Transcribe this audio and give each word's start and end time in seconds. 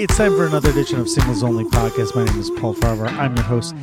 It's 0.00 0.16
time 0.16 0.36
for 0.36 0.46
another 0.46 0.70
edition 0.70 1.00
of 1.00 1.08
Singles 1.08 1.42
Only 1.42 1.64
Podcast. 1.64 2.14
My 2.14 2.24
name 2.24 2.38
is 2.38 2.50
Paul 2.50 2.72
Farahvar. 2.72 3.08
I'm 3.14 3.34
your 3.34 3.44
host. 3.44 3.74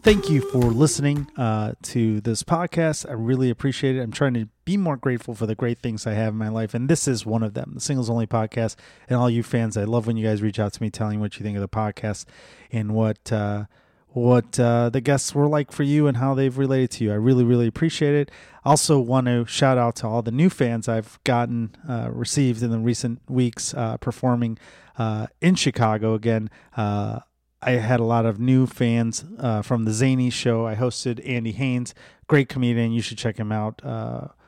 Thank 0.00 0.30
you 0.30 0.40
for 0.40 0.60
listening 0.62 1.30
uh, 1.36 1.74
to 1.82 2.22
this 2.22 2.42
podcast. 2.42 3.06
I 3.06 3.12
really 3.12 3.50
appreciate 3.50 3.94
it. 3.94 4.00
I'm 4.00 4.10
trying 4.10 4.32
to 4.32 4.48
be 4.64 4.78
more 4.78 4.96
grateful 4.96 5.34
for 5.34 5.44
the 5.44 5.54
great 5.54 5.78
things 5.78 6.06
I 6.06 6.14
have 6.14 6.32
in 6.32 6.38
my 6.38 6.48
life, 6.48 6.72
and 6.72 6.88
this 6.88 7.06
is 7.06 7.26
one 7.26 7.42
of 7.42 7.52
them. 7.52 7.72
The 7.74 7.80
Singles 7.82 8.08
Only 8.08 8.26
Podcast, 8.26 8.76
and 9.06 9.18
all 9.18 9.28
you 9.28 9.42
fans, 9.42 9.76
I 9.76 9.84
love 9.84 10.06
when 10.06 10.16
you 10.16 10.26
guys 10.26 10.40
reach 10.40 10.58
out 10.58 10.72
to 10.72 10.82
me 10.82 10.88
telling 10.88 11.20
what 11.20 11.38
you 11.38 11.44
think 11.44 11.58
of 11.58 11.60
the 11.60 11.68
podcast 11.68 12.24
and 12.72 12.94
what 12.94 13.30
uh, 13.30 13.66
what 14.12 14.58
uh, 14.58 14.88
the 14.88 15.02
guests 15.02 15.34
were 15.34 15.46
like 15.46 15.72
for 15.72 15.82
you 15.82 16.06
and 16.06 16.16
how 16.16 16.34
they've 16.34 16.56
related 16.56 16.90
to 16.92 17.04
you. 17.04 17.12
I 17.12 17.16
really, 17.16 17.44
really 17.44 17.66
appreciate 17.66 18.14
it. 18.14 18.30
Also, 18.64 18.98
want 18.98 19.26
to 19.26 19.44
shout 19.44 19.76
out 19.76 19.96
to 19.96 20.06
all 20.06 20.22
the 20.22 20.32
new 20.32 20.48
fans 20.48 20.88
I've 20.88 21.22
gotten 21.24 21.76
uh, 21.86 22.08
received 22.10 22.62
in 22.62 22.70
the 22.70 22.78
recent 22.78 23.20
weeks 23.28 23.74
uh, 23.74 23.98
performing 23.98 24.58
uh, 25.00 25.26
in 25.40 25.54
Chicago 25.54 26.12
again. 26.14 26.50
Uh, 26.76 27.20
I 27.62 27.72
had 27.72 28.00
a 28.00 28.04
lot 28.04 28.26
of 28.26 28.38
new 28.38 28.66
fans 28.66 29.24
uh, 29.38 29.62
from 29.62 29.84
the 29.84 29.90
Zanies 29.90 30.32
show. 30.32 30.66
I 30.66 30.74
hosted 30.74 31.26
Andy 31.26 31.52
Haynes, 31.52 31.94
great 32.26 32.48
comedian. 32.48 32.92
You 32.92 33.00
should 33.00 33.18
check 33.18 33.38
him 33.38 33.50
out. 33.50 33.80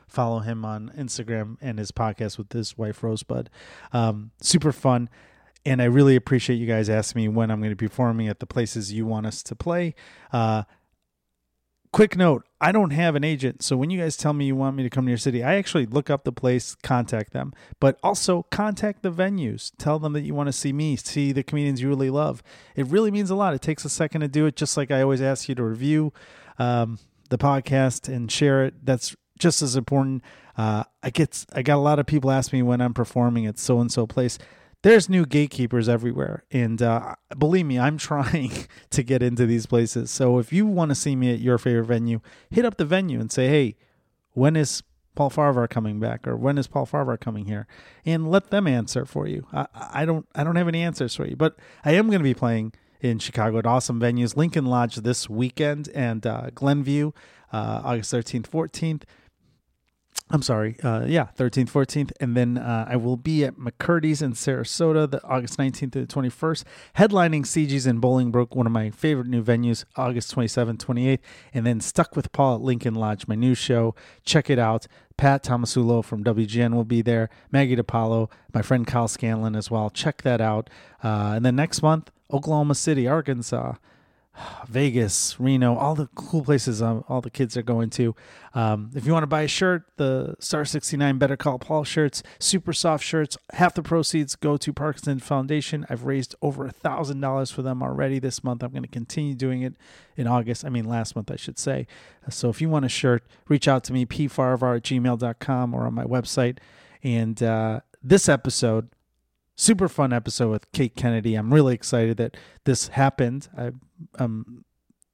follow 0.07 0.39
him 0.39 0.63
on 0.63 0.91
Instagram 0.95 1.57
and 1.59 1.79
his 1.79 1.91
podcast 1.91 2.37
with 2.37 2.51
his 2.51 2.77
wife 2.77 3.01
Rosebud. 3.01 3.49
Um, 3.91 4.29
super 4.41 4.71
fun 4.71 5.09
and 5.65 5.81
I 5.81 5.85
really 5.85 6.15
appreciate 6.15 6.57
you 6.57 6.67
guys 6.67 6.89
asking 6.89 7.21
me 7.21 7.27
when 7.29 7.49
I'm 7.49 7.59
going 7.59 7.71
to 7.71 7.75
be 7.75 7.87
performing 7.87 8.27
at 8.27 8.39
the 8.39 8.45
places 8.45 8.91
you 8.91 9.05
want 9.05 9.25
us 9.25 9.41
to 9.43 9.55
play. 9.55 9.95
Quick 11.93 12.17
note 12.17 12.43
I 12.59 12.71
don't 12.71 12.89
have 12.89 13.13
an 13.15 13.23
agent. 13.23 13.61
So 13.61 13.77
when 13.77 13.91
you 13.91 13.99
guys 13.99 14.17
tell 14.17 14.33
me 14.33 14.45
you 14.45 14.55
want 14.55 14.75
me 14.75 14.81
to 14.81 14.89
come 14.89 15.05
to 15.05 15.11
your 15.11 15.17
city, 15.17 15.43
I 15.43 15.55
actually 15.57 15.85
look 15.85 16.09
up 16.09 16.23
the 16.23 16.31
place, 16.31 16.73
contact 16.81 17.33
them, 17.33 17.53
but 17.79 17.99
also 18.01 18.47
contact 18.49 19.03
the 19.03 19.11
venues. 19.11 19.71
Tell 19.77 19.99
them 19.99 20.13
that 20.13 20.21
you 20.21 20.33
want 20.33 20.47
to 20.47 20.53
see 20.53 20.73
me, 20.73 20.95
see 20.95 21.31
the 21.31 21.43
comedians 21.43 21.83
you 21.83 21.89
really 21.89 22.09
love. 22.09 22.41
It 22.75 22.87
really 22.87 23.11
means 23.11 23.29
a 23.29 23.35
lot. 23.35 23.53
It 23.53 23.61
takes 23.61 23.85
a 23.85 23.89
second 23.89 24.21
to 24.21 24.27
do 24.27 24.47
it, 24.47 24.55
just 24.55 24.75
like 24.75 24.89
I 24.89 25.03
always 25.03 25.21
ask 25.21 25.47
you 25.47 25.53
to 25.53 25.63
review 25.63 26.11
um, 26.57 26.97
the 27.29 27.37
podcast 27.37 28.11
and 28.11 28.31
share 28.31 28.65
it. 28.65 28.83
That's 28.83 29.15
just 29.37 29.61
as 29.61 29.75
important. 29.75 30.23
Uh, 30.57 30.85
I 31.03 31.11
get 31.11 31.45
I 31.53 31.61
got 31.61 31.75
a 31.75 31.77
lot 31.77 31.99
of 31.99 32.07
people 32.07 32.31
ask 32.31 32.51
me 32.51 32.63
when 32.63 32.81
I'm 32.81 32.95
performing 32.95 33.45
at 33.45 33.59
so 33.59 33.79
and 33.79 33.91
so 33.91 34.07
place 34.07 34.39
there's 34.83 35.09
new 35.09 35.25
gatekeepers 35.25 35.89
everywhere. 35.89 36.43
And 36.51 36.81
uh, 36.81 37.15
believe 37.37 37.65
me, 37.65 37.79
I'm 37.79 37.97
trying 37.97 38.51
to 38.91 39.03
get 39.03 39.23
into 39.23 39.45
these 39.45 39.65
places. 39.65 40.11
So 40.11 40.37
if 40.37 40.53
you 40.53 40.67
want 40.67 40.89
to 40.89 40.95
see 40.95 41.15
me 41.15 41.33
at 41.33 41.39
your 41.39 41.57
favorite 41.57 41.85
venue, 41.85 42.19
hit 42.49 42.65
up 42.65 42.77
the 42.77 42.85
venue 42.85 43.19
and 43.19 43.31
say, 43.31 43.47
hey, 43.47 43.75
when 44.31 44.55
is 44.55 44.83
Paul 45.15 45.29
Farahvar 45.29 45.69
coming 45.69 45.99
back 45.99 46.27
or 46.27 46.35
when 46.35 46.57
is 46.57 46.67
Paul 46.67 46.85
Farahvar 46.85 47.19
coming 47.19 47.45
here? 47.45 47.65
And 48.05 48.29
let 48.29 48.49
them 48.49 48.67
answer 48.67 49.05
for 49.05 49.27
you. 49.27 49.47
I, 49.51 49.67
I 49.73 50.05
don't 50.05 50.27
I 50.35 50.43
don't 50.43 50.55
have 50.55 50.67
any 50.67 50.81
answers 50.81 51.15
for 51.15 51.25
you, 51.25 51.35
but 51.35 51.57
I 51.85 51.93
am 51.93 52.07
going 52.07 52.19
to 52.19 52.23
be 52.23 52.33
playing 52.33 52.73
in 52.99 53.19
Chicago 53.19 53.59
at 53.59 53.65
awesome 53.65 53.99
venues. 53.99 54.35
Lincoln 54.35 54.65
Lodge 54.65 54.95
this 54.95 55.29
weekend 55.29 55.89
and 55.89 56.25
uh, 56.25 56.49
Glenview 56.55 57.11
uh, 57.53 57.81
August 57.83 58.11
13th, 58.11 58.49
14th. 58.49 59.03
I'm 60.29 60.41
sorry, 60.41 60.77
uh, 60.81 61.05
yeah, 61.05 61.27
13th, 61.37 61.69
14th. 61.69 62.11
And 62.19 62.35
then 62.35 62.57
uh, 62.57 62.87
I 62.89 62.95
will 62.95 63.17
be 63.17 63.43
at 63.43 63.55
McCurdy's 63.55 64.21
in 64.21 64.33
Sarasota, 64.33 65.09
the 65.09 65.23
August 65.23 65.59
19th 65.59 65.91
to 65.91 66.05
the 66.05 66.07
21st, 66.07 66.63
headlining 66.97 67.41
CG's 67.41 67.85
in 67.85 68.01
Bolingbrook, 68.01 68.55
one 68.55 68.65
of 68.65 68.71
my 68.71 68.89
favorite 68.89 69.27
new 69.27 69.43
venues, 69.43 69.85
August 69.95 70.33
27th, 70.35 70.77
28th. 70.77 71.19
And 71.53 71.67
then 71.67 71.79
Stuck 71.81 72.15
with 72.15 72.31
Paul 72.31 72.55
at 72.55 72.61
Lincoln 72.61 72.95
Lodge, 72.95 73.27
my 73.27 73.35
new 73.35 73.53
show. 73.53 73.93
Check 74.25 74.49
it 74.49 74.57
out. 74.57 74.87
Pat 75.17 75.43
Tomasulo 75.43 76.03
from 76.03 76.23
WGN 76.23 76.73
will 76.73 76.85
be 76.85 77.03
there, 77.03 77.29
Maggie 77.51 77.75
DePaulo, 77.75 78.31
my 78.53 78.63
friend 78.63 78.87
Kyle 78.87 79.07
Scanlon 79.07 79.55
as 79.55 79.69
well. 79.69 79.91
Check 79.91 80.23
that 80.23 80.41
out. 80.41 80.69
Uh, 81.03 81.33
and 81.35 81.45
then 81.45 81.55
next 81.55 81.83
month, 81.83 82.09
Oklahoma 82.31 82.73
City, 82.73 83.07
Arkansas. 83.07 83.75
Vegas, 84.67 85.39
Reno, 85.39 85.75
all 85.75 85.95
the 85.95 86.07
cool 86.15 86.43
places 86.43 86.81
um, 86.81 87.03
all 87.07 87.21
the 87.21 87.29
kids 87.29 87.55
are 87.55 87.63
going 87.63 87.89
to. 87.91 88.15
Um, 88.53 88.91
if 88.95 89.05
you 89.05 89.13
want 89.13 89.23
to 89.23 89.27
buy 89.27 89.43
a 89.43 89.47
shirt, 89.47 89.83
the 89.97 90.35
Star 90.39 90.65
69 90.65 91.17
Better 91.17 91.37
Call 91.37 91.59
Paul 91.59 91.83
shirts, 91.83 92.23
super 92.39 92.73
soft 92.73 93.03
shirts, 93.03 93.37
half 93.53 93.73
the 93.73 93.83
proceeds 93.83 94.35
go 94.35 94.57
to 94.57 94.73
Parkinson 94.73 95.19
Foundation. 95.19 95.85
I've 95.89 96.05
raised 96.05 96.35
over 96.41 96.65
a 96.65 96.71
thousand 96.71 97.21
dollars 97.21 97.51
for 97.51 97.61
them 97.61 97.81
already 97.81 98.19
this 98.19 98.43
month. 98.43 98.63
I'm 98.63 98.71
going 98.71 98.83
to 98.83 98.89
continue 98.89 99.35
doing 99.35 99.61
it 99.61 99.75
in 100.15 100.27
August. 100.27 100.65
I 100.65 100.69
mean, 100.69 100.85
last 100.85 101.15
month, 101.15 101.31
I 101.31 101.35
should 101.35 101.59
say. 101.59 101.87
So 102.29 102.49
if 102.49 102.61
you 102.61 102.69
want 102.69 102.85
a 102.85 102.89
shirt, 102.89 103.23
reach 103.47 103.67
out 103.67 103.83
to 103.85 103.93
me, 103.93 104.05
pfarvar 104.05 104.77
at 104.77 104.83
gmail.com 104.83 105.73
or 105.73 105.85
on 105.85 105.93
my 105.93 106.05
website. 106.05 106.57
And 107.03 107.41
uh, 107.43 107.81
this 108.01 108.29
episode, 108.29 108.89
super 109.55 109.87
fun 109.87 110.13
episode 110.13 110.49
with 110.49 110.71
Kate 110.71 110.95
Kennedy. 110.95 111.35
I'm 111.35 111.53
really 111.53 111.73
excited 111.73 112.17
that 112.17 112.37
this 112.65 112.89
happened. 112.89 113.47
I, 113.57 113.71
um, 114.19 114.65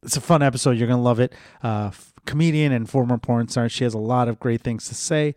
it's 0.04 0.18
a 0.18 0.22
fun 0.22 0.42
episode. 0.42 0.78
You're 0.78 0.88
gonna 0.88 1.02
love 1.02 1.20
it. 1.20 1.34
Uh, 1.62 1.92
comedian 2.26 2.72
and 2.72 2.90
former 2.90 3.18
porn 3.18 3.48
star. 3.48 3.70
She 3.70 3.84
has 3.84 3.94
a 3.94 4.00
lot 4.00 4.28
of 4.28 4.40
great 4.40 4.62
things 4.62 4.88
to 4.88 4.96
say. 4.96 5.36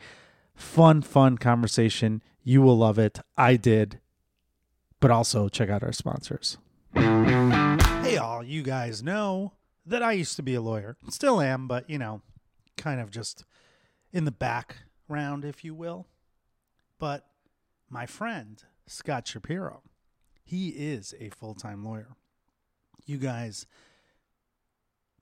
Fun, 0.55 1.03
fun 1.03 1.39
conversation. 1.39 2.23
You 2.45 2.63
will 2.63 2.79
love 2.79 2.99
it. 2.99 3.21
I 3.37 3.57
did. 3.57 3.99
But 5.01 5.11
also 5.11 5.49
check 5.49 5.69
out 5.69 5.83
our 5.83 5.93
sponsors. 5.93 6.59
Hey, 6.95 8.17
all 8.17 8.45
you 8.45 8.63
guys 8.63 9.03
know 9.03 9.55
that 9.85 10.03
I 10.03 10.13
used 10.13 10.37
to 10.37 10.43
be 10.43 10.55
a 10.55 10.61
lawyer. 10.61 10.97
Still 11.09 11.41
am, 11.41 11.67
but 11.67 11.89
you 11.91 11.99
know, 11.99 12.23
kind 12.77 13.01
of 13.01 13.11
just 13.11 13.45
in 14.13 14.25
the 14.25 14.31
background, 14.31 15.45
if 15.45 15.65
you 15.65 15.75
will. 15.75 16.07
But 16.99 17.27
my 17.91 18.07
friend 18.07 18.63
Scott 18.93 19.27
Shapiro. 19.27 19.83
He 20.45 20.69
is 20.69 21.15
a 21.19 21.31
full 21.31 21.55
time 21.55 21.85
lawyer. 21.85 22.15
You 23.07 23.17
guys 23.17 23.67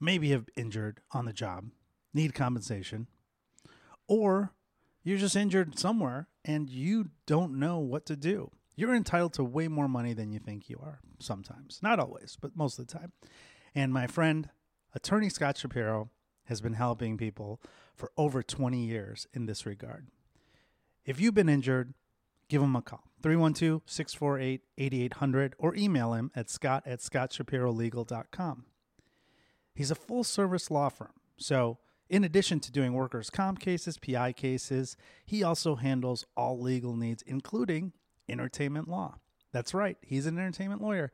maybe 0.01 0.31
have 0.31 0.49
injured 0.57 1.01
on 1.13 1.25
the 1.25 1.33
job, 1.33 1.67
need 2.13 2.35
compensation, 2.35 3.07
or 4.09 4.53
you're 5.05 5.19
just 5.19 5.37
injured 5.37 5.79
somewhere 5.79 6.29
and 6.45 6.69
you 6.69 7.11
don't 7.27 7.59
know 7.59 7.79
what 7.79 8.07
to 8.07 8.17
do. 8.17 8.51
You're 8.75 8.95
entitled 8.95 9.35
to 9.35 9.45
way 9.45 9.69
more 9.69 9.89
money 9.89 10.15
than 10.15 10.33
you 10.33 10.41
think 10.41 10.69
you 10.69 10.81
are 10.83 11.01
sometimes. 11.19 11.81
Not 11.83 12.01
always, 12.01 12.37
but 12.41 12.57
most 12.57 12.79
of 12.79 12.87
the 12.87 12.99
time. 12.99 13.13
And 13.75 13.93
my 13.93 14.07
friend, 14.07 14.49
attorney 14.95 15.29
Scott 15.29 15.57
Shapiro, 15.57 16.11
has 16.47 16.61
been 16.61 16.73
helping 16.73 17.17
people 17.17 17.61
for 17.95 18.11
over 18.17 18.43
20 18.43 18.85
years 18.85 19.27
in 19.33 19.47
this 19.47 19.65
regard. 19.65 20.09
If 21.05 21.21
you've 21.21 21.35
been 21.35 21.49
injured, 21.49 21.95
give 22.49 22.63
him 22.63 22.75
a 22.75 22.83
call 22.83 23.10
312 23.23 23.83
648 23.87 24.63
8800 24.79 25.55
or 25.59 25.75
email 25.75 26.15
him 26.15 26.31
at 26.35 26.51
scott 26.51 26.83
at 26.87 27.01
scottshapirolegal.com. 27.01 28.65
He's 29.75 29.91
a 29.91 29.95
full 29.95 30.25
service 30.25 30.71
law 30.71 30.89
firm, 30.89 31.13
so 31.37 31.79
in 32.11 32.25
addition 32.25 32.59
to 32.61 32.73
doing 32.73 32.93
workers' 32.93 33.31
comp 33.31 33.61
cases, 33.61 33.97
PI 33.97 34.33
cases, 34.33 34.97
he 35.25 35.45
also 35.45 35.77
handles 35.77 36.27
all 36.37 36.61
legal 36.61 36.97
needs, 36.97 37.23
including 37.23 37.93
entertainment 38.29 38.89
law. 38.89 39.15
That's 39.53 39.73
right, 39.73 39.97
he's 40.03 40.27
an 40.27 40.39
entertainment 40.39 40.83
lawyer. 40.83 41.13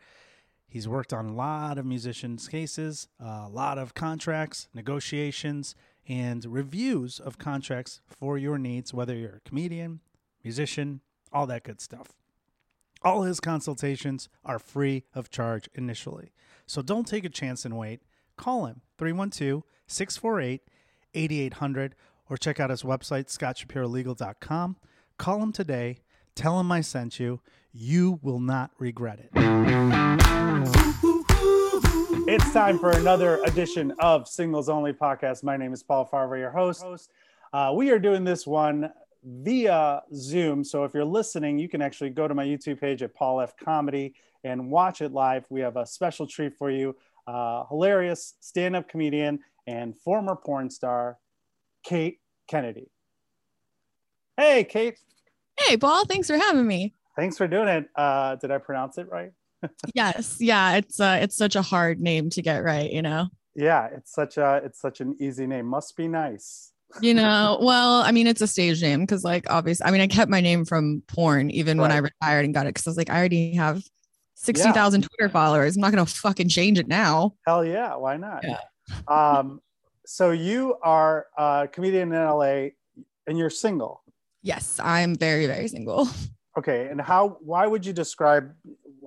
He's 0.69 0.89
worked 0.89 1.13
on 1.13 1.27
a 1.27 1.35
lot 1.35 1.79
of 1.79 1.87
musicians' 1.87 2.49
cases, 2.49 3.09
a 3.21 3.49
lot 3.49 3.79
of 3.79 3.95
contracts, 3.95 4.69
negotiations, 4.75 5.75
and 6.09 6.45
reviews 6.45 7.21
of 7.21 7.39
contracts 7.39 8.01
for 8.09 8.39
your 8.39 8.59
needs, 8.59 8.95
whether 8.95 9.15
you're 9.15 9.41
a 9.45 9.49
comedian, 9.49 10.01
musician, 10.43 11.01
all 11.33 11.47
that 11.47 11.65
good 11.65 11.81
stuff. 11.81 12.13
All 13.03 13.23
his 13.23 13.41
consultations 13.41 14.29
are 14.45 14.59
free 14.59 15.05
of 15.15 15.31
charge 15.31 15.69
initially. 15.75 16.33
So 16.67 16.83
don't 16.83 17.07
take 17.07 17.25
a 17.25 17.29
chance 17.29 17.65
and 17.65 17.77
wait. 17.77 18.01
Call 18.37 18.67
him 18.67 18.81
312 18.99 19.63
648 19.87 20.63
8800 21.15 21.95
or 22.29 22.37
check 22.37 22.59
out 22.59 22.71
his 22.71 22.83
website, 22.83 23.27
scottshapirolegal.com. 23.27 24.77
Call 25.19 25.43
him 25.43 25.53
today. 25.53 25.99
Tell 26.35 26.59
him 26.61 26.71
I 26.73 26.81
sent 26.81 27.19
you. 27.21 27.41
You 27.73 28.19
will 28.23 28.41
not 28.41 28.71
regret 28.79 29.21
it. 29.21 29.31
It's 32.29 32.53
time 32.53 32.79
for 32.79 32.91
another 32.91 33.41
edition 33.45 33.93
of 34.01 34.27
Singles 34.27 34.69
Only 34.69 34.93
Podcast. 34.93 35.45
My 35.45 35.57
name 35.57 35.73
is 35.73 35.83
Paul 35.83 36.09
Farahvar, 36.13 36.39
your 36.39 36.51
host. 36.51 37.11
Uh, 37.53 37.73
we 37.75 37.91
are 37.91 37.99
doing 38.01 38.25
this 38.25 38.47
one 38.47 38.91
via 39.27 40.03
Zoom. 40.15 40.63
So 40.63 40.85
if 40.85 40.95
you're 40.95 41.05
listening, 41.05 41.59
you 41.59 41.69
can 41.69 41.83
actually 41.83 42.11
go 42.11 42.29
to 42.29 42.35
my 42.35 42.47
YouTube 42.47 42.81
page 42.81 43.03
at 43.03 43.15
Paul 43.15 43.41
F 43.41 43.55
Comedy 43.57 44.15
and 44.45 44.71
watch 44.71 45.03
it 45.03 45.13
live. 45.13 45.45
We 45.51 45.61
have 45.61 45.77
a 45.77 45.85
special 45.85 46.27
treat 46.27 46.55
for 46.57 46.71
you. 46.71 46.97
Uh, 47.27 47.65
hilarious 47.69 48.35
stand 48.41 48.77
up 48.77 48.89
comedian 48.89 49.41
and 49.67 49.99
former 49.99 50.37
porn 50.37 50.71
star, 50.71 51.19
Kate 51.83 52.21
Kennedy. 52.47 52.89
Hey, 54.37 54.63
Kate. 54.63 54.99
Hey, 55.59 55.77
Paul. 55.77 56.05
Thanks 56.05 56.29
for 56.29 56.39
having 56.39 56.67
me. 56.67 56.95
Thanks 57.17 57.37
for 57.37 57.49
doing 57.49 57.69
it. 57.69 57.89
Uh, 57.97 58.37
did 58.37 58.53
I 58.53 58.59
pronounce 58.59 58.99
it 58.99 59.09
right? 59.11 59.33
yes. 59.95 60.37
Yeah. 60.39 60.77
It's 60.77 61.01
uh, 61.01 61.19
it's 61.21 61.37
such 61.37 61.57
a 61.57 61.63
hard 61.63 61.99
name 62.01 62.31
to 62.31 62.43
get 62.43 62.63
right. 62.63 62.91
You 62.93 63.03
know. 63.03 63.29
Yeah, 63.57 63.87
it's 63.87 64.13
such 64.13 64.37
a 64.37 64.61
it's 64.63 64.81
such 64.81 65.01
an 65.01 65.17
easy 65.19 65.47
name. 65.47 65.67
Must 65.67 65.97
be 65.97 66.07
nice 66.07 66.73
you 67.01 67.15
know, 67.15 67.59
well, 67.61 68.03
I 68.03 68.13
mean, 68.13 68.27
it's 68.27 68.41
a 68.41 68.47
stage 68.47 68.83
name 68.83 69.01
because, 69.01 69.25
like, 69.25 69.51
obviously, 69.51 69.87
I 69.87 69.91
mean, 69.91 70.01
I 70.01 70.07
kept 70.07 70.31
my 70.31 70.41
name 70.41 70.65
from 70.65 71.03
porn 71.07 71.51
even 71.51 71.79
right. 71.79 71.83
when 71.83 71.93
I 71.93 71.99
retired 71.99 72.45
and 72.45 72.55
got 72.55 72.67
it 72.67 72.71
because 72.71 72.87
I 72.87 72.91
was 72.91 72.97
like, 72.97 73.11
I 73.11 73.19
already 73.19 73.55
have 73.55 73.83
60,000 74.35 75.03
Twitter 75.03 75.29
followers. 75.31 75.77
I'm 75.77 75.81
not 75.81 75.93
going 75.93 76.05
to 76.05 76.13
fucking 76.13 76.49
change 76.49 76.79
it 76.79 76.89
now. 76.89 77.35
Hell 77.47 77.65
yeah, 77.65 77.95
why 77.97 78.17
not? 78.17 78.45
Yeah. 78.45 78.59
um, 79.09 79.61
so 80.07 80.31
you 80.31 80.77
are 80.83 81.27
a 81.37 81.69
comedian 81.71 82.13
in 82.13 82.25
LA, 82.25 82.69
and 83.27 83.37
you're 83.37 83.51
single. 83.51 84.03
Yes, 84.43 84.79
I'm 84.83 85.17
very, 85.17 85.47
very 85.47 85.69
single. 85.69 86.09
Okay, 86.59 86.89
and 86.89 86.99
how? 86.99 87.37
Why 87.41 87.67
would 87.67 87.85
you 87.85 87.93
describe? 87.93 88.51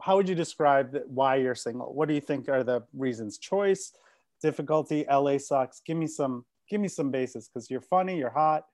How 0.04 0.18
would 0.18 0.30
you 0.30 0.36
describe 0.36 0.92
that, 0.92 1.10
why 1.10 1.38
you're 1.38 1.56
single? 1.56 1.92
What 1.94 2.08
do 2.08 2.14
you 2.14 2.22
think 2.22 2.48
are 2.48 2.64
the 2.64 2.84
reasons? 2.94 3.40
Choice, 3.40 3.92
difficulty, 4.40 5.04
LA 5.10 5.40
sucks. 5.40 5.82
Give 5.84 5.98
me 5.98 6.06
some. 6.06 6.46
Give 6.70 6.80
me 6.80 6.88
some 6.88 7.12
basis 7.12 7.48
because 7.48 7.70
you're 7.70 7.82
funny, 7.82 8.18
you're 8.18 8.30
hot. 8.30 8.66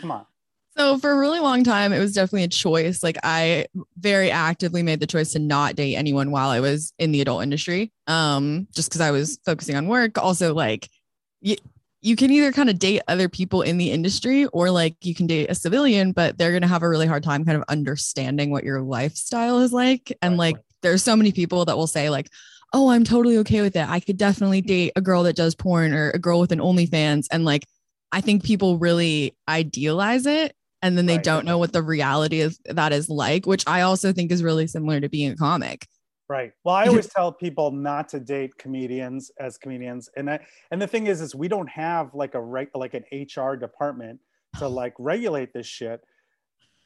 Come 0.00 0.10
on. 0.10 0.26
So 0.76 0.96
for 0.96 1.10
a 1.10 1.18
really 1.18 1.40
long 1.40 1.64
time, 1.64 1.92
it 1.92 1.98
was 1.98 2.14
definitely 2.14 2.44
a 2.44 2.48
choice. 2.48 3.02
Like 3.02 3.18
I 3.22 3.66
very 3.98 4.30
actively 4.30 4.82
made 4.82 5.00
the 5.00 5.06
choice 5.06 5.32
to 5.32 5.38
not 5.38 5.76
date 5.76 5.96
anyone 5.96 6.30
while 6.30 6.48
I 6.48 6.60
was 6.60 6.94
in 6.98 7.12
the 7.12 7.20
adult 7.20 7.42
industry. 7.42 7.92
Um, 8.06 8.66
just 8.74 8.88
because 8.88 9.02
I 9.02 9.10
was 9.10 9.38
focusing 9.44 9.76
on 9.76 9.86
work. 9.86 10.16
Also, 10.16 10.54
like 10.54 10.88
you, 11.42 11.56
you 12.00 12.16
can 12.16 12.30
either 12.30 12.52
kind 12.52 12.70
of 12.70 12.78
date 12.78 13.02
other 13.06 13.28
people 13.28 13.60
in 13.60 13.76
the 13.76 13.90
industry 13.90 14.46
or 14.46 14.70
like 14.70 14.96
you 15.02 15.14
can 15.14 15.26
date 15.26 15.50
a 15.50 15.54
civilian, 15.54 16.12
but 16.12 16.38
they're 16.38 16.52
gonna 16.52 16.66
have 16.66 16.82
a 16.82 16.88
really 16.88 17.06
hard 17.06 17.22
time 17.22 17.44
kind 17.44 17.58
of 17.58 17.64
understanding 17.68 18.50
what 18.50 18.64
your 18.64 18.80
lifestyle 18.80 19.60
is 19.60 19.74
like. 19.74 20.16
And 20.22 20.38
like 20.38 20.56
there's 20.82 21.02
so 21.02 21.16
many 21.16 21.32
people 21.32 21.64
that 21.64 21.76
will 21.76 21.86
say, 21.86 22.10
like, 22.10 22.28
oh, 22.72 22.90
I'm 22.90 23.04
totally 23.04 23.36
okay 23.38 23.60
with 23.60 23.76
it. 23.76 23.88
I 23.88 24.00
could 24.00 24.16
definitely 24.16 24.60
date 24.62 24.92
a 24.96 25.00
girl 25.00 25.22
that 25.24 25.36
does 25.36 25.54
porn 25.54 25.92
or 25.92 26.10
a 26.10 26.18
girl 26.18 26.40
with 26.40 26.52
an 26.52 26.58
OnlyFans. 26.58 27.26
And 27.30 27.44
like 27.44 27.64
I 28.12 28.20
think 28.20 28.44
people 28.44 28.78
really 28.78 29.36
idealize 29.48 30.26
it 30.26 30.54
and 30.82 30.98
then 30.98 31.06
they 31.06 31.16
Right. 31.16 31.24
don't 31.24 31.46
know 31.46 31.58
what 31.58 31.72
the 31.72 31.82
reality 31.82 32.40
of 32.42 32.58
that 32.66 32.92
is 32.92 33.08
like, 33.08 33.46
which 33.46 33.64
I 33.66 33.82
also 33.82 34.12
think 34.12 34.30
is 34.32 34.42
really 34.42 34.66
similar 34.66 35.00
to 35.00 35.08
being 35.08 35.32
a 35.32 35.36
comic. 35.36 35.86
Right. 36.28 36.52
Well, 36.64 36.74
I 36.74 36.86
always 36.88 37.08
tell 37.08 37.32
people 37.32 37.70
not 37.70 38.08
to 38.10 38.20
date 38.20 38.56
comedians 38.58 39.30
as 39.38 39.58
comedians, 39.58 40.08
and 40.16 40.30
I, 40.30 40.40
and 40.70 40.80
the 40.80 40.86
thing 40.86 41.06
is, 41.06 41.20
is 41.20 41.34
we 41.34 41.48
don't 41.48 41.68
have 41.68 42.14
like 42.14 42.34
a 42.34 42.40
reg, 42.40 42.70
like 42.74 42.94
an 42.94 43.04
HR 43.12 43.54
department 43.56 44.20
to 44.58 44.68
like 44.68 44.94
regulate 44.98 45.52
this 45.52 45.66
shit. 45.66 46.00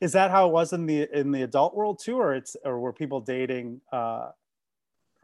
Is 0.01 0.13
that 0.13 0.31
how 0.31 0.49
it 0.49 0.53
was 0.53 0.73
in 0.73 0.87
the 0.87 1.09
in 1.19 1.31
the 1.33 1.43
adult 1.43 1.75
world 1.75 2.01
too, 2.03 2.19
or 2.19 2.35
it's 2.35 2.57
or 2.65 2.79
were 2.81 2.93
people 2.93 3.21
dating? 3.21 3.81
uh 3.93 4.31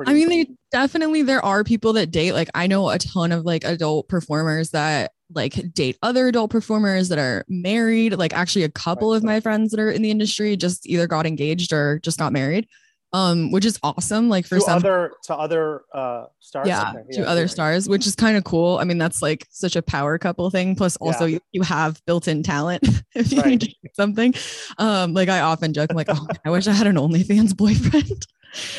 I 0.06 0.14
mean, 0.14 0.28
they 0.28 0.46
definitely 0.70 1.22
there 1.22 1.44
are 1.44 1.64
people 1.64 1.92
that 1.94 2.10
date. 2.10 2.32
Like 2.32 2.48
I 2.54 2.66
know 2.66 2.88
a 2.90 2.98
ton 2.98 3.32
of 3.32 3.44
like 3.44 3.64
adult 3.64 4.08
performers 4.08 4.70
that 4.70 5.12
like 5.34 5.72
date 5.72 5.96
other 6.02 6.28
adult 6.28 6.50
performers 6.50 7.08
that 7.08 7.18
are 7.18 7.44
married. 7.48 8.14
Like 8.14 8.32
actually 8.34 8.64
a 8.64 8.68
couple 8.70 9.12
of 9.14 9.22
my 9.24 9.40
friends 9.40 9.70
that 9.70 9.80
are 9.80 9.90
in 9.90 10.02
the 10.02 10.10
industry 10.10 10.56
just 10.56 10.86
either 10.86 11.06
got 11.06 11.26
engaged 11.26 11.72
or 11.72 11.98
just 12.00 12.18
got 12.18 12.32
married. 12.32 12.68
Um, 13.14 13.50
which 13.52 13.66
is 13.66 13.78
awesome. 13.82 14.30
Like 14.30 14.46
for 14.46 14.54
to 14.54 14.60
some 14.62 14.76
other 14.78 15.12
to 15.24 15.34
other 15.36 15.82
uh 15.92 16.24
stars. 16.40 16.66
yeah, 16.66 16.94
Okay, 16.96 17.12
to 17.12 17.28
other 17.28 17.42
yeah. 17.42 17.46
stars, 17.46 17.86
which 17.86 18.06
is 18.06 18.14
kind 18.16 18.38
of 18.38 18.44
cool. 18.44 18.78
I 18.78 18.84
mean, 18.84 18.96
that's 18.96 19.20
like 19.20 19.46
such 19.50 19.76
a 19.76 19.82
power 19.82 20.16
couple 20.16 20.48
thing. 20.48 20.74
Plus, 20.74 20.96
also 20.96 21.26
Yeah. 21.26 21.34
you, 21.34 21.40
you 21.52 21.62
have 21.62 22.00
built-in 22.06 22.42
talent 22.42 22.82
if 23.14 23.30
you 23.30 23.42
Right. 23.42 23.48
need 23.50 23.60
to 23.60 23.66
do 23.66 23.88
something. 23.94 24.32
Um, 24.78 25.12
like 25.12 25.28
I 25.28 25.40
often 25.40 25.74
joke, 25.74 25.90
I'm 25.90 25.96
like, 25.96 26.06
oh, 26.10 26.26
I 26.46 26.48
wish 26.48 26.66
I 26.66 26.72
had 26.72 26.86
an 26.86 26.96
OnlyFans 26.96 27.54
boyfriend. 27.54 28.26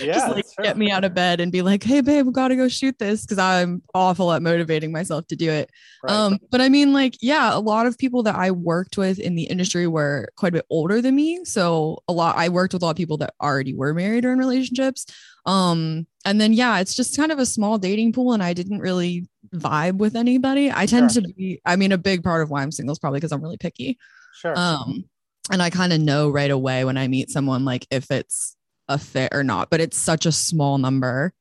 Yeah, 0.01 0.13
Just 0.13 0.29
like 0.29 0.45
get 0.61 0.77
me 0.77 0.91
out 0.91 1.03
of 1.03 1.13
bed 1.15 1.39
and 1.39 1.51
be 1.51 1.61
like, 1.63 1.81
hey 1.83 2.01
babe, 2.01 2.25
we 2.27 2.31
gotta 2.31 2.55
go 2.55 2.67
shoot 2.67 2.97
this 2.99 3.23
because 3.25 3.39
I'm 3.39 3.81
awful 3.95 4.31
at 4.31 4.41
motivating 4.43 4.91
myself 4.91 5.25
to 5.27 5.35
do 5.35 5.49
it. 5.49 5.71
Right. 6.03 6.13
Um, 6.13 6.39
but 6.51 6.61
I 6.61 6.69
mean, 6.69 6.93
like, 6.93 7.17
yeah, 7.21 7.55
a 7.55 7.59
lot 7.59 7.87
of 7.87 7.97
people 7.97 8.21
that 8.23 8.35
I 8.35 8.51
worked 8.51 8.97
with 8.97 9.17
in 9.19 9.33
the 9.35 9.43
industry 9.45 9.87
were 9.87 10.29
quite 10.35 10.49
a 10.49 10.57
bit 10.57 10.65
older 10.69 11.01
than 11.01 11.15
me. 11.15 11.43
So 11.45 11.97
a 12.07 12.13
lot 12.13 12.37
I 12.37 12.49
worked 12.49 12.73
with 12.73 12.83
a 12.83 12.85
lot 12.85 12.91
of 12.91 12.97
people 12.97 13.17
that 13.17 13.33
already 13.41 13.73
were 13.73 13.93
married 13.95 14.25
or 14.25 14.31
in 14.33 14.37
relationships. 14.39 15.05
Um, 15.45 16.05
and 16.23 16.39
then 16.39 16.53
yeah, 16.53 16.79
it's 16.79 16.95
just 16.95 17.17
kind 17.17 17.31
of 17.31 17.39
a 17.39 17.45
small 17.45 17.77
dating 17.77 18.13
pool, 18.13 18.33
and 18.33 18.41
I 18.43 18.53
didn't 18.53 18.79
really 18.79 19.27
vibe 19.55 19.97
with 19.97 20.15
anybody. 20.15 20.71
I 20.71 20.85
tend 20.85 21.11
Sure. 21.11 21.21
to 21.23 21.27
be, 21.33 21.61
I 21.65 21.75
mean, 21.75 21.91
a 21.91 21.97
big 21.97 22.23
part 22.23 22.41
of 22.43 22.49
why 22.49 22.61
I'm 22.61 22.71
single 22.71 22.93
is 22.93 22.99
probably 22.99 23.19
because 23.19 23.31
I'm 23.31 23.41
really 23.41 23.57
picky. 23.57 23.97
sure. 24.35 24.57
Um, 24.57 25.05
and 25.51 25.61
I 25.61 25.69
kind 25.69 25.91
of 25.91 25.99
know 25.99 26.29
right 26.29 26.49
away 26.51 26.85
when 26.85 26.95
I 26.97 27.07
meet 27.09 27.29
someone 27.29 27.65
like 27.65 27.85
if 27.91 28.09
it's 28.11 28.55
a 28.87 28.97
fit 28.97 29.33
or 29.33 29.43
not, 29.43 29.69
but 29.69 29.81
it's 29.81 29.97
such 29.97 30.25
a 30.25 30.31
small 30.31 30.77
number 30.77 31.33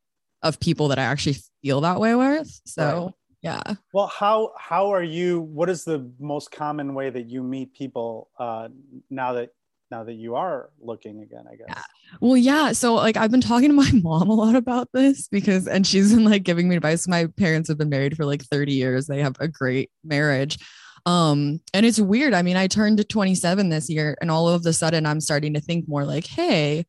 of 0.42 0.60
people 0.60 0.88
that 0.88 0.98
I 0.98 1.04
actually 1.04 1.36
feel 1.62 1.80
that 1.82 2.00
way 2.00 2.14
with. 2.14 2.60
So 2.66 3.04
Right. 3.04 3.14
yeah. 3.42 3.74
Well, 3.92 4.06
how 4.06 4.52
how 4.58 4.92
are 4.92 5.02
you? 5.02 5.40
What 5.40 5.68
is 5.70 5.84
the 5.84 6.10
most 6.18 6.50
common 6.50 6.94
way 6.94 7.10
that 7.10 7.28
you 7.28 7.42
meet 7.42 7.74
people 7.74 8.28
uh, 8.38 8.68
now 9.10 9.34
that 9.34 9.50
now 9.90 10.04
that 10.04 10.14
you 10.14 10.34
are 10.36 10.70
looking 10.80 11.22
again? 11.22 11.44
I 11.50 11.56
guess. 11.56 11.66
Yeah. 11.68 11.82
Well, 12.20 12.36
yeah. 12.36 12.72
So 12.72 12.94
like 12.94 13.16
I've 13.16 13.30
been 13.30 13.40
talking 13.40 13.68
to 13.68 13.74
my 13.74 13.90
mom 14.02 14.28
a 14.30 14.34
lot 14.34 14.56
about 14.56 14.88
this 14.92 15.28
because 15.28 15.66
and 15.68 15.86
she's 15.86 16.14
been 16.14 16.24
like 16.24 16.42
giving 16.42 16.68
me 16.68 16.76
advice. 16.76 17.06
My 17.06 17.26
parents 17.26 17.68
have 17.68 17.78
been 17.78 17.90
married 17.90 18.16
for 18.16 18.24
like 18.24 18.42
30 18.42 18.72
years. 18.72 19.06
They 19.06 19.20
have 19.20 19.36
a 19.40 19.48
great 19.48 19.90
marriage. 20.04 20.58
Um, 21.04 21.60
and 21.74 21.84
it's 21.84 21.98
weird. 22.00 22.32
I 22.32 22.42
mean, 22.42 22.56
I 22.56 22.68
turned 22.68 23.08
27 23.08 23.68
this 23.70 23.90
year, 23.90 24.16
and 24.20 24.30
all 24.30 24.48
of 24.48 24.64
a 24.66 24.72
sudden 24.72 25.04
I'm 25.04 25.20
starting 25.20 25.54
to 25.54 25.60
think 25.60 25.88
more 25.88 26.04
like, 26.04 26.26
hey, 26.26 26.86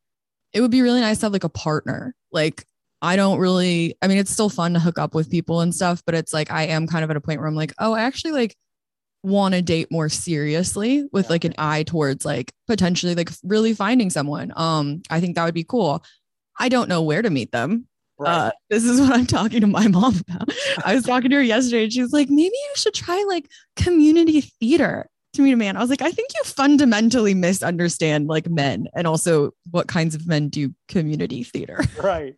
it 0.54 0.60
would 0.62 0.70
be 0.70 0.80
really 0.82 1.00
nice 1.00 1.18
to 1.18 1.26
have 1.26 1.32
like 1.32 1.44
a 1.44 1.48
partner. 1.50 2.14
Like, 2.32 2.64
I 3.02 3.16
don't 3.16 3.38
really, 3.38 3.96
I 4.00 4.06
mean, 4.08 4.16
it's 4.18 4.30
still 4.30 4.48
fun 4.48 4.72
to 4.72 4.80
hook 4.80 4.98
up 4.98 5.14
with 5.14 5.30
people 5.30 5.60
and 5.60 5.74
stuff, 5.74 6.02
but 6.06 6.14
it's 6.14 6.32
like 6.32 6.50
I 6.50 6.68
am 6.68 6.86
kind 6.86 7.04
of 7.04 7.10
at 7.10 7.16
a 7.16 7.20
point 7.20 7.40
where 7.40 7.48
I'm 7.48 7.54
like, 7.56 7.74
oh, 7.78 7.92
I 7.92 8.02
actually 8.02 8.32
like 8.32 8.56
want 9.22 9.54
to 9.54 9.62
date 9.62 9.90
more 9.90 10.08
seriously 10.08 11.04
with 11.12 11.26
Yeah. 11.26 11.30
like 11.32 11.44
an 11.44 11.54
eye 11.58 11.82
towards 11.82 12.24
like 12.24 12.52
potentially 12.66 13.14
like 13.14 13.30
really 13.42 13.74
finding 13.74 14.10
someone. 14.10 14.52
Um, 14.56 15.02
I 15.10 15.20
think 15.20 15.34
that 15.34 15.44
would 15.44 15.54
be 15.54 15.64
cool. 15.64 16.02
I 16.58 16.68
don't 16.68 16.88
know 16.88 17.02
where 17.02 17.20
to 17.22 17.30
meet 17.30 17.50
them. 17.52 17.86
Right. 18.18 18.48
Uh, 18.48 18.50
this 18.70 18.84
is 18.84 19.00
what 19.02 19.12
I'm 19.12 19.26
talking 19.26 19.60
to 19.62 19.66
my 19.66 19.88
mom 19.88 20.20
about. 20.28 20.48
I 20.84 20.94
was 20.94 21.04
talking 21.04 21.30
to 21.30 21.36
her 21.36 21.42
yesterday 21.42 21.84
and 21.84 21.92
she 21.92 22.00
was 22.00 22.12
like, 22.12 22.28
maybe 22.30 22.54
you 22.54 22.72
should 22.76 22.94
try 22.94 23.24
like 23.28 23.48
community 23.76 24.40
theater 24.40 25.08
to 25.34 25.42
meet 25.42 25.52
a 25.52 25.56
man. 25.56 25.76
I 25.76 25.80
was 25.80 25.90
like, 25.90 26.02
I 26.02 26.10
think 26.10 26.30
you 26.34 26.42
fundamentally 26.44 27.34
misunderstand 27.34 28.26
like 28.28 28.48
men 28.48 28.88
and 28.94 29.06
also 29.06 29.52
what 29.70 29.86
kinds 29.88 30.14
of 30.14 30.26
men 30.26 30.48
do 30.48 30.74
community 30.88 31.42
theater. 31.44 31.80
right. 32.02 32.34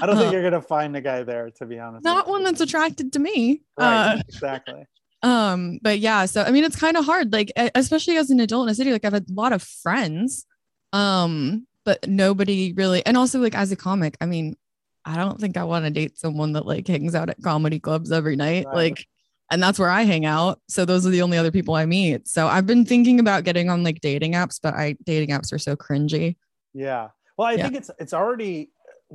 I 0.00 0.06
don't 0.06 0.16
think 0.16 0.28
Uh, 0.28 0.32
you're 0.32 0.42
gonna 0.42 0.62
find 0.62 0.96
a 0.96 1.00
guy 1.00 1.22
there, 1.22 1.50
to 1.58 1.66
be 1.66 1.78
honest. 1.78 2.04
Not 2.04 2.26
one 2.28 2.44
that's 2.44 2.60
attracted 2.62 3.12
to 3.12 3.18
me. 3.18 3.62
right. 3.78 4.14
Uh, 4.16 4.22
exactly. 4.28 4.86
um 5.22 5.78
but 5.80 6.00
yeah 6.00 6.26
so 6.26 6.42
i 6.42 6.50
mean 6.50 6.64
it's 6.64 6.76
kind 6.76 6.98
of 6.98 7.04
hard 7.06 7.32
like 7.32 7.50
especially 7.74 8.18
as 8.18 8.28
an 8.28 8.40
adult 8.40 8.66
in 8.66 8.72
a 8.72 8.74
city 8.74 8.92
like 8.92 9.06
i've 9.06 9.14
had 9.14 9.24
a 9.30 9.32
lot 9.32 9.54
of 9.54 9.62
friends 9.62 10.44
um 10.92 11.66
but 11.86 12.06
nobody 12.06 12.74
really 12.74 13.04
and 13.06 13.16
also 13.16 13.38
like 13.40 13.54
as 13.54 13.72
a 13.72 13.76
comic 13.76 14.18
i 14.20 14.26
mean 14.26 14.54
i 15.06 15.16
don't 15.16 15.40
think 15.40 15.56
i 15.56 15.64
want 15.64 15.84
to 15.86 15.90
date 15.90 16.18
someone 16.18 16.52
that 16.52 16.66
like 16.66 16.86
hangs 16.86 17.14
out 17.14 17.30
at 17.30 17.40
comedy 17.42 17.80
clubs 17.80 18.12
every 18.12 18.36
night 18.36 18.66
Right. 18.66 18.74
like 18.74 19.06
and 19.50 19.62
that's 19.62 19.78
where 19.78 19.90
i 19.90 20.02
hang 20.02 20.24
out 20.24 20.60
so 20.68 20.84
those 20.84 21.06
are 21.06 21.10
the 21.10 21.22
only 21.22 21.36
other 21.38 21.50
people 21.52 21.74
i 21.74 21.84
meet 21.84 22.26
so 22.26 22.46
i've 22.46 22.66
been 22.66 22.84
thinking 22.84 23.20
about 23.20 23.44
getting 23.44 23.68
on 23.68 23.82
like 23.82 24.00
dating 24.00 24.32
apps 24.32 24.58
but 24.62 24.74
i 24.74 24.96
dating 25.04 25.30
apps 25.30 25.52
are 25.52 25.58
so 25.58 25.76
cringy 25.76 26.36
Yeah. 26.72 27.08
Well, 27.36 27.48
I 27.48 27.52
Yeah. 27.54 27.64
think 27.64 27.76
it's 27.76 27.90
it's 27.98 28.14
already 28.14 28.70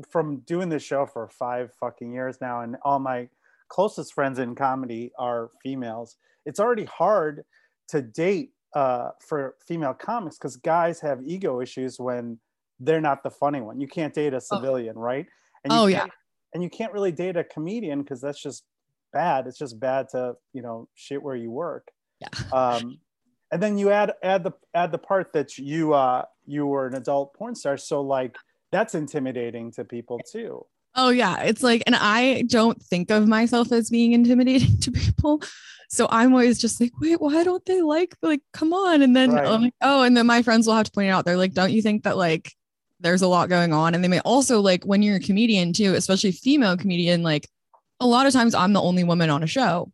from 0.09 0.39
doing 0.45 0.69
this 0.69 0.83
show 0.83 1.05
for 1.05 1.27
five 1.29 1.71
fucking 1.79 2.13
years 2.13 2.39
now, 2.41 2.61
and 2.61 2.77
all 2.83 2.99
my 2.99 3.27
closest 3.69 4.13
friends 4.13 4.39
in 4.39 4.55
comedy 4.55 5.11
are 5.17 5.49
females. 5.63 6.15
It's 6.45 6.59
already 6.59 6.85
hard 6.85 7.43
to 7.89 8.01
date 8.01 8.51
uh, 8.75 9.09
for 9.19 9.55
female 9.67 9.93
comics 9.93 10.37
because 10.37 10.55
guys 10.57 11.01
have 11.01 11.19
ego 11.25 11.59
issues 11.59 11.99
when 11.99 12.39
they're 12.79 13.01
not 13.01 13.23
the 13.23 13.31
funny 13.31 13.61
one. 13.61 13.81
You 13.81 13.87
can't 13.87 14.13
date 14.13 14.33
a 14.33 14.39
civilian, 14.41 14.97
right? 14.97 15.25
And 15.63 15.73
Oh, 15.73 15.87
yeah. 15.87 16.05
And 16.53 16.63
you 16.63 16.69
can't 16.69 16.93
really 16.93 17.11
date 17.11 17.35
a 17.35 17.43
comedian 17.43 18.01
because 18.03 18.21
that's 18.21 18.41
just 18.41 18.63
bad. 19.11 19.47
It's 19.47 19.57
just 19.57 19.79
bad 19.79 20.09
to 20.09 20.35
you 20.53 20.61
know 20.61 20.87
shit 20.95 21.21
where 21.21 21.35
you 21.35 21.51
work. 21.51 21.87
Yeah. 22.19 22.29
Um, 22.53 22.99
and 23.51 23.63
then 23.63 23.77
you 23.77 23.89
add 23.89 24.13
add 24.21 24.43
the 24.43 24.51
add 24.75 24.91
the 24.91 24.97
part 24.99 25.33
that 25.33 25.57
you 25.57 25.93
uh 25.93 26.25
you 26.45 26.65
were 26.67 26.85
an 26.87 26.95
adult 26.95 27.33
porn 27.33 27.55
star, 27.55 27.77
so 27.77 28.01
like 28.01 28.35
that's 28.71 28.93
intimidating 28.93 29.71
to 29.73 29.83
people 29.85 30.19
too. 30.31 30.65
Oh 30.95 31.09
yeah, 31.09 31.41
it's 31.43 31.63
like, 31.63 31.81
and 31.85 31.95
I 31.95 32.43
don't 32.43 32.81
think 32.81 33.09
of 33.11 33.27
myself 33.27 33.71
as 33.71 33.89
being 33.89 34.13
intimidating 34.13 34.77
to 34.81 34.91
people, 34.91 35.41
so 35.89 36.07
I'm 36.11 36.33
always 36.33 36.59
just 36.59 36.79
like, 36.79 36.91
wait, 36.99 37.19
why 37.19 37.43
don't 37.43 37.65
they 37.65 37.81
like 37.81 38.15
like 38.21 38.41
come 38.53 38.73
on? 38.73 39.01
And 39.01 39.15
then 39.15 39.31
Right. 39.31 39.47
I'm 39.47 39.61
like, 39.63 39.73
oh, 39.81 40.03
and 40.03 40.15
then 40.15 40.27
my 40.27 40.43
friends 40.43 40.67
will 40.67 40.75
have 40.75 40.85
to 40.85 40.91
point 40.91 41.07
it 41.07 41.11
out. 41.11 41.25
They're 41.25 41.37
like, 41.37 41.53
don't 41.53 41.71
you 41.71 41.81
think 41.81 42.03
that 42.03 42.17
like 42.17 42.51
there's 42.99 43.21
a 43.23 43.27
lot 43.27 43.49
going 43.49 43.73
on? 43.73 43.95
And 43.95 44.03
they 44.03 44.07
may 44.07 44.19
also 44.19 44.61
like 44.61 44.83
when 44.83 45.01
you're 45.01 45.15
a 45.17 45.19
comedian 45.21 45.73
too, 45.73 45.95
especially 45.95 46.31
female 46.31 46.77
comedian, 46.77 47.23
like 47.23 47.47
a 47.99 48.07
lot 48.07 48.25
of 48.25 48.33
times 48.33 48.55
I'm 48.55 48.73
the 48.73 48.81
only 48.81 49.03
woman 49.03 49.29
on 49.29 49.43
a 49.43 49.47
show. 49.47 49.91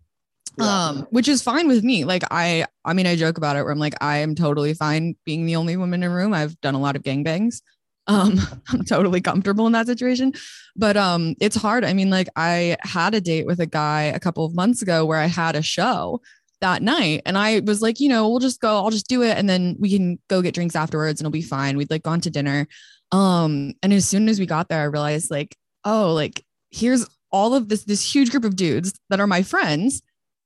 Yeah. 0.57 0.87
Um, 0.87 1.07
which 1.09 1.27
is 1.27 1.41
fine 1.41 1.67
with 1.67 1.83
me. 1.83 2.05
Like 2.05 2.23
I, 2.31 2.65
I 2.85 2.93
mean, 2.93 3.07
I 3.07 3.17
joke 3.17 3.37
about 3.37 3.57
it 3.57 3.63
where 3.63 3.71
I'm 3.71 3.79
like, 3.79 3.95
I 4.01 4.17
am 4.17 4.35
totally 4.35 4.73
fine 4.73 5.15
being 5.25 5.45
the 5.45 5.57
only 5.57 5.75
woman 5.75 6.01
in 6.01 6.09
a 6.09 6.13
room. 6.13 6.33
I've 6.33 6.59
done 6.61 6.75
a 6.75 6.79
lot 6.79 6.95
of 6.95 7.03
gangbangs. 7.03 7.61
Um, 8.07 8.39
I'm 8.69 8.85
totally 8.85 9.19
comfortable 9.19 9.65
in 9.65 9.73
that 9.73 9.87
situation. 9.87 10.33
But 10.75 10.95
um, 10.95 11.33
it's 11.41 11.55
hard. 11.55 11.83
I 11.83 11.93
mean, 11.93 12.11
like 12.11 12.27
I 12.35 12.77
had 12.81 13.15
a 13.15 13.19
date 13.19 13.47
with 13.47 13.59
a 13.59 13.65
guy 13.65 14.03
a 14.03 14.19
couple 14.19 14.45
of 14.45 14.53
months 14.53 14.83
ago 14.83 15.07
where 15.07 15.17
I 15.17 15.25
had 15.25 15.55
a 15.55 15.63
show 15.63 16.21
that 16.61 16.83
night. 16.83 17.23
And 17.25 17.35
I 17.35 17.61
was 17.61 17.81
like, 17.81 17.99
you 17.99 18.07
know, 18.07 18.29
we'll 18.29 18.37
just 18.37 18.61
go, 18.61 18.75
I'll 18.75 18.91
just 18.91 19.07
do 19.07 19.23
it. 19.23 19.37
And 19.37 19.49
then 19.49 19.75
we 19.79 19.89
can 19.89 20.19
go 20.27 20.43
get 20.43 20.53
drinks 20.53 20.75
afterwards 20.75 21.19
and 21.19 21.25
it'll 21.25 21.33
be 21.33 21.41
fine. 21.41 21.77
We'd 21.77 21.89
like 21.89 22.03
gone 22.03 22.21
to 22.21 22.29
dinner. 22.29 22.67
Um, 23.11 23.73
and 23.81 23.91
as 23.91 24.07
soon 24.07 24.29
as 24.29 24.39
we 24.39 24.45
got 24.45 24.69
there, 24.69 24.81
I 24.81 24.85
realized 24.85 25.31
like, 25.31 25.55
oh, 25.83 26.13
like 26.13 26.45
here's 26.69 27.07
all 27.31 27.53
of 27.53 27.69
this, 27.69 27.83
this 27.83 28.13
huge 28.13 28.31
group 28.31 28.43
of 28.43 28.55
dudes 28.55 28.99
that 29.09 29.19
are 29.19 29.27
my 29.27 29.43
friends. 29.43 30.01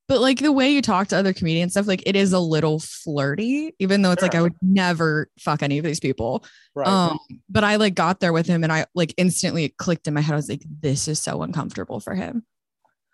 But 0.08 0.22
like 0.22 0.40
the 0.40 0.52
way 0.52 0.72
you 0.72 0.82
talk 0.82 1.10
to 1.10 1.18
other 1.18 1.34
comedians 1.34 1.74
stuff, 1.74 1.86
like 1.86 2.02
it 2.08 2.16
is 2.16 2.34
a 2.34 2.40
little 2.40 2.80
flirty, 2.80 3.76
even 3.78 4.02
though 4.02 4.12
it's 4.12 4.24
like 4.24 4.34
I 4.34 4.42
would 4.42 4.56
never 4.60 5.30
fuck 5.40 5.62
any 5.62 5.78
of 5.78 5.86
these 5.86 6.00
people. 6.00 6.44
Right. 6.74 6.88
Um, 6.88 7.20
but 7.48 7.64
I 7.64 7.76
like 7.76 7.94
got 7.94 8.20
there 8.20 8.34
with 8.34 8.48
him 8.48 8.64
and 8.64 8.74
I 8.74 8.88
like 8.96 9.14
instantly 9.18 9.70
clicked 9.78 10.08
in 10.08 10.16
my 10.16 10.22
head. 10.22 10.34
I 10.34 10.38
was 10.38 10.50
like, 10.50 10.64
this 10.82 11.08
is 11.08 11.20
so 11.20 11.44
uncomfortable 11.44 12.00
for 12.00 12.16
him. 12.16 12.44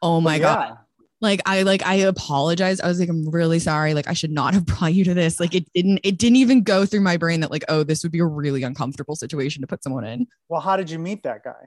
Oh 0.02 0.22
my 0.22 0.40
God. 0.40 0.70
Yeah. 0.70 0.76
Like 1.20 1.42
I 1.46 1.64
like 1.64 1.86
I 1.86 1.96
apologized. 1.96 2.82
I 2.82 2.88
was 2.88 3.00
like, 3.00 3.10
I'm 3.10 3.30
really 3.30 3.60
sorry. 3.60 3.94
Like 3.94 4.08
I 4.08 4.14
should 4.14 4.32
not 4.32 4.54
have 4.54 4.66
brought 4.78 4.94
you 4.94 5.04
to 5.04 5.14
this. 5.14 5.38
Like 5.38 5.54
it 5.54 5.66
didn't, 5.74 6.00
it 6.04 6.18
didn't 6.18 6.38
even 6.38 6.64
go 6.64 6.86
through 6.86 7.02
my 7.02 7.18
brain 7.18 7.42
that 7.42 7.52
like, 7.52 7.66
oh, 7.68 7.84
this 7.84 8.04
would 8.04 8.12
be 8.14 8.20
a 8.20 8.26
really 8.26 8.64
uncomfortable 8.64 9.18
situation 9.18 9.60
to 9.62 9.68
put 9.68 9.84
someone 9.84 10.06
in. 10.06 10.28
Well, 10.48 10.62
how 10.62 10.78
did 10.78 10.90
you 10.90 11.00
meet 11.00 11.24
that 11.24 11.44
guy? 11.44 11.66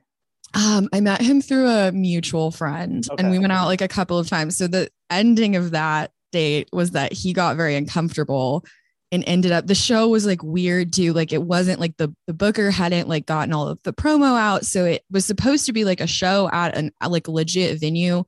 Um, 0.55 0.89
I 0.93 1.01
met 1.01 1.21
him 1.21 1.41
through 1.43 1.69
a 1.69 1.93
mutual 1.93 2.51
friend 2.51 3.07
and 3.19 3.31
we 3.31 3.39
went 3.39 3.53
out 3.53 3.67
like 3.67 3.83
a 3.83 3.89
couple 3.89 4.19
of 4.19 4.29
times. 4.29 4.57
So 4.57 4.67
the 4.67 4.89
ending 5.11 5.57
of 5.57 5.73
that 5.73 6.11
date 6.33 6.69
was 6.73 6.93
that 6.93 7.13
he 7.13 7.33
got 7.33 7.57
very 7.57 7.77
uncomfortable 7.77 8.65
and 9.11 9.25
ended 9.27 9.53
up 9.53 9.67
the 9.67 9.75
show 9.75 10.09
was 10.09 10.27
like 10.27 10.43
weird 10.43 10.93
too. 10.93 11.13
Like 11.13 11.33
it 11.33 11.43
wasn't 11.43 11.81
like 11.81 11.97
the 11.97 12.15
the 12.27 12.35
booker 12.35 12.71
hadn't 12.71 13.09
like 13.09 13.27
gotten 13.27 13.53
all 13.53 13.69
of 13.69 13.83
the 13.83 13.93
promo 13.93 14.39
out. 14.39 14.67
So 14.67 14.85
it 14.85 15.05
was 15.11 15.25
supposed 15.25 15.67
to 15.67 15.73
be 15.73 15.85
like 15.85 16.01
a 16.01 16.07
show 16.07 16.49
at 16.53 16.77
an 16.77 16.93
at, 17.01 17.11
like 17.11 17.29
legit 17.29 17.79
venue. 17.81 18.25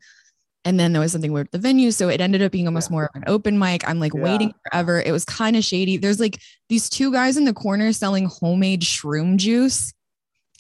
And 0.65 0.79
then 0.79 0.93
there 0.93 1.01
was 1.01 1.13
something 1.13 1.33
weird 1.33 1.47
with 1.47 1.53
the 1.53 1.59
venue. 1.69 1.91
So 1.91 2.09
it 2.09 2.21
ended 2.21 2.43
up 2.43 2.53
being 2.53 2.67
almost 2.67 2.91
Yeah. 2.91 2.95
more 2.95 3.05
of 3.05 3.11
an 3.15 3.25
open 3.27 3.59
mic. 3.59 3.87
I'm 3.89 3.99
like 3.99 4.13
Yeah. 4.15 4.23
waiting 4.23 4.55
forever. 4.71 5.01
It 5.01 5.13
was 5.13 5.25
kind 5.25 5.57
of 5.57 5.65
shady. 5.65 5.97
There's 5.97 6.21
like 6.21 6.39
these 6.69 6.91
two 6.91 7.11
guys 7.13 7.39
in 7.39 7.45
the 7.47 7.55
corner 7.55 7.93
selling 7.95 8.27
homemade 8.27 8.83
shroom 8.83 9.37
juice. 9.37 9.93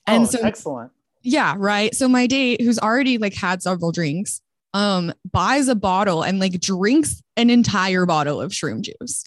And 0.07 0.23
oh, 0.23 0.27
so 0.27 0.39
excellent. 0.43 0.91
Yeah, 1.23 1.55
right. 1.59 1.95
So 1.95 2.09
my 2.09 2.27
date, 2.27 2.61
who's 2.61 2.79
already 2.79 3.19
like 3.19 3.35
had 3.35 3.63
several 3.63 3.93
drinks, 3.93 4.41
um, 4.75 5.13
buys 5.31 5.69
a 5.69 5.75
bottle 5.75 6.23
and 6.23 6.39
like 6.39 6.61
drinks 6.61 7.23
an 7.37 7.51
entire 7.51 8.07
bottle 8.07 8.41
of 8.41 8.53
shroom 8.53 8.83
juice. 8.83 9.25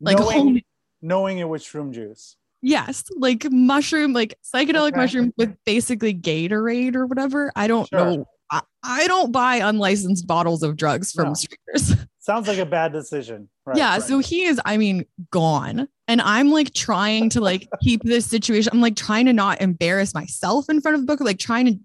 Like 0.00 0.18
knowing, 0.18 0.36
home, 0.38 0.60
knowing 1.02 1.38
it 1.38 1.48
was 1.48 1.62
shroom 1.64 1.92
juice. 1.92 2.36
yes, 2.62 3.04
like 3.16 3.50
mushroom, 3.50 4.12
like 4.12 4.34
psychedelic 4.44 4.88
Okay. 4.88 4.96
mushroom 5.00 5.32
with 5.36 5.56
basically 5.64 6.12
Gatorade 6.14 6.94
or 6.96 7.06
whatever. 7.06 7.50
I 7.56 7.66
don't 7.66 7.88
Sure. 7.88 7.98
know. 7.98 8.24
I, 8.50 8.60
I 8.82 9.06
don't 9.06 9.32
buy 9.32 9.56
unlicensed 9.56 10.26
bottles 10.26 10.62
of 10.62 10.76
drugs 10.76 11.12
from 11.12 11.28
No. 11.28 11.32
streeters. 11.32 12.06
Sounds 12.24 12.48
like 12.48 12.56
a 12.56 12.64
bad 12.64 12.90
decision. 12.90 13.50
Right, 13.66 13.76
yeah. 13.76 13.90
right. 13.90 14.02
So 14.02 14.18
he 14.18 14.44
is, 14.44 14.58
I 14.64 14.78
mean, 14.78 15.04
gone. 15.30 15.86
And 16.08 16.22
I'm 16.22 16.50
like 16.50 16.72
trying 16.72 17.28
to 17.30 17.42
like 17.42 17.68
keep 17.82 18.02
this 18.02 18.24
situation. 18.24 18.70
I'm 18.72 18.80
like 18.80 18.96
trying 18.96 19.26
to 19.26 19.34
not 19.34 19.60
embarrass 19.60 20.14
myself 20.14 20.70
in 20.70 20.80
front 20.80 20.94
of 20.94 21.02
the 21.02 21.06
book, 21.06 21.20
like 21.20 21.38
trying 21.38 21.66
to 21.66 21.78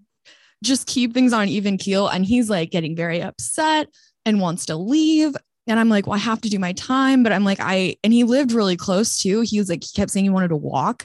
just 0.64 0.86
keep 0.86 1.12
things 1.12 1.34
on 1.34 1.42
an 1.42 1.48
even 1.50 1.76
keel. 1.76 2.08
And 2.08 2.24
he's 2.24 2.48
like 2.48 2.70
getting 2.70 2.96
very 2.96 3.20
upset 3.20 3.88
and 4.24 4.40
wants 4.40 4.64
to 4.66 4.76
leave. 4.76 5.36
And 5.66 5.78
I'm 5.78 5.90
like, 5.90 6.06
well, 6.06 6.14
I 6.16 6.20
have 6.20 6.40
to 6.40 6.48
do 6.48 6.58
my 6.58 6.72
time. 6.72 7.22
But 7.22 7.32
I'm 7.32 7.44
like, 7.44 7.60
I, 7.60 7.96
and 8.02 8.10
he 8.10 8.24
lived 8.24 8.52
really 8.52 8.78
close 8.78 9.20
too. 9.20 9.42
He 9.42 9.58
was 9.58 9.68
like, 9.68 9.84
he 9.84 9.90
kept 9.94 10.10
saying 10.10 10.24
he 10.24 10.30
wanted 10.30 10.48
to 10.48 10.56
walk. 10.56 11.04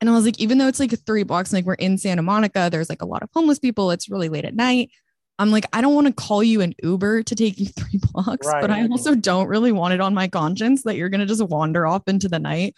And 0.00 0.08
I 0.08 0.12
was 0.12 0.24
like, 0.24 0.38
even 0.38 0.58
though 0.58 0.68
it's 0.68 0.78
like 0.78 0.96
three 1.04 1.24
blocks, 1.24 1.52
like 1.52 1.64
we're 1.64 1.74
in 1.74 1.98
Santa 1.98 2.22
Monica, 2.22 2.68
there's 2.70 2.88
like 2.88 3.02
a 3.02 3.06
lot 3.06 3.24
of 3.24 3.30
homeless 3.34 3.58
people. 3.58 3.90
It's 3.90 4.08
really 4.08 4.28
late 4.28 4.44
at 4.44 4.54
night. 4.54 4.92
I'm 5.38 5.50
like, 5.50 5.66
I 5.72 5.80
don't 5.80 5.94
want 5.94 6.06
to 6.06 6.12
call 6.12 6.42
you 6.42 6.60
an 6.62 6.74
Uber 6.82 7.22
to 7.24 7.34
take 7.34 7.58
you 7.58 7.66
three 7.78 8.00
blocks, 8.12 8.46
but 8.60 8.70
I 8.70 8.86
also 8.88 9.14
don't 9.14 9.48
really 9.48 9.72
want 9.72 9.94
it 9.94 10.00
on 10.00 10.14
my 10.14 10.28
conscience 10.28 10.82
that 10.84 10.96
you're 10.96 11.08
gonna 11.10 11.26
just 11.26 11.42
wander 11.46 11.86
off 11.86 12.02
into 12.06 12.28
the 12.28 12.38
night. 12.38 12.74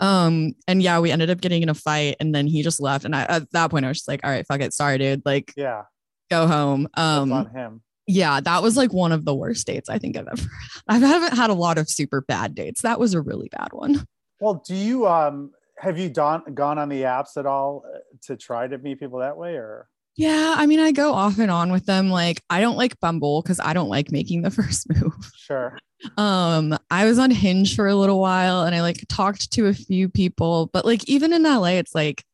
Um, 0.00 0.54
and 0.66 0.82
yeah, 0.82 0.98
we 1.00 1.10
ended 1.12 1.30
up 1.30 1.40
getting 1.40 1.62
in 1.62 1.68
a 1.68 1.74
fight 1.74 2.16
and 2.18 2.34
then 2.34 2.46
he 2.46 2.62
just 2.62 2.80
left. 2.80 3.04
And 3.04 3.14
I 3.14 3.22
at 3.22 3.50
that 3.52 3.70
point 3.70 3.84
I 3.84 3.88
was 3.88 3.98
just 3.98 4.08
like, 4.08 4.20
all 4.24 4.30
right, 4.30 4.46
fuck 4.46 4.60
it, 4.60 4.72
sorry, 4.74 4.98
dude. 4.98 5.22
Like, 5.24 5.52
yeah, 5.56 5.82
go 6.30 6.46
home. 6.46 6.88
that's 6.94 7.00
Um, 7.06 7.32
on 7.32 7.46
him. 7.50 7.82
yeah, 8.06 8.40
that 8.40 8.62
was 8.62 8.76
like 8.76 8.92
one 8.92 9.12
of 9.12 9.24
the 9.24 9.34
worst 9.34 9.66
dates 9.66 9.88
I 9.88 9.98
think 9.98 10.16
I've 10.16 10.26
ever 10.26 10.42
had. 10.42 10.48
I 10.88 10.98
haven't 10.98 11.36
had 11.36 11.50
a 11.50 11.54
lot 11.54 11.78
of 11.78 11.88
super 11.88 12.20
bad 12.20 12.54
dates. 12.54 12.82
That 12.82 12.98
was 12.98 13.14
a 13.14 13.20
really 13.20 13.48
bad 13.50 13.68
one. 13.72 14.06
Well, 14.40 14.60
do 14.66 14.74
you 14.74 15.06
um 15.06 15.52
have 15.78 16.00
you 16.00 16.08
done 16.10 16.42
gone 16.52 16.76
on 16.76 16.88
the 16.88 17.02
apps 17.02 17.36
at 17.36 17.46
all 17.46 17.84
uh, 17.86 17.98
to 18.22 18.36
try 18.36 18.66
to 18.66 18.76
meet 18.76 18.98
people 18.98 19.20
that 19.20 19.36
way 19.36 19.54
or 19.54 19.86
Yeah, 20.16 20.54
I 20.58 20.66
mean, 20.66 20.78
I 20.80 20.92
go 20.92 21.12
off 21.14 21.38
and 21.38 21.50
on 21.50 21.72
with 21.72 21.86
them. 21.86 22.10
Like, 22.10 22.42
I 22.50 22.60
don't 22.60 22.76
like 22.76 23.00
Bumble 23.00 23.40
because 23.42 23.58
I 23.60 23.72
don't 23.72 23.88
like 23.88 24.12
making 24.12 24.42
the 24.42 24.50
first 24.58 24.86
move. 24.90 25.30
sure? 25.36 25.78
Um, 26.18 26.76
I 26.90 27.06
was 27.06 27.18
on 27.18 27.30
Hinge 27.30 27.74
for 27.76 27.86
a 27.86 27.94
little 27.94 28.20
while 28.20 28.64
and 28.64 28.74
I 28.74 28.82
like 28.82 29.04
talked 29.08 29.52
to 29.52 29.66
a 29.68 29.72
few 29.74 30.08
people, 30.08 30.68
but 30.72 30.84
like 30.84 31.08
even 31.08 31.32
in 31.32 31.44
LA, 31.44 31.74
it's 31.78 31.94
like 31.94 32.24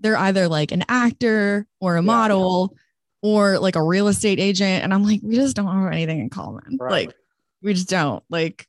they're 0.00 0.16
either 0.16 0.48
like 0.48 0.72
an 0.72 0.84
actor 0.88 1.66
or 1.80 1.96
a 1.96 2.00
Yeah. 2.00 2.06
model 2.06 2.76
or 3.22 3.58
like 3.60 3.76
a 3.76 3.82
real 3.82 4.08
estate 4.08 4.40
agent. 4.40 4.82
And 4.82 4.92
I'm 4.92 5.04
like, 5.04 5.20
we 5.22 5.36
just 5.36 5.54
don't 5.56 5.68
have 5.68 5.92
anything 5.92 6.18
in 6.20 6.28
common. 6.30 6.76
Right. 6.80 7.06
Like, 7.06 7.16
we 7.62 7.72
just 7.74 7.88
don't. 7.88 8.24
Like, 8.28 8.66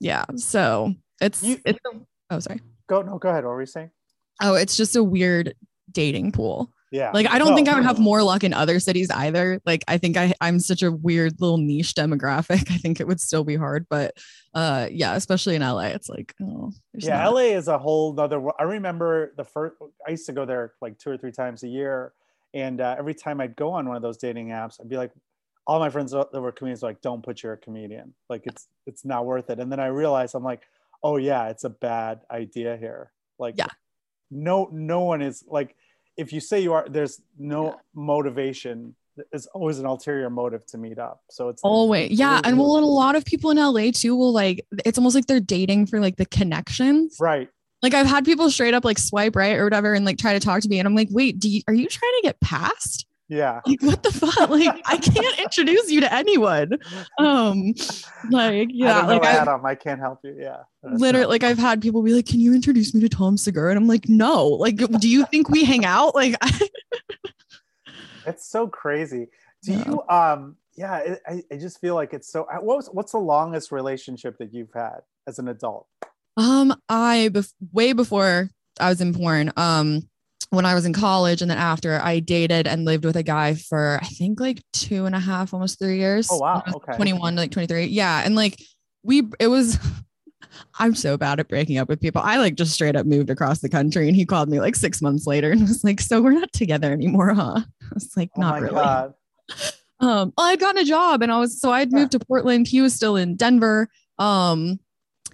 yeah. 0.00 0.24
So 0.34 0.92
it's 1.20 1.42
You- 1.44 1.60
it's 1.64 1.78
oh 2.30 2.40
sorry. 2.40 2.60
Go 2.88 3.02
no, 3.02 3.18
go 3.18 3.28
ahead. 3.28 3.44
What 3.44 3.50
were 3.50 3.60
you 3.62 3.66
saying? 3.66 3.90
Oh, 4.42 4.54
it's 4.54 4.76
just 4.76 4.96
a 4.96 5.02
weird 5.04 5.54
dating 5.92 6.32
pool. 6.32 6.72
Yeah. 6.92 7.10
Like 7.12 7.26
I 7.28 7.38
don't 7.38 7.50
No, 7.50 7.56
think 7.56 7.68
I 7.68 7.74
would 7.74 7.84
have 7.84 7.98
more 7.98 8.22
luck 8.22 8.44
in 8.44 8.54
other 8.54 8.78
cities 8.78 9.10
either. 9.10 9.60
Like 9.66 9.82
I 9.88 9.98
think 9.98 10.16
I 10.16 10.32
I'm 10.40 10.60
such 10.60 10.82
a 10.82 10.92
weird 10.92 11.40
little 11.40 11.58
niche 11.58 11.94
demographic. 11.94 12.70
I 12.70 12.78
think 12.78 13.00
it 13.00 13.06
would 13.08 13.20
still 13.20 13.42
be 13.44 13.56
hard, 13.56 13.86
but 13.90 14.14
uh 14.54 14.88
yeah, 14.90 15.14
especially 15.16 15.56
in 15.56 15.62
LA, 15.62 15.86
it's 15.86 16.08
like 16.08 16.34
oh 16.42 16.72
Yeah, 16.94 17.22
not- 17.24 17.34
LA 17.34 17.40
is 17.56 17.68
a 17.68 17.78
whole 17.78 18.12
nother. 18.12 18.40
I 18.58 18.62
remember 18.64 19.32
the 19.36 19.44
first. 19.44 19.74
I 20.06 20.10
used 20.12 20.26
to 20.26 20.32
go 20.32 20.44
there 20.46 20.74
like 20.80 20.98
two 20.98 21.10
or 21.10 21.16
three 21.18 21.32
times 21.32 21.62
a 21.64 21.68
year, 21.68 22.12
and 22.54 22.80
uh, 22.80 22.94
every 22.98 23.14
time 23.14 23.40
I'd 23.40 23.56
go 23.56 23.72
on 23.72 23.86
one 23.88 23.96
of 23.96 24.02
those 24.02 24.16
dating 24.16 24.48
apps, 24.48 24.80
I'd 24.80 24.88
be 24.88 24.96
like, 24.96 25.10
all 25.66 25.80
my 25.80 25.90
friends 25.90 26.12
that 26.12 26.28
were 26.40 26.52
comedians 26.52 26.82
were 26.82 26.88
like, 26.90 27.00
"Don't 27.02 27.22
put 27.22 27.42
you're 27.42 27.52
a 27.54 27.58
comedian. 27.58 28.14
Like 28.30 28.42
it's 28.46 28.68
it's 28.86 29.04
not 29.04 29.26
worth 29.26 29.50
it." 29.50 29.58
And 29.58 29.70
then 29.72 29.80
I 29.80 29.86
realized 29.88 30.36
I'm 30.36 30.44
like, 30.44 30.62
"Oh 31.02 31.16
yeah, 31.16 31.48
it's 31.48 31.64
a 31.64 31.70
bad 31.70 32.20
idea 32.30 32.76
here." 32.76 33.10
Like, 33.40 33.56
Yeah. 33.58 33.66
no, 34.30 34.68
no 34.72 35.00
one 35.00 35.20
is 35.20 35.44
like, 35.48 35.74
if 36.16 36.32
you 36.32 36.40
say 36.40 36.60
you 36.60 36.72
are, 36.72 36.86
there's 36.88 37.20
no 37.38 37.64
Yeah. 37.66 37.74
motivation. 37.94 38.94
There's 39.30 39.46
always 39.46 39.78
an 39.78 39.86
ulterior 39.86 40.28
motive 40.28 40.66
to 40.66 40.78
meet 40.78 40.98
up. 40.98 41.22
So 41.30 41.48
it's 41.48 41.62
always 41.62 42.10
yeah, 42.10 42.40
and 42.44 42.58
well, 42.58 42.76
and 42.76 42.84
a 42.84 42.88
lot 42.88 43.16
of 43.16 43.24
people 43.24 43.50
in 43.50 43.56
LA 43.56 43.90
too 43.90 44.14
will 44.14 44.32
like 44.32 44.66
it's 44.84 44.98
almost 44.98 45.14
like 45.14 45.26
they're 45.26 45.40
dating 45.40 45.86
for 45.86 46.00
like 46.00 46.16
the 46.16 46.26
connections. 46.26 47.16
right. 47.20 47.48
Like 47.82 47.94
I've 47.94 48.06
had 48.06 48.24
people 48.24 48.50
straight 48.50 48.74
up 48.74 48.84
like 48.84 48.98
swipe 48.98 49.36
right 49.36 49.56
or 49.56 49.64
whatever 49.64 49.92
and 49.94 50.04
like 50.04 50.18
try 50.18 50.32
to 50.32 50.40
talk 50.40 50.60
to 50.62 50.68
me, 50.68 50.78
and 50.78 50.86
I'm 50.88 50.94
like, 50.94 51.08
wait, 51.10 51.38
do 51.38 51.48
you, 51.48 51.62
are 51.68 51.74
you 51.74 51.86
trying 51.88 52.12
to 52.16 52.20
get 52.22 52.40
past? 52.40 53.06
Yeah. 53.28 53.60
Like 53.66 53.82
what 53.82 54.02
the 54.04 54.12
fuck? 54.12 54.48
Like 54.50 54.80
I 54.84 54.98
can't 54.98 55.38
introduce 55.40 55.90
you 55.90 56.00
to 56.00 56.12
anyone. 56.14 56.78
Um, 57.18 57.74
like 58.30 58.68
yeah, 58.72 59.00
I 59.00 59.06
like 59.06 59.22
know 59.22 59.60
I, 59.64 59.70
I 59.70 59.74
can't 59.74 59.98
help 60.00 60.20
you. 60.22 60.36
Yeah. 60.38 60.58
Literally 60.84 61.26
like 61.26 61.42
I've 61.42 61.58
had 61.58 61.82
people 61.82 62.02
be 62.02 62.12
like, 62.12 62.26
"Can 62.26 62.38
you 62.40 62.54
introduce 62.54 62.94
me 62.94 63.00
to 63.00 63.08
Tom 63.08 63.36
Segura?" 63.36 63.70
And 63.70 63.78
I'm 63.78 63.88
like, 63.88 64.08
"No." 64.08 64.46
Like, 64.46 64.76
do 64.76 65.08
you 65.08 65.24
think 65.26 65.48
we 65.48 65.64
hang 65.64 65.84
out? 65.84 66.14
Like, 66.14 66.36
I, 66.40 66.68
It's 68.26 68.48
so 68.48 68.66
crazy. 68.66 69.28
Do 69.62 69.72
Yeah. 69.72 69.84
you 69.86 70.02
um 70.08 70.56
yeah, 70.76 70.98
it, 70.98 71.22
I, 71.26 71.42
I 71.50 71.56
just 71.56 71.80
feel 71.80 71.94
like 71.94 72.12
it's 72.12 72.30
so 72.30 72.42
uh, 72.44 72.56
what 72.58 72.76
was 72.76 72.88
what's 72.92 73.12
the 73.12 73.18
longest 73.18 73.72
relationship 73.72 74.36
that 74.38 74.52
you've 74.52 74.72
had 74.74 75.00
as 75.26 75.38
an 75.38 75.48
adult? 75.48 75.86
um, 76.36 76.74
I 76.88 77.30
bef- 77.32 77.54
way 77.72 77.92
before 77.94 78.50
I 78.78 78.90
was 78.90 79.00
in 79.00 79.14
porn, 79.14 79.52
um, 79.56 80.08
when 80.50 80.64
I 80.64 80.74
was 80.74 80.86
in 80.86 80.92
college 80.92 81.42
and 81.42 81.50
then 81.50 81.58
after, 81.58 82.00
I 82.02 82.20
dated 82.20 82.66
and 82.66 82.84
lived 82.84 83.04
with 83.04 83.16
a 83.16 83.22
guy 83.22 83.54
for 83.54 83.98
I 84.02 84.06
think 84.06 84.40
like 84.40 84.62
two 84.72 85.04
and 85.06 85.14
a 85.14 85.18
half, 85.20 85.52
almost 85.52 85.78
three 85.78 85.98
years. 85.98 86.28
Oh, 86.30 86.38
wow. 86.38 86.54
When 86.54 86.62
I 86.62 86.66
was 86.68 86.74
Okay. 86.76 86.96
21 86.96 87.34
to 87.34 87.40
like 87.40 87.50
23. 87.50 87.86
Yeah, 87.86 88.22
and 88.24 88.34
like 88.36 88.60
we, 89.02 89.22
it 89.40 89.48
was. 89.48 89.78
I'm 90.78 90.94
so 90.94 91.16
bad 91.18 91.38
at 91.40 91.48
breaking 91.48 91.76
up 91.78 91.88
with 91.88 92.00
people. 92.00 92.22
I 92.24 92.38
like 92.38 92.54
just 92.54 92.72
straight 92.72 92.96
up 92.96 93.04
moved 93.04 93.28
across 93.30 93.60
the 93.60 93.68
country 93.68 94.06
and 94.08 94.16
he 94.16 94.24
called 94.24 94.48
me 94.48 94.58
like 94.60 94.74
six 94.76 95.02
months 95.02 95.26
later 95.26 95.50
and 95.50 95.60
was 95.68 95.84
like, 95.84 96.00
So 96.00 96.22
we're 96.22 96.30
not 96.32 96.52
together 96.52 96.92
anymore, 96.92 97.34
huh? 97.34 97.60
I 97.82 97.86
was 97.92 98.10
like, 98.16 98.30
Oh 98.36 98.40
Not 98.40 98.60
really. 98.62 98.74
god. 98.76 99.14
um 100.00 100.32
well, 100.36 100.46
I'd 100.46 100.60
gotten 100.60 100.80
a 100.80 100.84
job 100.84 101.22
and 101.22 101.30
I 101.32 101.38
was 101.38 101.60
so 101.60 101.72
I'd 101.72 101.90
Yeah. 101.92 101.98
moved 102.00 102.12
to 102.12 102.20
Portland. 102.20 102.68
He 102.68 102.80
was 102.80 102.94
still 102.94 103.16
in 103.16 103.36
Denver. 103.36 103.88
Um 104.18 104.78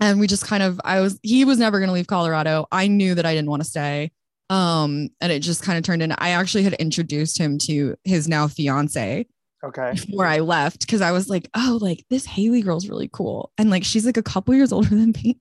and 0.01 0.19
we 0.19 0.27
just 0.27 0.45
kind 0.47 0.63
of 0.63 0.81
I 0.85 1.01
was 1.01 1.21
he 1.23 1.45
was 1.45 1.59
never 1.59 1.79
gonna 1.79 1.93
leave 1.93 2.07
Colorado. 2.09 2.67
I 2.73 2.89
knew 2.89 3.15
that 3.15 3.27
I 3.27 3.35
didn't 3.35 3.51
want 3.51 3.63
to 3.63 3.69
stay. 3.69 4.11
Um 4.53 5.09
and 5.21 5.33
it 5.33 5.41
just 5.41 5.63
kind 5.63 5.79
of 5.79 5.85
turned 5.85 6.03
into 6.03 6.23
I 6.23 6.31
actually 6.31 6.65
had 6.65 6.75
introduced 6.75 7.39
him 7.39 7.57
to 7.61 7.97
his 8.05 8.29
now 8.29 8.49
fiance 8.49 9.27
Okay. 9.65 9.93
before 9.93 10.27
I 10.27 10.41
left 10.41 10.81
because 10.81 11.01
I 11.01 11.13
was 11.13 11.29
like, 11.29 11.49
oh, 11.55 11.79
like 11.81 12.05
this 12.11 12.27
Haley 12.27 12.63
girl's 12.63 12.89
really 12.89 13.09
cool. 13.13 13.53
And 13.57 13.71
like 13.71 13.85
she's 13.85 14.05
like 14.05 14.17
a 14.17 14.23
couple 14.23 14.53
years 14.55 14.73
older 14.77 14.89
than 14.91 15.13
me 15.23 15.39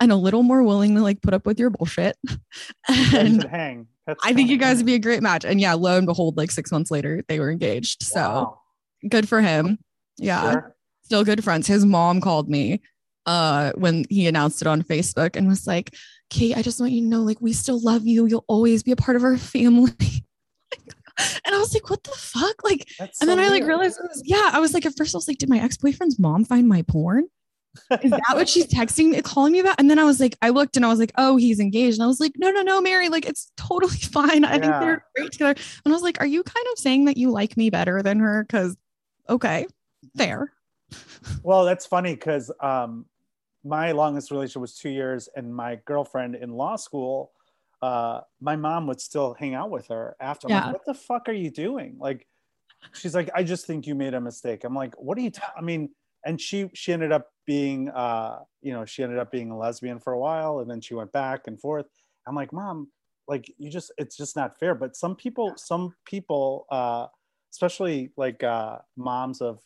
and 0.00 0.10
a 0.10 0.16
little 0.16 0.42
more 0.42 0.62
willing 0.62 0.94
to 0.96 1.02
like 1.02 1.20
put 1.22 1.34
up 1.34 1.44
with 1.46 1.60
your 1.60 1.70
bullshit. 1.70 2.16
And 3.14 3.44
hang. 3.44 3.86
That's 4.06 4.20
I 4.24 4.32
think 4.32 4.48
you 4.48 4.56
guys 4.56 4.78
would 4.78 4.86
be 4.86 4.94
a 4.94 4.98
great 4.98 5.22
match. 5.22 5.44
And 5.44 5.60
yeah, 5.60 5.74
lo 5.74 5.98
and 5.98 6.06
behold, 6.06 6.36
like 6.38 6.50
six 6.50 6.72
months 6.72 6.90
later, 6.90 7.22
they 7.28 7.38
were 7.38 7.50
engaged. 7.50 8.02
So 8.02 8.20
Wow. 8.20 8.60
good 9.08 9.28
for 9.28 9.40
him. 9.42 9.78
Yeah. 10.16 10.52
Sure. 10.52 10.76
still 11.04 11.24
good 11.24 11.44
friends. 11.44 11.66
His 11.66 11.84
mom 11.84 12.20
called 12.22 12.48
me 12.48 12.80
uh 13.26 13.72
when 13.76 14.06
he 14.08 14.26
announced 14.26 14.62
it 14.62 14.66
on 14.66 14.82
Facebook 14.82 15.36
and 15.36 15.46
was 15.46 15.66
like, 15.66 15.94
Kate, 16.30 16.56
I 16.56 16.62
just 16.62 16.80
want 16.80 16.92
you 16.92 17.00
to 17.00 17.06
know, 17.06 17.22
like, 17.22 17.40
we 17.40 17.52
still 17.52 17.80
love 17.80 18.06
you. 18.06 18.26
You'll 18.26 18.44
always 18.48 18.82
be 18.82 18.92
a 18.92 18.96
part 18.96 19.16
of 19.16 19.24
our 19.24 19.36
family. 19.36 19.92
and 21.44 21.54
I 21.54 21.58
was 21.58 21.72
like, 21.74 21.88
what 21.90 22.04
the 22.04 22.10
fuck? 22.10 22.62
Like, 22.64 22.86
That's 22.98 23.20
and 23.20 23.28
so 23.28 23.36
then 23.36 23.38
I 23.38 23.48
like 23.48 23.62
weird. 23.62 23.68
realized 23.68 23.98
was, 24.02 24.22
yeah, 24.24 24.50
I 24.52 24.60
was 24.60 24.74
like, 24.74 24.86
at 24.86 24.96
first 24.96 25.14
I 25.14 25.18
was 25.18 25.28
like, 25.28 25.38
did 25.38 25.48
my 25.48 25.58
ex-boyfriend's 25.58 26.18
mom 26.18 26.44
find 26.44 26.68
my 26.68 26.82
porn? 26.82 27.24
Is 28.02 28.10
that 28.10 28.22
what 28.34 28.48
she's 28.48 28.66
texting 28.66 29.10
me, 29.10 29.22
calling 29.22 29.52
me 29.52 29.60
about? 29.60 29.76
And 29.78 29.90
then 29.90 29.98
I 29.98 30.04
was 30.04 30.20
like, 30.20 30.36
I 30.42 30.50
looked 30.50 30.76
and 30.76 30.84
I 30.84 30.88
was 30.88 30.98
like, 30.98 31.12
oh, 31.16 31.36
he's 31.36 31.60
engaged. 31.60 31.98
And 31.98 32.04
I 32.04 32.06
was 32.06 32.20
like, 32.20 32.32
no, 32.36 32.50
no, 32.50 32.62
no, 32.62 32.80
Mary, 32.80 33.08
like 33.08 33.26
it's 33.26 33.52
totally 33.56 33.96
fine. 33.96 34.44
I 34.44 34.58
think 34.58 34.72
they're 34.80 35.04
great 35.16 35.32
together. 35.32 35.54
And 35.84 35.92
I 35.92 35.94
was 35.94 36.02
like, 36.02 36.20
are 36.20 36.26
you 36.26 36.42
kind 36.42 36.66
of 36.72 36.78
saying 36.78 37.04
that 37.06 37.16
you 37.16 37.30
like 37.30 37.56
me 37.56 37.70
better 37.70 38.02
than 38.02 38.18
her? 38.20 38.44
Cause 38.48 38.76
okay, 39.28 39.66
fair. 40.16 40.52
Well, 41.42 41.64
that's 41.64 41.86
funny 41.86 42.14
because 42.14 42.50
um, 42.60 43.06
my 43.64 43.92
longest 43.92 44.30
relationship 44.30 44.60
was 44.62 44.76
two 44.76 44.90
years, 44.90 45.28
and 45.36 45.54
my 45.54 45.76
girlfriend 45.86 46.36
in 46.36 46.50
law 46.50 46.76
school, 46.76 47.32
uh, 47.82 48.20
my 48.40 48.56
mom 48.56 48.86
would 48.86 49.00
still 49.00 49.34
hang 49.34 49.54
out 49.54 49.70
with 49.70 49.88
her 49.88 50.16
after. 50.20 50.46
I'm 50.46 50.52
Yeah. 50.52 50.64
like, 50.64 50.66
what 50.66 50.84
the 50.86 50.94
fuck 50.94 51.28
are 51.28 51.32
you 51.32 51.50
doing? 51.50 51.96
Like, 51.98 52.26
she's 52.92 53.14
like, 53.14 53.30
I 53.34 53.42
just 53.44 53.66
think 53.66 53.86
you 53.86 53.94
made 53.94 54.14
a 54.14 54.20
mistake. 54.20 54.64
I'm 54.64 54.74
like, 54.74 54.94
what 54.96 55.18
are 55.18 55.20
you? 55.22 55.30
ta- 55.30 55.52
I 55.56 55.62
mean, 55.62 55.90
and 56.24 56.40
she 56.40 56.70
she 56.74 56.92
ended 56.92 57.12
up 57.12 57.28
being, 57.46 57.90
uh, 57.90 58.40
you 58.60 58.72
know, 58.72 58.84
she 58.84 59.02
ended 59.02 59.18
up 59.18 59.30
being 59.30 59.50
a 59.50 59.58
lesbian 59.58 60.00
for 60.00 60.12
a 60.12 60.18
while, 60.18 60.60
and 60.60 60.70
then 60.70 60.80
she 60.80 60.94
went 60.94 61.12
back 61.12 61.46
and 61.46 61.60
forth. 61.60 61.86
I'm 62.26 62.34
like, 62.34 62.52
mom, 62.52 62.92
like 63.28 63.52
you 63.58 63.70
just, 63.70 63.92
it's 63.98 64.16
just 64.16 64.36
not 64.36 64.58
fair. 64.58 64.74
But 64.74 64.96
some 64.96 65.16
people, 65.16 65.54
some 65.56 65.94
people, 66.04 66.66
uh, 66.70 67.06
especially 67.52 68.12
like 68.16 68.42
uh, 68.42 68.78
moms 68.96 69.40
of 69.40 69.60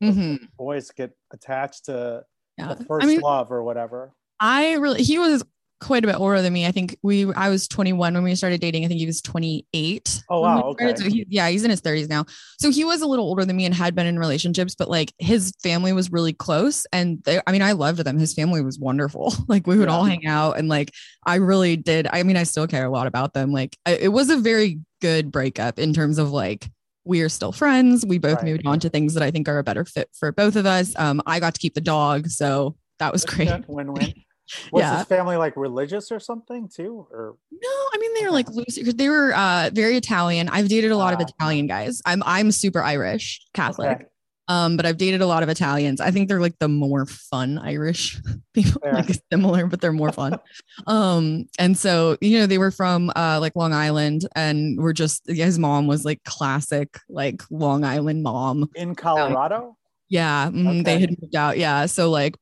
Mhm. 0.00 0.48
boys 0.58 0.90
get 0.90 1.12
attached 1.32 1.84
to 1.86 2.24
Yeah. 2.58 2.74
the 2.74 2.84
first 2.84 3.04
I 3.04 3.06
mean, 3.06 3.20
love 3.20 3.50
or 3.52 3.62
whatever. 3.62 4.12
I 4.40 4.74
really 4.74 5.02
he 5.02 5.18
was 5.18 5.44
quite 5.80 6.02
a 6.02 6.08
bit 6.08 6.16
older 6.18 6.42
than 6.42 6.52
me. 6.52 6.66
I 6.66 6.72
think 6.72 6.98
we 7.04 7.32
I 7.34 7.48
was 7.50 7.68
21 7.68 8.12
when 8.14 8.24
we 8.24 8.34
started 8.34 8.60
dating. 8.60 8.84
I 8.84 8.88
think 8.88 8.98
he 8.98 9.06
was 9.06 9.22
28. 9.22 10.24
Oh, 10.28 10.40
wow, 10.40 10.62
okay. 10.70 10.92
So 10.96 11.04
he, 11.04 11.24
yeah, 11.28 11.48
he's 11.48 11.62
in 11.62 11.70
his 11.70 11.80
30s 11.80 12.08
now. 12.08 12.24
So 12.58 12.70
he 12.70 12.84
was 12.84 13.00
a 13.00 13.06
little 13.06 13.24
older 13.24 13.44
than 13.44 13.56
me 13.56 13.64
and 13.64 13.72
had 13.72 13.94
been 13.94 14.06
in 14.06 14.18
relationships, 14.18 14.74
but 14.74 14.90
like 14.90 15.12
his 15.18 15.52
family 15.62 15.92
was 15.92 16.10
really 16.10 16.32
close. 16.32 16.84
And 16.92 17.22
they, 17.22 17.40
I 17.46 17.52
mean, 17.52 17.62
I 17.62 17.72
loved 17.72 18.00
them. 18.00 18.18
His 18.18 18.34
family 18.34 18.60
was 18.62 18.78
wonderful. 18.78 19.32
Like 19.48 19.66
we 19.68 19.78
would 19.78 19.88
Yeah. 19.88 19.94
all 19.94 20.04
hang 20.04 20.26
out 20.26 20.58
and 20.58 20.68
like 20.68 20.92
I 21.24 21.36
really 21.36 21.76
did. 21.76 22.06
I 22.12 22.22
mean, 22.24 22.36
I 22.36 22.42
still 22.42 22.66
care 22.66 22.84
a 22.84 22.90
lot 22.90 23.06
about 23.06 23.32
them. 23.32 23.52
Like 23.52 23.76
I, 23.86 23.92
it 23.94 24.08
was 24.12 24.30
a 24.30 24.36
very 24.36 24.80
good 25.00 25.30
breakup 25.30 25.78
in 25.78 25.92
terms 25.94 26.18
of 26.18 26.32
like 26.32 26.68
we 27.08 27.22
are 27.22 27.28
still 27.28 27.50
friends. 27.52 28.04
We 28.06 28.18
both 28.18 28.36
Right. 28.42 28.44
moved 28.52 28.66
on 28.66 28.78
to 28.80 28.88
things 28.90 29.14
that 29.14 29.22
I 29.22 29.30
think 29.30 29.48
are 29.48 29.58
a 29.58 29.64
better 29.64 29.84
fit 29.84 30.08
for 30.12 30.30
both 30.30 30.54
of 30.56 30.66
us. 30.66 30.94
Um, 30.96 31.20
I 31.26 31.40
got 31.40 31.54
to 31.54 31.60
keep 31.60 31.74
the 31.74 31.80
dog, 31.80 32.28
so 32.28 32.76
that 33.00 33.12
was 33.12 33.22
That's 33.24 33.34
great. 33.34 33.68
Win-win. 33.68 34.12
Was 34.72 34.80
Yeah. 34.80 34.96
his 34.98 35.06
family 35.06 35.36
like 35.36 35.54
religious 35.58 36.10
or 36.10 36.18
something 36.18 36.70
too? 36.74 37.06
Or 37.10 37.36
No, 37.52 37.68
I 37.92 37.98
mean 37.98 38.14
they 38.14 38.24
were 38.24 38.30
like 38.30 38.48
loose 38.48 38.78
because 38.78 38.94
they 38.94 39.10
were 39.10 39.34
uh 39.36 39.68
very 39.74 39.94
Italian. 39.96 40.48
I've 40.48 40.68
dated 40.70 40.90
a 40.90 40.96
lot 40.96 41.12
of 41.12 41.20
Ah. 41.20 41.26
Italian 41.28 41.66
guys. 41.66 42.00
I'm 42.06 42.22
I'm 42.24 42.50
super 42.50 42.82
Irish 42.82 43.42
Catholic. 43.52 43.90
Okay. 43.90 44.04
Um, 44.48 44.76
but 44.78 44.86
I've 44.86 44.96
dated 44.96 45.20
a 45.20 45.26
lot 45.26 45.42
of 45.42 45.48
Italians. 45.50 46.00
I 46.00 46.10
think 46.10 46.28
they're 46.28 46.40
like 46.40 46.58
the 46.58 46.68
more 46.68 47.04
fun 47.06 47.58
Irish 47.58 48.18
people, 48.54 48.80
Fair. 48.80 48.94
like 48.94 49.10
similar, 49.30 49.66
but 49.66 49.80
they're 49.80 49.92
more 49.92 50.10
fun. 50.12 50.38
um, 50.86 51.46
and 51.58 51.76
so 51.76 52.16
you 52.20 52.38
know, 52.38 52.46
they 52.46 52.58
were 52.58 52.70
from 52.70 53.10
uh 53.14 53.38
like 53.40 53.54
Long 53.56 53.72
Island 53.74 54.26
and 54.34 54.80
were 54.80 54.92
just 54.94 55.22
yeah, 55.26 55.44
his 55.44 55.58
mom 55.58 55.86
was 55.86 56.04
like 56.04 56.24
classic, 56.24 56.98
like 57.08 57.42
Long 57.50 57.84
Island 57.84 58.22
mom. 58.22 58.70
in 58.74 58.94
Colorado? 58.94 59.76
Yeah, 60.08 60.48
mhm, 60.48 60.84
they 60.84 60.98
had 60.98 61.10
moved 61.20 61.36
out. 61.36 61.58
Yeah, 61.58 61.84
so 61.84 62.08
like, 62.10 62.34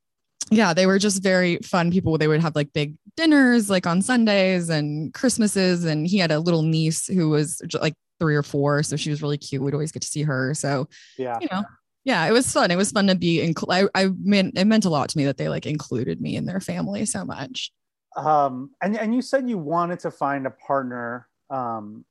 yeah, 0.53 0.73
they 0.73 0.87
were 0.87 1.01
just 1.01 1.21
very 1.23 1.57
fun 1.65 1.91
people. 1.91 2.17
They 2.19 2.29
would 2.29 2.41
have 2.41 2.55
like 2.55 2.73
big 2.73 2.95
dinners 3.17 3.69
like 3.69 3.89
on 3.89 4.01
Sundays 4.03 4.69
and 4.69 5.13
Christmases, 5.13 5.85
and 5.85 6.07
he 6.07 6.19
had 6.19 6.31
a 6.31 6.39
little 6.39 6.63
niece 6.63 7.09
who 7.09 7.31
was 7.31 7.61
like 7.81 7.95
three 8.21 8.37
or 8.37 8.45
four, 8.45 8.85
so 8.85 8.95
she 8.95 9.11
was 9.11 9.21
really 9.23 9.37
cute. 9.39 9.61
We'd 9.61 9.75
always 9.75 9.91
get 9.91 10.03
to 10.03 10.09
see 10.09 10.23
her. 10.23 10.55
So 10.55 10.87
Yeah. 11.19 11.39
you 11.41 11.49
know, 11.51 11.65
yeah, 12.07 12.25
it 12.25 12.31
was 12.31 12.51
fun. 12.53 12.71
It 12.71 12.77
was 12.77 12.93
fun 12.93 13.09
to 13.09 13.17
be. 13.17 13.45
Incl- 13.45 13.67
I 13.69 13.89
I 14.01 14.07
mean, 14.07 14.53
it 14.55 14.65
meant 14.65 14.85
a 14.85 14.89
lot 14.89 15.09
to 15.09 15.19
me 15.19 15.25
that 15.25 15.39
they 15.39 15.49
like 15.49 15.67
included 15.67 16.21
me 16.21 16.37
in 16.37 16.47
their 16.47 16.61
family 16.61 17.05
so 17.05 17.25
much. 17.25 17.73
Um, 18.17 18.71
and 18.81 18.97
and 18.97 19.13
you 19.13 19.21
said 19.21 19.51
you 19.51 19.59
wanted 19.59 19.99
to 20.01 20.13
find 20.13 20.47
a 20.47 20.51
partner 20.51 21.27
um, 21.51 22.05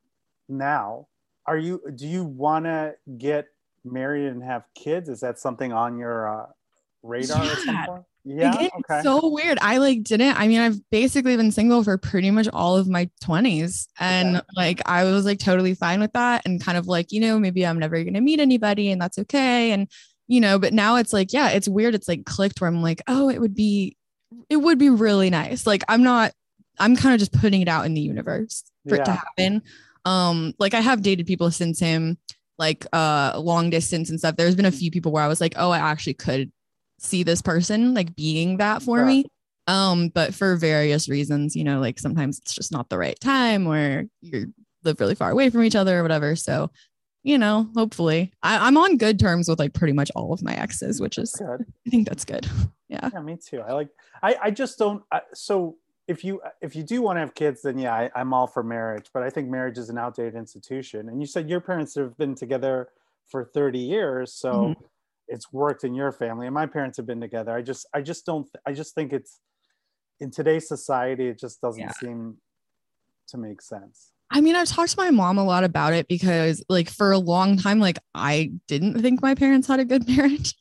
now. 0.49 1.08
Are 1.47 1.58
you? 1.58 1.81
Do 1.95 2.05
you 2.05 2.25
want 2.25 2.65
to 2.65 2.95
get 3.17 3.47
married 3.86 4.27
and 4.27 4.43
have 4.43 4.65
kids? 4.75 5.08
Is 5.08 5.21
that 5.21 5.39
something 5.39 5.71
on 5.71 5.97
your 5.97 6.41
uh, 6.41 6.47
radar 7.06 7.46
Yeah. 7.46 7.98
Yeah. 8.28 8.68
Okay. 8.80 9.02
So 9.04 9.30
weird. 9.30 9.60
I 9.62 9.78
like 9.78 10.04
didn't. 10.04 10.39
I 10.39 10.48
mean, 10.48 10.60
I've 10.60 10.80
basically 10.89 11.38
been 11.38 11.52
single 11.52 11.84
for 11.84 11.98
pretty 11.98 12.32
much 12.32 12.48
all 12.52 12.76
of 12.76 12.88
my 12.88 13.08
20s. 13.24 13.88
And 14.00 14.38
Okay. 14.38 14.46
like 14.56 14.82
I 14.88 15.04
was 15.04 15.26
like 15.26 15.38
totally 15.38 15.76
fine 15.76 16.00
with 16.00 16.13
that 16.13 16.41
and 16.46 16.60
kind 16.60 16.78
of 16.78 16.88
like, 16.88 17.12
you 17.12 17.20
know, 17.20 17.38
maybe 17.38 17.65
I'm 17.65 17.78
never 17.78 18.04
gonna 18.04 18.22
meet 18.22 18.39
anybody 18.39 18.89
and 18.89 19.00
that's 19.00 19.20
okay. 19.20 19.72
And 19.72 19.88
you 20.28 20.41
know, 20.41 20.58
but 20.58 20.74
now 20.74 20.96
it's 20.96 21.13
like, 21.13 21.34
yeah, 21.34 21.50
it's 21.50 21.68
weird. 21.68 21.94
It's 21.94 22.08
like 22.08 22.26
clicked 22.26 22.60
where 22.60 22.68
I'm 22.68 22.82
like, 22.82 23.04
oh, 23.08 23.30
it 23.30 23.39
would 23.39 23.54
be 23.54 23.96
it 24.50 24.58
would 24.58 24.80
be 24.80 24.89
really 24.89 25.30
nice. 25.30 25.68
Like 25.68 25.84
I'm 25.88 26.02
not 26.02 26.34
I'm 26.80 26.96
kind 26.96 27.13
of 27.13 27.20
just 27.20 27.32
putting 27.32 27.62
it 27.62 27.68
out 27.68 27.86
in 27.86 27.94
the 27.94 28.02
universe 28.02 28.63
for 28.89 28.96
it 28.96 29.06
to 29.06 29.12
happen. 29.12 29.62
Um, 30.04 30.54
like 30.58 30.74
I 30.74 30.82
have 30.82 31.04
dated 31.04 31.28
people 31.28 31.52
since 31.52 31.80
him, 31.80 32.18
like 32.58 32.88
uh 32.91 33.34
long 33.38 33.70
distance 33.70 34.10
and 34.10 34.18
stuff. 34.18 34.36
There's 34.36 34.56
been 34.56 34.65
a 34.65 34.72
few 34.72 34.89
people 34.89 35.12
where 35.12 35.24
I 35.24 35.28
was 35.28 35.39
like, 35.41 35.54
oh, 35.58 35.70
I 35.70 35.78
actually 35.78 36.15
could 36.15 36.52
see 36.99 37.23
this 37.23 37.41
person 37.41 37.93
like 37.93 38.15
being 38.15 38.58
that 38.58 38.81
for 38.81 38.99
Sure. 38.99 39.05
me. 39.05 39.25
Um, 39.67 40.10
but 40.10 40.34
for 40.36 40.55
various 40.55 41.10
reasons, 41.10 41.55
you 41.55 41.63
know, 41.63 41.79
like 41.79 41.97
sometimes 41.99 42.38
it's 42.39 42.53
just 42.53 42.71
not 42.71 42.89
the 42.89 42.97
right 42.97 43.19
time 43.19 43.65
or 43.67 44.05
you 44.21 44.53
live 44.84 44.99
really 44.99 45.15
far 45.15 45.31
away 45.31 45.49
from 45.49 45.63
each 45.63 45.75
other 45.75 45.99
or 45.99 46.03
whatever. 46.03 46.36
So, 46.36 46.69
you 47.23 47.39
know, 47.39 47.67
hopefully 47.75 48.31
I, 48.43 48.67
I'm 48.67 48.77
on 48.77 48.97
good 48.97 49.19
terms 49.19 49.49
with 49.49 49.58
like 49.58 49.73
pretty 49.73 49.93
much 49.93 50.12
all 50.15 50.31
of 50.34 50.43
my 50.43 50.53
exes, 50.55 51.01
which 51.01 51.17
is 51.17 51.31
Good. 51.34 51.65
I 51.88 51.89
think 51.89 52.08
that's 52.08 52.25
good. 52.25 52.47
Yeah. 52.88 53.10
Yeah, 53.12 53.21
me 53.21 53.36
too. 53.43 53.62
I 53.62 53.73
like. 53.73 53.89
I 54.21 54.36
I 54.43 54.51
just 54.51 54.77
don't. 54.77 55.01
I, 55.12 55.21
so 55.34 55.75
if 56.08 56.23
you 56.23 56.39
if 56.62 56.75
you 56.75 56.84
do 56.84 57.01
want 57.01 57.15
to 57.17 57.21
have 57.21 57.34
kids, 57.34 57.63
then 57.63 57.79
yeah, 57.79 57.91
I, 57.95 58.12
I'm 58.15 58.31
all 58.31 58.45
for 58.45 58.62
marriage. 58.62 59.08
But 59.12 59.23
I 59.23 59.31
think 59.31 59.49
marriage 59.49 59.79
is 59.79 59.89
an 59.89 59.97
outdated 59.97 60.36
institution. 60.36 61.10
And 61.10 61.19
you 61.19 61.25
said 61.25 61.49
your 61.49 61.62
parents 61.62 61.95
have 61.95 62.15
been 62.15 62.36
together 62.36 62.89
for 63.25 63.43
30 63.43 63.79
years, 63.79 64.34
so 64.34 64.51
Mhm. 64.53 64.75
It's 65.28 65.52
worked 65.52 65.84
in 65.84 65.94
your 65.94 66.12
family. 66.12 66.48
And 66.48 66.54
my 66.54 66.66
parents 66.66 66.98
have 66.98 67.06
been 67.06 67.22
together. 67.22 67.52
I 67.52 67.62
just 67.62 67.88
I 67.94 68.02
just 68.02 68.26
don't. 68.26 68.48
I 68.66 68.74
just 68.74 68.96
think 68.96 69.14
it's 69.14 69.40
in 70.20 70.32
today's 70.32 70.68
society, 70.68 71.28
it 71.28 71.40
just 71.40 71.60
doesn't 71.62 71.82
Yeah. 71.82 71.92
seem 71.92 72.38
to 73.30 73.38
make 73.38 73.62
sense. 73.62 74.12
I 74.32 74.42
mean, 74.42 74.56
I've 74.56 74.68
talked 74.68 74.92
to 74.92 74.98
my 74.98 75.12
mom 75.12 75.38
a 75.38 75.44
lot 75.44 75.64
about 75.64 75.94
it 75.94 76.08
because, 76.08 76.64
like, 76.68 76.90
for 76.90 77.12
a 77.12 77.18
long 77.18 77.58
time, 77.58 77.80
like, 77.80 78.00
I 78.16 78.52
didn't 78.68 79.00
think 79.02 79.22
my 79.22 79.36
parents 79.36 79.68
had 79.68 79.80
a 79.80 79.86
good 79.86 80.08
marriage. 80.18 80.56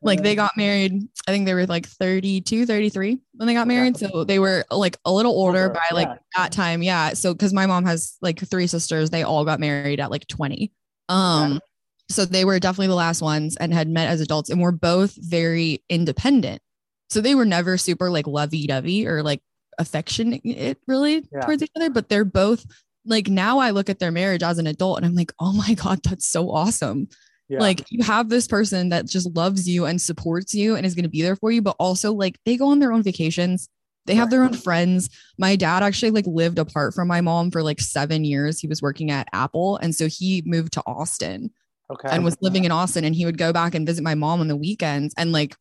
like, 0.00 0.22
they 0.22 0.34
got 0.34 0.56
married, 0.56 1.02
I 1.28 1.30
think 1.30 1.44
they 1.44 1.52
were 1.52 1.66
like 1.66 1.86
32, 1.86 2.64
33 2.64 3.18
when 3.34 3.46
they 3.46 3.52
got 3.54 3.68
married. 3.68 3.98
So 3.98 4.24
they 4.24 4.38
were 4.38 4.64
like 4.70 4.96
a 5.04 5.12
little 5.12 5.32
older 5.32 5.64
Older, 5.64 5.74
by 5.74 5.94
like 5.94 6.08
yeah. 6.08 6.16
that 6.36 6.52
time. 6.52 6.82
Yeah. 6.82 7.12
So, 7.12 7.34
because 7.34 7.52
my 7.52 7.66
mom 7.66 7.84
has 7.84 8.16
like 8.22 8.38
three 8.40 8.66
sisters, 8.66 9.10
they 9.10 9.22
all 9.22 9.44
got 9.44 9.60
married 9.60 10.00
at 10.00 10.10
like 10.10 10.26
20. 10.26 10.72
Um, 11.10 11.60
so 12.10 12.24
they 12.24 12.44
were 12.44 12.58
definitely 12.58 12.88
the 12.88 12.94
last 12.94 13.22
ones 13.22 13.56
and 13.56 13.72
had 13.72 13.88
met 13.88 14.08
as 14.08 14.20
adults 14.20 14.50
and 14.50 14.60
were 14.60 14.72
both 14.72 15.14
very 15.16 15.82
independent. 15.88 16.60
So 17.08 17.20
they 17.20 17.34
were 17.34 17.44
never 17.44 17.78
super 17.78 18.10
like 18.10 18.26
lovey 18.26 18.66
dovey 18.66 19.06
or 19.06 19.22
like 19.22 19.40
affectionate 19.78 20.42
really 20.86 21.26
Yeah. 21.32 21.40
towards 21.40 21.62
each 21.62 21.70
other, 21.76 21.90
but 21.90 22.08
they're 22.08 22.24
both 22.24 22.66
like 23.06 23.28
now 23.28 23.58
I 23.58 23.70
look 23.70 23.88
at 23.88 23.98
their 23.98 24.10
marriage 24.10 24.42
as 24.42 24.58
an 24.58 24.66
adult 24.66 24.98
and 24.98 25.06
I'm 25.06 25.14
like, 25.14 25.32
oh 25.40 25.52
my 25.52 25.74
God, 25.74 26.00
that's 26.04 26.28
so 26.28 26.50
awesome. 26.50 27.08
Yeah. 27.48 27.60
Like 27.60 27.84
you 27.90 28.04
have 28.04 28.28
this 28.28 28.46
person 28.46 28.90
that 28.90 29.06
just 29.06 29.34
loves 29.34 29.68
you 29.68 29.86
and 29.86 30.00
supports 30.00 30.54
you 30.54 30.76
and 30.76 30.86
is 30.86 30.94
going 30.94 31.04
to 31.04 31.08
be 31.08 31.22
there 31.22 31.36
for 31.36 31.50
you, 31.50 31.62
but 31.62 31.76
also 31.78 32.12
like 32.12 32.38
they 32.44 32.56
go 32.56 32.68
on 32.68 32.78
their 32.78 32.92
own 32.92 33.02
vacations. 33.02 33.68
They 34.06 34.14
have 34.14 34.30
their 34.30 34.42
own 34.44 34.54
friends. 34.54 35.10
My 35.38 35.56
dad 35.56 35.82
actually 35.82 36.10
like 36.10 36.26
lived 36.26 36.58
apart 36.58 36.94
from 36.94 37.06
my 37.08 37.20
mom 37.20 37.50
for 37.50 37.62
like 37.62 37.80
seven 37.80 38.24
years. 38.24 38.58
He 38.60 38.66
was 38.66 38.82
working 38.82 39.10
at 39.10 39.28
Apple. 39.32 39.76
And 39.76 39.94
so 39.94 40.06
he 40.06 40.42
moved 40.46 40.72
to 40.74 40.82
Austin 40.86 41.50
okay. 41.90 42.08
and 42.10 42.24
was 42.24 42.36
living 42.40 42.64
in 42.64 42.72
Austin 42.72 43.04
and 43.04 43.14
he 43.14 43.24
would 43.24 43.38
go 43.38 43.52
back 43.52 43.74
and 43.74 43.86
visit 43.86 44.02
my 44.02 44.14
mom 44.14 44.40
on 44.40 44.48
the 44.48 44.56
weekends. 44.56 45.14
And 45.16 45.32
like 45.32 45.56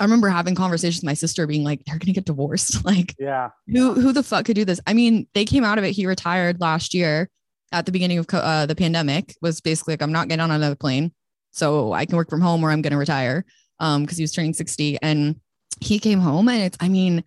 I 0.00 0.04
remember 0.04 0.28
having 0.28 0.54
conversations 0.54 1.02
with 1.02 1.06
my 1.06 1.14
sister 1.14 1.46
being 1.46 1.64
like, 1.64 1.84
they're 1.84 1.98
gonna 1.98 2.12
get 2.12 2.24
divorced. 2.24 2.84
like 2.84 3.14
yeah. 3.18 3.50
who 3.68 3.94
who 3.94 4.12
the 4.12 4.22
fuck 4.22 4.44
could 4.44 4.56
do 4.56 4.64
this? 4.64 4.80
I 4.86 4.94
mean, 4.94 5.26
they 5.34 5.44
came 5.44 5.64
out 5.64 5.78
of 5.78 5.84
it. 5.84 5.92
He 5.92 6.06
retired 6.06 6.60
last 6.60 6.94
year 6.94 7.28
at 7.72 7.86
the 7.86 7.92
beginning 7.92 8.18
of 8.18 8.26
uh, 8.32 8.66
the 8.66 8.74
pandemic. 8.74 9.34
Was 9.42 9.60
basically 9.60 9.94
like, 9.94 10.02
I'm 10.02 10.12
not 10.12 10.28
getting 10.28 10.42
on 10.42 10.50
another 10.50 10.76
plane, 10.76 11.12
so 11.50 11.92
I 11.92 12.06
can 12.06 12.16
work 12.16 12.30
from 12.30 12.40
home 12.40 12.64
or 12.64 12.70
I'm 12.70 12.82
going 12.82 12.92
to 12.92 12.98
retire. 12.98 13.44
Um, 13.80 14.02
because 14.02 14.16
he 14.16 14.22
was 14.22 14.32
turning 14.32 14.54
60, 14.54 14.98
and 15.02 15.40
he 15.80 15.98
came 15.98 16.20
home, 16.20 16.48
and 16.48 16.62
it's, 16.62 16.76
I 16.80 16.88
mean, 16.88 17.24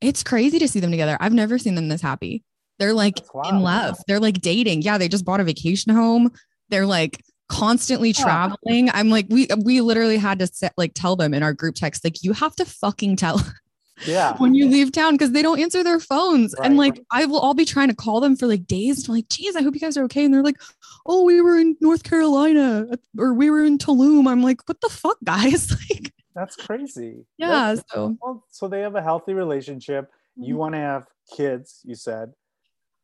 it's 0.00 0.22
crazy 0.22 0.58
to 0.58 0.68
see 0.68 0.80
them 0.80 0.90
together. 0.90 1.18
I've 1.20 1.34
never 1.34 1.58
seen 1.58 1.74
them 1.74 1.88
this 1.88 2.00
happy. 2.00 2.44
They're 2.78 2.94
like 2.94 3.18
in 3.44 3.60
love. 3.60 3.98
They're 4.06 4.20
like 4.20 4.40
dating. 4.40 4.82
Yeah, 4.82 4.98
they 4.98 5.08
just 5.08 5.24
bought 5.24 5.40
a 5.40 5.44
vacation 5.44 5.94
home. 5.94 6.30
They're 6.70 6.86
like 6.86 7.22
constantly 7.48 8.12
traveling. 8.12 8.90
I'm 8.92 9.08
like, 9.10 9.26
we 9.28 9.48
we 9.64 9.80
literally 9.80 10.16
had 10.18 10.38
to 10.40 10.46
set, 10.46 10.72
like 10.76 10.92
tell 10.94 11.16
them 11.16 11.34
in 11.34 11.42
our 11.42 11.52
group 11.52 11.74
text, 11.74 12.04
like, 12.04 12.22
you 12.22 12.32
have 12.32 12.54
to 12.56 12.64
fucking 12.64 13.16
tell 13.16 13.40
Yeah. 14.06 14.36
when 14.36 14.54
you 14.54 14.68
leave 14.68 14.92
town 14.92 15.14
because 15.14 15.32
they 15.32 15.42
don't 15.42 15.58
answer 15.58 15.82
their 15.82 15.98
phones. 15.98 16.54
And 16.54 16.78
Right. 16.78 16.94
like 16.94 17.04
I 17.10 17.24
will 17.26 17.40
all 17.40 17.54
be 17.54 17.64
trying 17.64 17.88
to 17.88 17.96
call 17.96 18.20
them 18.20 18.36
for 18.36 18.46
like 18.46 18.66
days. 18.66 19.08
I'm 19.08 19.14
like, 19.16 19.28
geez, 19.28 19.56
I 19.56 19.62
hope 19.62 19.74
you 19.74 19.80
guys 19.80 19.96
are 19.96 20.04
okay. 20.04 20.24
And 20.24 20.32
they're 20.32 20.42
like, 20.44 20.60
oh, 21.06 21.24
we 21.24 21.40
were 21.40 21.58
in 21.58 21.76
North 21.80 22.04
Carolina 22.04 22.86
or 23.18 23.34
we 23.34 23.50
were 23.50 23.64
in 23.64 23.76
Tulum. 23.78 24.28
I'm 24.30 24.42
like, 24.42 24.60
what 24.68 24.80
the 24.80 24.88
fuck, 24.88 25.16
guys? 25.24 25.70
like, 25.90 26.12
That's 26.34 26.54
crazy. 26.54 27.26
yeah. 27.38 27.48
That's- 27.48 27.82
So 27.92 28.16
well, 28.22 28.44
so 28.50 28.68
they 28.68 28.82
have 28.82 28.94
a 28.94 29.02
healthy 29.02 29.34
relationship. 29.34 30.10
You 30.36 30.54
Mhm. 30.54 30.58
want 30.58 30.74
to 30.74 30.78
have 30.80 31.06
kids, 31.36 31.80
you 31.84 31.96
said. 31.96 32.32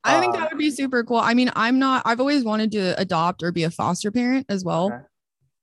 I 0.05 0.21
think 0.21 0.35
that 0.35 0.51
would 0.51 0.59
be 0.59 0.71
super 0.71 1.03
cool. 1.03 1.17
I 1.19 1.35
mean, 1.35 1.51
I'm 1.57 1.79
not, 1.79 2.03
I've 2.05 2.21
always 2.21 2.45
wanted 2.45 2.73
to 2.73 2.99
adopt 3.01 3.43
or 3.43 3.53
be 3.53 3.65
a 3.65 3.71
foster 3.71 4.11
parent 4.11 4.47
as 4.49 4.65
well. 4.65 4.87
Okay. 4.87 5.03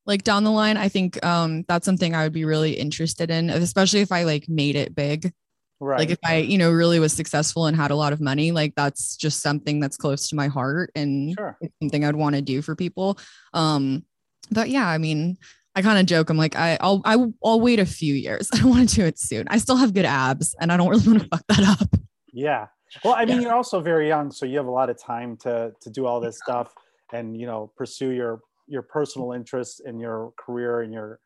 Like 0.05 0.23
down 0.23 0.43
the 0.43 0.51
line, 0.51 0.77
I 0.77 0.89
think 0.89 1.23
um 1.23 1.63
that's 1.67 1.85
something 1.85 2.15
I 2.15 2.23
would 2.23 2.33
be 2.33 2.43
really 2.43 2.71
interested 2.73 3.29
in, 3.29 3.51
especially 3.51 4.01
if 4.01 4.11
I 4.11 4.23
like 4.23 4.49
made 4.49 4.75
it 4.75 4.95
big. 4.95 5.31
Right. 5.79 5.99
Like 5.99 6.09
if 6.09 6.19
I, 6.23 6.37
you 6.37 6.57
know, 6.57 6.71
really 6.71 6.99
was 6.99 7.13
successful 7.13 7.65
and 7.65 7.75
had 7.75 7.91
a 7.91 7.95
lot 7.95 8.13
of 8.13 8.21
money, 8.21 8.51
like 8.51 8.73
that's 8.75 9.15
just 9.15 9.41
something 9.41 9.79
that's 9.79 9.97
close 9.97 10.29
to 10.29 10.35
my 10.35 10.47
heart 10.47 10.91
and 10.95 11.33
sure. 11.37 11.57
something 11.81 12.03
I'd 12.03 12.15
want 12.15 12.35
to 12.35 12.41
do 12.41 12.61
for 12.61 12.75
people. 12.75 13.17
Um, 13.53 14.05
but 14.51 14.69
yeah, 14.69 14.87
I 14.87 14.97
mean, 14.97 15.37
I 15.75 15.81
kind 15.81 15.99
of 15.99 16.05
joke. 16.05 16.29
I'm 16.29 16.37
like, 16.37 16.55
I, 16.55 16.77
I'll, 16.81 17.01
I, 17.05 17.15
will- 17.15 17.33
I'll 17.43 17.61
wait 17.61 17.79
a 17.79 17.85
few 17.85 18.13
years. 18.13 18.49
I 18.53 18.57
don't 18.57 18.69
want 18.69 18.89
to 18.89 18.95
do 18.95 19.05
it 19.05 19.17
soon. 19.17 19.47
I 19.49 19.57
still 19.57 19.77
have 19.77 19.93
good 19.93 20.05
abs, 20.05 20.55
and 20.59 20.71
I 20.71 20.77
don't 20.77 20.89
really 20.89 21.07
want 21.07 21.21
to 21.23 21.27
fuck 21.29 21.43
that 21.47 21.81
up. 21.81 21.99
Yeah. 22.33 22.67
Well, 23.03 23.15
I 23.15 23.25
mean, 23.25 23.37
Yeah. 23.37 23.41
you're 23.43 23.53
also 23.55 23.79
very 23.79 24.07
young, 24.07 24.31
so 24.31 24.45
you 24.45 24.57
have 24.57 24.67
a 24.67 24.71
lot 24.71 24.89
of 24.89 24.97
time 24.97 25.37
to 25.37 25.73
to 25.81 25.89
do 25.89 26.05
all 26.05 26.19
this 26.19 26.37
stuff 26.37 26.73
and 27.13 27.35
you 27.39 27.45
know 27.45 27.71
pursue 27.75 28.09
your 28.09 28.41
your 28.67 28.81
personal 28.81 29.31
interests 29.33 29.79
in 29.79 29.99
your 29.99 30.33
career 30.37 30.81
and 30.81 30.93
your 30.93 31.19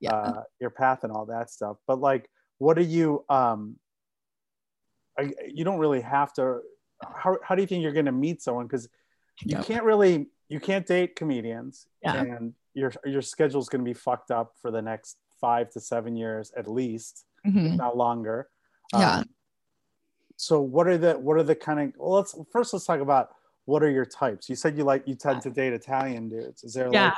Yeah. 0.00 0.14
uh, 0.14 0.42
your 0.60 0.70
path 0.70 1.04
and 1.04 1.12
all 1.12 1.26
that 1.26 1.50
stuff. 1.50 1.76
But 1.86 2.00
like, 2.00 2.30
what 2.58 2.78
are 2.78 2.82
you? 2.98 3.24
Um, 3.28 3.78
I, 5.18 5.32
you 5.46 5.64
don't 5.64 5.78
really 5.78 6.00
have 6.00 6.32
to. 6.34 6.60
How 7.02 7.38
how 7.42 7.54
do 7.54 7.62
you 7.62 7.66
think 7.68 7.82
you're 7.82 7.92
going 7.92 8.06
to 8.06 8.12
meet 8.12 8.42
someone? 8.42 8.66
Because 8.66 8.88
you 9.42 9.56
Yep. 9.56 9.64
can't 9.66 9.84
really 9.84 10.30
you 10.48 10.60
can't 10.60 10.86
date 10.86 11.16
comedians, 11.16 11.86
Yeah. 12.02 12.22
and 12.22 12.54
your 12.74 12.92
your 13.04 13.22
schedule's 13.22 13.68
going 13.68 13.84
to 13.84 13.88
be 13.88 13.94
fucked 13.94 14.30
up 14.30 14.54
for 14.60 14.70
the 14.70 14.82
next 14.82 15.16
five 15.40 15.70
to 15.70 15.80
seven 15.80 16.16
years 16.16 16.52
at 16.56 16.66
least, 16.68 17.24
Mhm. 17.46 17.76
not 17.76 17.96
longer. 17.96 18.50
Yeah. 18.92 19.22
So 20.40 20.62
what 20.62 20.86
are 20.86 20.96
the 20.96 21.12
what 21.18 21.36
are 21.36 21.42
the 21.42 21.54
kind 21.54 21.80
of 21.80 21.92
well 21.98 22.12
let's 22.12 22.34
first 22.50 22.72
let's 22.72 22.86
talk 22.86 23.00
about 23.00 23.28
what 23.66 23.82
are 23.82 23.90
your 23.90 24.06
types 24.06 24.48
you 24.48 24.56
said 24.56 24.76
you 24.76 24.84
like 24.84 25.06
you 25.06 25.14
tend 25.14 25.42
to 25.42 25.50
date 25.50 25.74
italian 25.74 26.30
dudes 26.30 26.64
is 26.64 26.72
there 26.72 26.90
Yeah. 26.90 27.04
like 27.04 27.14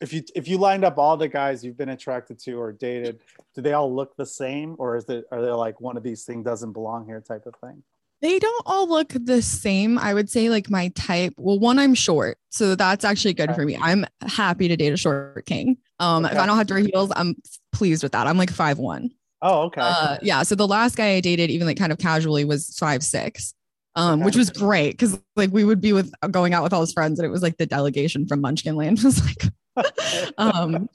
if 0.00 0.12
you 0.12 0.22
if 0.36 0.46
you 0.46 0.56
lined 0.56 0.84
up 0.84 0.98
all 0.98 1.16
the 1.16 1.26
guys 1.26 1.64
you've 1.64 1.76
been 1.76 1.88
attracted 1.88 2.38
to 2.38 2.52
or 2.52 2.72
dated 2.72 3.18
do 3.56 3.60
they 3.60 3.72
all 3.72 3.92
look 3.92 4.16
the 4.16 4.24
same 4.24 4.76
or 4.78 4.96
is 4.96 5.04
it 5.08 5.24
are 5.32 5.42
they 5.42 5.50
like 5.50 5.80
one 5.80 5.96
of 5.96 6.04
these 6.04 6.24
things 6.24 6.44
doesn't 6.44 6.72
belong 6.72 7.04
here 7.06 7.20
type 7.20 7.44
of 7.44 7.54
thing 7.60 7.82
They 8.20 8.38
don't 8.38 8.62
all 8.66 8.88
look 8.88 9.12
the 9.14 9.42
same. 9.42 9.98
I 9.98 10.14
would 10.14 10.28
say 10.30 10.48
like 10.50 10.68
my 10.70 10.88
type. 10.94 11.34
Well, 11.38 11.58
one, 11.60 11.78
I'm 11.78 11.94
short, 11.94 12.36
so 12.50 12.74
that's 12.74 13.04
actually 13.04 13.34
good 13.34 13.50
Okay. 13.50 13.56
for 13.58 13.64
me. 13.64 13.76
I'm 13.80 14.04
happy 14.22 14.66
to 14.68 14.76
date 14.76 14.92
a 14.92 14.96
short 14.96 15.46
king. 15.46 15.78
Um, 16.00 16.24
if 16.24 16.36
I 16.36 16.46
don't 16.46 16.56
have 16.58 16.66
to 16.68 16.74
wear 16.74 16.82
heels, 16.82 17.12
I'm 17.14 17.36
pleased 17.70 18.02
with 18.02 18.12
that. 18.12 18.26
I'm 18.26 18.36
like 18.38 18.50
five 18.50 18.78
one. 18.78 19.10
Oh 19.42 19.62
okay 19.62 19.80
Uh, 19.82 20.16
yeah. 20.22 20.42
So 20.42 20.54
the 20.54 20.66
last 20.68 20.96
guy 20.96 21.10
I 21.10 21.20
dated, 21.20 21.50
even 21.50 21.66
like 21.66 21.78
kind 21.78 21.92
of 21.92 21.98
casually, 21.98 22.44
was 22.44 22.76
five 22.78 23.02
six, 23.02 23.54
um, 23.94 24.20
Okay. 24.20 24.24
which 24.26 24.36
was 24.36 24.50
great 24.50 24.92
because 24.92 25.18
like 25.36 25.50
we 25.52 25.64
would 25.64 25.80
be 25.80 25.92
with 25.92 26.12
going 26.30 26.54
out 26.54 26.62
with 26.62 26.72
all 26.72 26.80
his 26.80 26.92
friends, 26.92 27.18
and 27.18 27.26
it 27.26 27.30
was 27.30 27.42
like 27.42 27.56
the 27.56 27.66
delegation 27.66 28.26
from 28.26 28.40
Munchkin 28.40 28.76
Land 28.76 29.00
was 29.04 29.22
like, 29.24 29.52
um, 30.38 30.88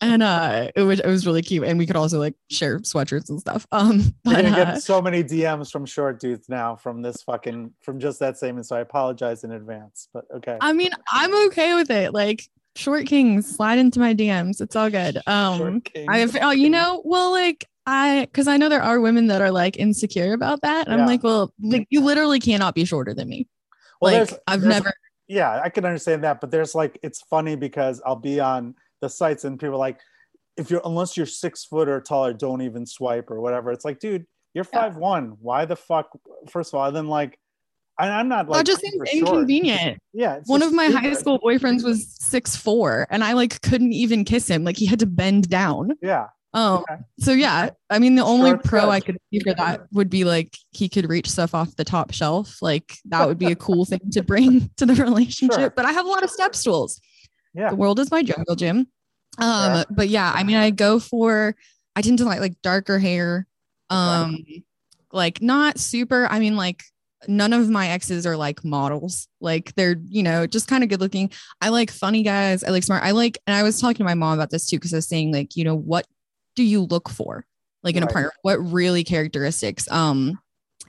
and 0.00 0.22
uh, 0.22 0.70
it 0.74 0.82
was 0.82 1.00
it 1.00 1.06
was 1.06 1.26
really 1.26 1.42
cute, 1.42 1.64
and 1.64 1.78
we 1.78 1.86
could 1.86 1.96
also 1.96 2.18
like 2.18 2.34
share 2.50 2.78
sweatshirts 2.78 3.28
and 3.28 3.38
stuff. 3.38 3.66
Um, 3.70 4.14
you're 4.24 4.34
gonna 4.36 4.48
uh, 4.50 4.64
get 4.64 4.82
so 4.82 5.02
many 5.02 5.22
dms 5.22 5.70
from 5.70 5.84
short 5.84 6.18
dudes 6.20 6.48
now 6.48 6.74
from 6.74 7.02
this 7.02 7.22
fucking 7.22 7.72
from 7.82 8.00
just 8.00 8.18
that 8.20 8.38
statement 8.38 8.66
so 8.66 8.76
i 8.76 8.80
apologize 8.80 9.44
in 9.44 9.52
advance 9.52 10.08
but 10.14 10.24
okay 10.34 10.56
I 10.60 10.72
mean, 10.72 10.90
I'm 11.12 11.34
okay 11.48 11.74
with 11.74 11.90
it. 11.90 12.14
Like 12.14 12.48
short 12.76 13.04
kings, 13.06 13.46
slide 13.56 13.78
into 13.78 14.00
my 14.00 14.14
DMs. 14.14 14.60
It's 14.62 14.74
all 14.76 14.88
good. 14.88 15.18
Um. 15.26 15.82
I 16.08 16.18
have, 16.18 16.34
oh, 16.40 16.50
you 16.52 16.70
know, 16.70 17.02
well, 17.04 17.30
like 17.30 17.66
I, 17.90 18.20
because 18.26 18.46
I 18.48 18.56
know 18.56 18.68
there 18.68 18.82
are 18.82 19.00
women 19.00 19.26
that 19.26 19.40
are 19.42 19.50
like 19.50 19.76
insecure 19.78 20.32
about 20.32 20.62
that. 20.62 20.86
And 20.86 20.96
Yeah. 20.96 21.02
I'm 21.02 21.06
like, 21.08 21.22
well, 21.24 21.52
like 21.60 21.86
you 21.90 22.00
literally 22.00 22.38
cannot 22.40 22.74
be 22.74 22.84
shorter 22.84 23.12
than 23.14 23.28
me. 23.28 23.48
Well, 24.00 24.12
like 24.12 24.28
there's- 24.28 24.40
I've 24.46 24.60
there's- 24.60 24.74
never. 24.82 24.92
yeah, 25.28 25.60
I 25.62 25.68
can 25.68 25.84
understand 25.84 26.24
that, 26.24 26.40
but 26.40 26.50
there's 26.50 26.74
like 26.74 26.98
it's 27.02 27.20
funny 27.22 27.56
because 27.56 28.00
I'll 28.06 28.16
be 28.16 28.38
on 28.40 28.74
the 29.00 29.08
sites 29.08 29.44
and 29.44 29.58
people 29.58 29.74
are 29.74 29.78
like, 29.78 29.98
if 30.56 30.70
you're 30.70 30.82
unless 30.84 31.16
you're 31.16 31.26
six 31.26 31.64
foot 31.64 31.88
or 31.88 32.00
taller, 32.00 32.32
don't 32.32 32.62
even 32.62 32.86
swipe 32.86 33.30
or 33.30 33.40
whatever. 33.40 33.72
It's 33.72 33.84
like, 33.84 33.98
dude, 33.98 34.26
you're 34.54 34.66
Yeah. 34.72 34.80
five 34.80 34.96
one. 34.96 35.36
Why 35.40 35.64
the 35.64 35.76
fuck? 35.76 36.10
First 36.50 36.72
of 36.74 36.78
all, 36.80 36.90
then 36.92 37.08
like, 37.08 37.38
and 37.98 38.10
I'm 38.12 38.28
not 38.28 38.48
like 38.48 38.58
that 38.60 38.66
just 38.66 38.80
seems 38.80 38.96
inconvenient. 39.12 39.98
Yeah, 40.12 40.40
One 40.46 40.62
of 40.62 40.72
my 40.72 40.86
high 40.86 41.12
school 41.14 41.38
boyfriends 41.38 41.84
was 41.84 42.06
six 42.18 42.56
four, 42.56 43.06
and 43.10 43.22
I 43.22 43.32
like 43.34 43.60
couldn't 43.62 43.92
even 43.92 44.24
kiss 44.24 44.48
him. 44.48 44.64
Like 44.64 44.76
he 44.76 44.86
had 44.86 44.98
to 45.00 45.06
bend 45.06 45.48
down. 45.50 45.92
Yeah, 46.02 46.26
Um. 46.52 46.78
Okay. 46.78 47.00
So 47.20 47.32
yeah, 47.32 47.70
I 47.90 47.98
mean, 47.98 48.16
the 48.16 48.24
only 48.24 48.56
pro. 48.56 48.90
I 48.90 49.00
could 49.00 49.18
see 49.32 49.38
for 49.40 49.54
that 49.54 49.86
would 49.92 50.10
be 50.10 50.24
like 50.24 50.56
he 50.72 50.88
could 50.88 51.08
reach 51.08 51.30
stuff 51.30 51.54
off 51.54 51.76
the 51.76 51.84
top 51.84 52.12
shelf. 52.12 52.60
Like 52.60 52.96
that 53.06 53.26
would 53.28 53.38
be 53.38 53.52
a 53.52 53.56
cool 53.56 53.84
thing 53.84 54.00
to 54.12 54.22
bring 54.22 54.68
to 54.76 54.86
the 54.86 54.94
relationship. 54.94 55.60
Sure. 55.60 55.70
But 55.70 55.84
I 55.84 55.92
have 55.92 56.06
a 56.06 56.08
lot 56.08 56.24
of 56.24 56.30
step 56.30 56.56
stools. 56.56 57.00
yeah, 57.54 57.70
The 57.70 57.76
world 57.76 58.00
is 58.00 58.10
my 58.10 58.22
jungle 58.22 58.56
gym. 58.56 58.88
Um. 59.38 59.74
Yeah. 59.74 59.84
But 59.90 60.08
yeah, 60.08 60.32
I 60.34 60.42
mean, 60.42 60.56
I 60.56 60.70
go 60.70 60.98
for. 60.98 61.54
I 61.94 62.02
tend 62.02 62.18
to 62.18 62.24
like 62.24 62.40
like 62.40 62.60
darker 62.62 62.98
hair. 62.98 63.46
Um. 63.88 64.38
Like 65.12 65.40
not 65.40 65.78
super. 65.78 66.26
I 66.30 66.40
mean, 66.40 66.56
like 66.56 66.82
none 67.28 67.52
of 67.52 67.68
my 67.68 67.88
exes 67.88 68.26
are 68.26 68.36
like 68.36 68.64
models. 68.64 69.28
Like 69.40 69.74
they're 69.76 69.96
you 70.08 70.24
know 70.24 70.48
just 70.48 70.66
kind 70.66 70.82
of 70.82 70.90
good 70.90 71.00
looking. 71.00 71.30
I 71.60 71.68
like 71.68 71.92
funny 71.92 72.24
guys. 72.24 72.64
I 72.64 72.70
like 72.70 72.82
smart. 72.82 73.04
I 73.04 73.12
like. 73.12 73.38
And 73.46 73.54
I 73.54 73.62
was 73.62 73.80
talking 73.80 73.98
to 73.98 74.04
my 74.04 74.14
mom 74.14 74.34
about 74.34 74.50
this 74.50 74.66
too 74.68 74.76
because 74.78 74.92
I 74.92 74.96
was 74.96 75.08
saying 75.08 75.32
like 75.32 75.54
you 75.54 75.62
know 75.62 75.76
what 75.76 76.06
do 76.56 76.62
you 76.62 76.82
look 76.82 77.08
for 77.08 77.44
like 77.82 77.96
in 77.96 78.02
a 78.02 78.06
partner? 78.06 78.32
What 78.42 78.56
really 78.56 79.04
characteristics? 79.04 79.90
Um. 79.90 80.38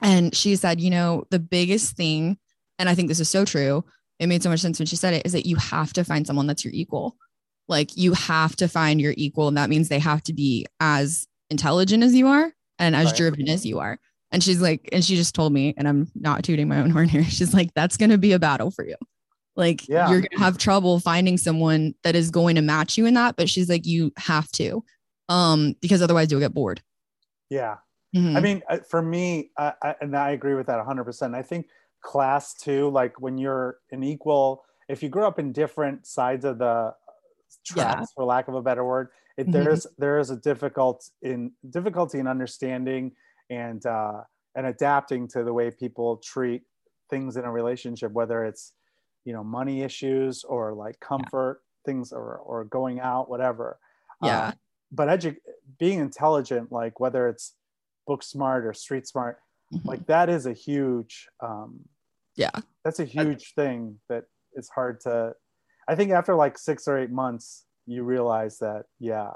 And 0.00 0.34
she 0.34 0.56
said, 0.56 0.80
you 0.80 0.90
know, 0.90 1.24
the 1.30 1.38
biggest 1.38 1.96
thing, 1.96 2.36
and 2.78 2.88
I 2.88 2.94
think 2.96 3.06
this 3.08 3.20
is 3.20 3.30
so 3.30 3.44
true. 3.44 3.84
It 4.18 4.26
made 4.26 4.42
so 4.42 4.48
much 4.50 4.58
sense 4.58 4.80
when 4.80 4.86
she 4.86 4.96
said 4.96 5.14
it, 5.14 5.24
is 5.24 5.30
that 5.32 5.46
you 5.46 5.54
have 5.56 5.92
to 5.92 6.02
find 6.02 6.26
someone 6.26 6.48
that's 6.48 6.64
your 6.64 6.74
equal. 6.74 7.16
Like 7.68 7.96
you 7.96 8.12
have 8.14 8.56
to 8.56 8.66
find 8.66 9.00
your 9.00 9.14
equal. 9.16 9.46
And 9.46 9.56
that 9.56 9.70
means 9.70 9.88
they 9.88 10.00
have 10.00 10.22
to 10.24 10.32
be 10.32 10.66
as 10.80 11.28
intelligent 11.50 12.02
as 12.02 12.14
you 12.16 12.26
are 12.26 12.52
and 12.80 12.96
as 12.96 13.06
Right. 13.06 13.16
driven 13.16 13.48
as 13.48 13.64
you 13.64 13.78
are. 13.78 14.00
And 14.32 14.42
she's 14.42 14.60
like, 14.60 14.88
and 14.90 15.04
she 15.04 15.14
just 15.14 15.36
told 15.36 15.52
me, 15.52 15.72
and 15.76 15.86
I'm 15.86 16.10
not 16.16 16.42
tooting 16.42 16.66
my 16.66 16.78
own 16.80 16.90
horn 16.96 17.08
here. 17.08 17.22
She's 17.22 17.54
like, 17.54 17.72
that's 17.74 17.96
going 17.96 18.10
to 18.10 18.18
be 18.18 18.32
a 18.32 18.40
battle 18.40 18.72
for 18.72 18.84
you. 18.84 18.96
Like 19.54 19.86
Yeah. 19.88 20.10
you're 20.10 20.20
going 20.20 20.30
to 20.32 20.38
have 20.40 20.58
trouble 20.58 20.98
finding 20.98 21.38
someone 21.38 21.94
that 22.02 22.16
is 22.16 22.32
going 22.32 22.56
to 22.56 22.62
match 22.62 22.98
you 22.98 23.06
in 23.06 23.14
that. 23.14 23.36
But 23.36 23.48
she's 23.48 23.68
like, 23.68 23.86
you 23.86 24.12
have 24.16 24.50
to, 24.52 24.82
um, 25.28 25.74
because 25.80 26.02
otherwise 26.02 26.30
you'll 26.30 26.40
get 26.40 26.54
bored. 26.54 26.82
yeah. 27.50 27.78
Mhm. 28.14 28.36
I 28.36 28.40
mean, 28.40 28.62
uh, 28.68 28.78
for 28.80 29.02
me, 29.02 29.52
I, 29.58 29.74
I, 29.82 29.96
and 30.00 30.16
I 30.16 30.30
agree 30.30 30.54
with 30.54 30.66
that 30.68 30.78
100%. 30.78 31.34
I 31.34 31.42
think 31.42 31.68
class 32.02 32.54
too, 32.54 32.90
like 32.90 33.20
when 33.20 33.38
you're 33.38 33.78
an 33.92 34.04
equal, 34.04 34.64
if 34.88 35.02
you 35.02 35.08
grew 35.08 35.26
up 35.26 35.38
in 35.38 35.52
different 35.52 36.06
sides 36.06 36.44
of 36.44 36.58
the 36.58 36.94
Yeah. 37.70 38.04
tracks, 38.04 38.12
for 38.14 38.24
lack 38.24 38.48
of 38.48 38.54
a 38.54 38.62
better 38.62 38.84
word, 38.84 39.10
it, 39.38 39.52
Mhm. 39.52 39.52
there's 39.52 39.86
there 39.98 40.18
is 40.18 40.30
a 40.30 40.36
difficult 40.36 41.10
in 41.22 41.52
difficulty 41.70 42.18
in 42.20 42.26
understanding 42.28 43.14
and 43.50 43.86
uh, 43.86 44.22
and 44.56 44.66
adapting 44.66 45.28
to 45.28 45.44
the 45.44 45.52
way 45.54 45.70
people 45.70 46.18
treat 46.18 46.64
things 47.10 47.36
in 47.36 47.44
a 47.44 47.52
relationship, 47.52 48.12
whether 48.12 48.44
it's 48.44 48.74
you 49.24 49.32
know 49.32 49.44
money 49.44 49.82
issues 49.82 50.44
or 50.44 50.74
like 50.74 51.00
comfort 51.00 51.62
things 51.86 52.12
or 52.12 52.36
or 52.38 52.64
going 52.64 53.00
out, 53.00 53.30
whatever. 53.30 53.78
Yeah. 54.20 54.52
Um, 54.52 54.58
but 54.92 55.08
edu- 55.08 55.36
being 55.78 55.98
intelligent, 55.98 56.70
like 56.70 57.00
whether 57.00 57.28
it's 57.28 57.54
book 58.06 58.22
smart 58.22 58.64
or 58.66 58.72
street 58.74 59.08
smart, 59.08 59.38
Mhm. 59.72 59.84
like 59.86 60.06
that 60.06 60.28
is 60.28 60.44
a 60.46 60.52
huge 60.52 61.28
um 61.40 61.80
Yeah. 62.36 62.50
that's 62.84 63.00
a 63.00 63.04
huge 63.04 63.54
thing 63.54 64.00
that 64.10 64.24
is 64.54 64.68
hard 64.68 65.00
to 65.00 65.34
i 65.88 65.94
think 65.94 66.10
after 66.10 66.34
like 66.34 66.58
six 66.58 66.86
or 66.86 66.98
eight 66.98 67.10
months 67.10 67.64
you 67.86 68.02
realize 68.04 68.58
that 68.58 68.84
yeah 68.98 69.32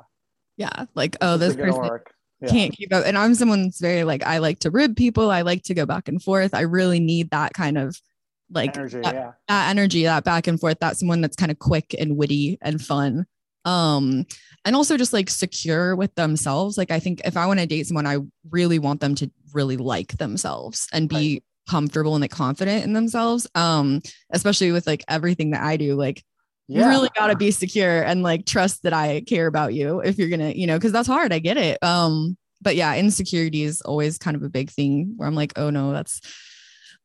yeah. 0.59 0.87
Like, 0.95 1.17
oh, 1.21 1.37
this 1.37 1.55
person 1.55 1.81
work 1.83 2.13
yeah. 2.41 2.49
can't 2.49 2.73
keep 2.75 2.93
up. 2.95 3.05
And 3.05 3.17
I'm 3.19 3.35
someone 3.35 3.65
that's 3.65 3.81
very 3.81 4.05
like 4.05 4.23
I 4.25 4.39
like 4.39 4.59
to 4.61 4.71
rib 4.71 4.97
people. 4.97 5.31
I 5.31 5.43
like 5.43 5.63
to 5.65 5.75
go 5.75 5.85
back 5.87 6.09
and 6.09 6.23
forth. 6.23 6.55
I 6.55 6.63
really 6.63 6.99
need 7.01 7.31
that 7.31 7.53
kind 7.53 7.77
of 7.77 8.01
like 8.51 8.77
energy 8.77 9.01
that, 9.01 9.15
yeah 9.15 9.33
that 9.49 9.69
energy, 9.71 10.05
that 10.05 10.25
back 10.25 10.47
and 10.47 10.59
forth. 10.59 10.79
That 10.81 10.97
someone 10.97 11.21
that's 11.21 11.37
kind 11.37 11.51
of 11.53 11.59
quick 11.59 11.95
and 11.99 12.17
witty 12.17 12.59
and 12.63 12.81
fun. 12.81 13.27
Um, 13.67 14.25
and 14.65 14.75
also 14.75 14.97
just 14.97 15.13
like 15.13 15.29
secure 15.29 15.95
with 15.95 16.15
themselves. 16.15 16.79
Like 16.79 16.91
I 16.91 16.99
think 16.99 17.21
if 17.25 17.37
I 17.37 17.47
want 17.47 17.61
to 17.61 17.67
date 17.67 17.87
someone, 17.87 18.07
I 18.07 18.19
really 18.51 18.79
want 18.79 19.01
them 19.01 19.15
to 19.17 19.31
really 19.53 19.77
like 19.77 20.17
themselves 20.17 20.89
and 20.93 21.09
be 21.09 21.43
comfortable 21.69 22.15
and 22.15 22.23
like 22.23 22.31
confident 22.31 22.85
in 22.85 22.93
themselves. 22.93 23.47
Um, 23.55 24.03
especially 24.31 24.73
with 24.73 24.87
like 24.87 25.05
everything 25.09 25.51
that 25.51 25.63
I 25.63 25.77
do. 25.77 25.95
Like 25.95 26.25
you 26.69 26.85
really 26.85 27.11
got 27.15 27.29
to 27.29 27.37
be 27.37 27.53
secure 27.53 28.03
and 28.03 28.23
like 28.23 28.45
trust 28.45 28.83
that 28.83 28.93
I 28.93 29.21
care 29.21 29.47
about 29.47 29.73
you 29.73 30.01
if 30.01 30.19
you're 30.19 30.29
gonna, 30.29 30.51
you 30.51 30.67
know, 30.67 30.77
because 30.77 30.93
that's 30.93 31.09
hard. 31.09 31.33
I 31.33 31.39
get 31.39 31.57
it. 31.57 31.83
Um, 31.83 32.37
but 32.61 32.75
yeah, 32.75 32.97
insecurity 32.97 33.63
is 33.63 33.83
always 33.83 34.19
kind 34.19 34.37
of 34.37 34.43
a 34.43 34.49
big 34.49 34.71
thing 34.71 35.15
where 35.17 35.29
I'm 35.29 35.35
like, 35.35 35.53
oh 35.57 35.71
no, 35.71 35.93
that's 35.93 36.21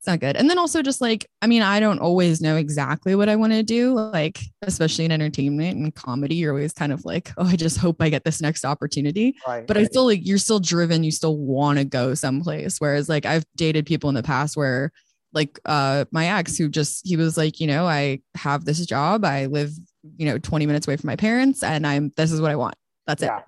it's 0.02 0.08
not 0.08 0.20
good. 0.20 0.36
And 0.36 0.50
then 0.50 0.58
also 0.58 0.82
just 0.82 1.00
like, 1.00 1.28
I 1.44 1.48
mean, 1.48 1.62
I 1.62 1.80
don't 1.80 2.00
always 2.00 2.42
know 2.42 2.56
exactly 2.56 3.14
what 3.14 3.30
I 3.30 3.36
want 3.36 3.54
to 3.54 3.62
do. 3.62 3.94
Like, 3.94 4.40
especially 4.64 5.06
in 5.06 5.12
entertainment 5.12 5.78
and 5.78 5.94
comedy, 5.94 6.34
you're 6.34 6.54
always 6.54 6.74
kind 6.74 6.92
of 6.92 7.06
like, 7.06 7.32
oh, 7.38 7.46
I 7.46 7.56
just 7.56 7.78
hope 7.78 8.02
I 8.02 8.10
get 8.10 8.24
this 8.24 8.42
next 8.42 8.66
opportunity. 8.66 9.36
Right. 9.46 9.68
But 9.68 9.78
I 9.78 9.86
feel 9.86 10.06
like 10.06 10.22
you're 10.24 10.40
still 10.40 10.60
driven, 10.60 11.04
you 11.04 11.12
still 11.12 11.38
want 11.38 11.78
to 11.78 11.86
go 11.86 12.16
someplace. 12.16 12.80
Whereas 12.80 13.10
like 13.10 13.28
I've 13.28 13.46
dated 13.56 13.86
people 13.86 14.10
in 14.10 14.16
the 14.16 14.24
past 14.24 14.58
where 14.58 14.92
like 15.34 15.60
uh 15.66 16.06
my 16.12 16.30
ex 16.30 16.58
who 16.58 16.68
just 16.68 17.06
he 17.08 17.16
was 17.16 17.38
like, 17.38 17.60
you 17.60 17.68
know, 17.68 17.86
I 17.86 18.22
have 18.34 18.66
this 18.66 18.84
job, 18.88 19.24
I 19.24 19.46
live, 19.46 19.70
you 20.18 20.26
know, 20.26 20.40
20 20.40 20.66
minutes 20.66 20.88
away 20.88 20.98
from 20.98 21.10
my 21.10 21.16
parents, 21.16 21.62
and 21.62 21.86
I'm 21.86 22.12
this 22.18 22.32
is 22.32 22.42
what 22.42 22.50
I 22.50 22.56
want. 22.56 22.74
That's 23.06 23.22
yeah. 23.22 23.38
it. 23.38 23.44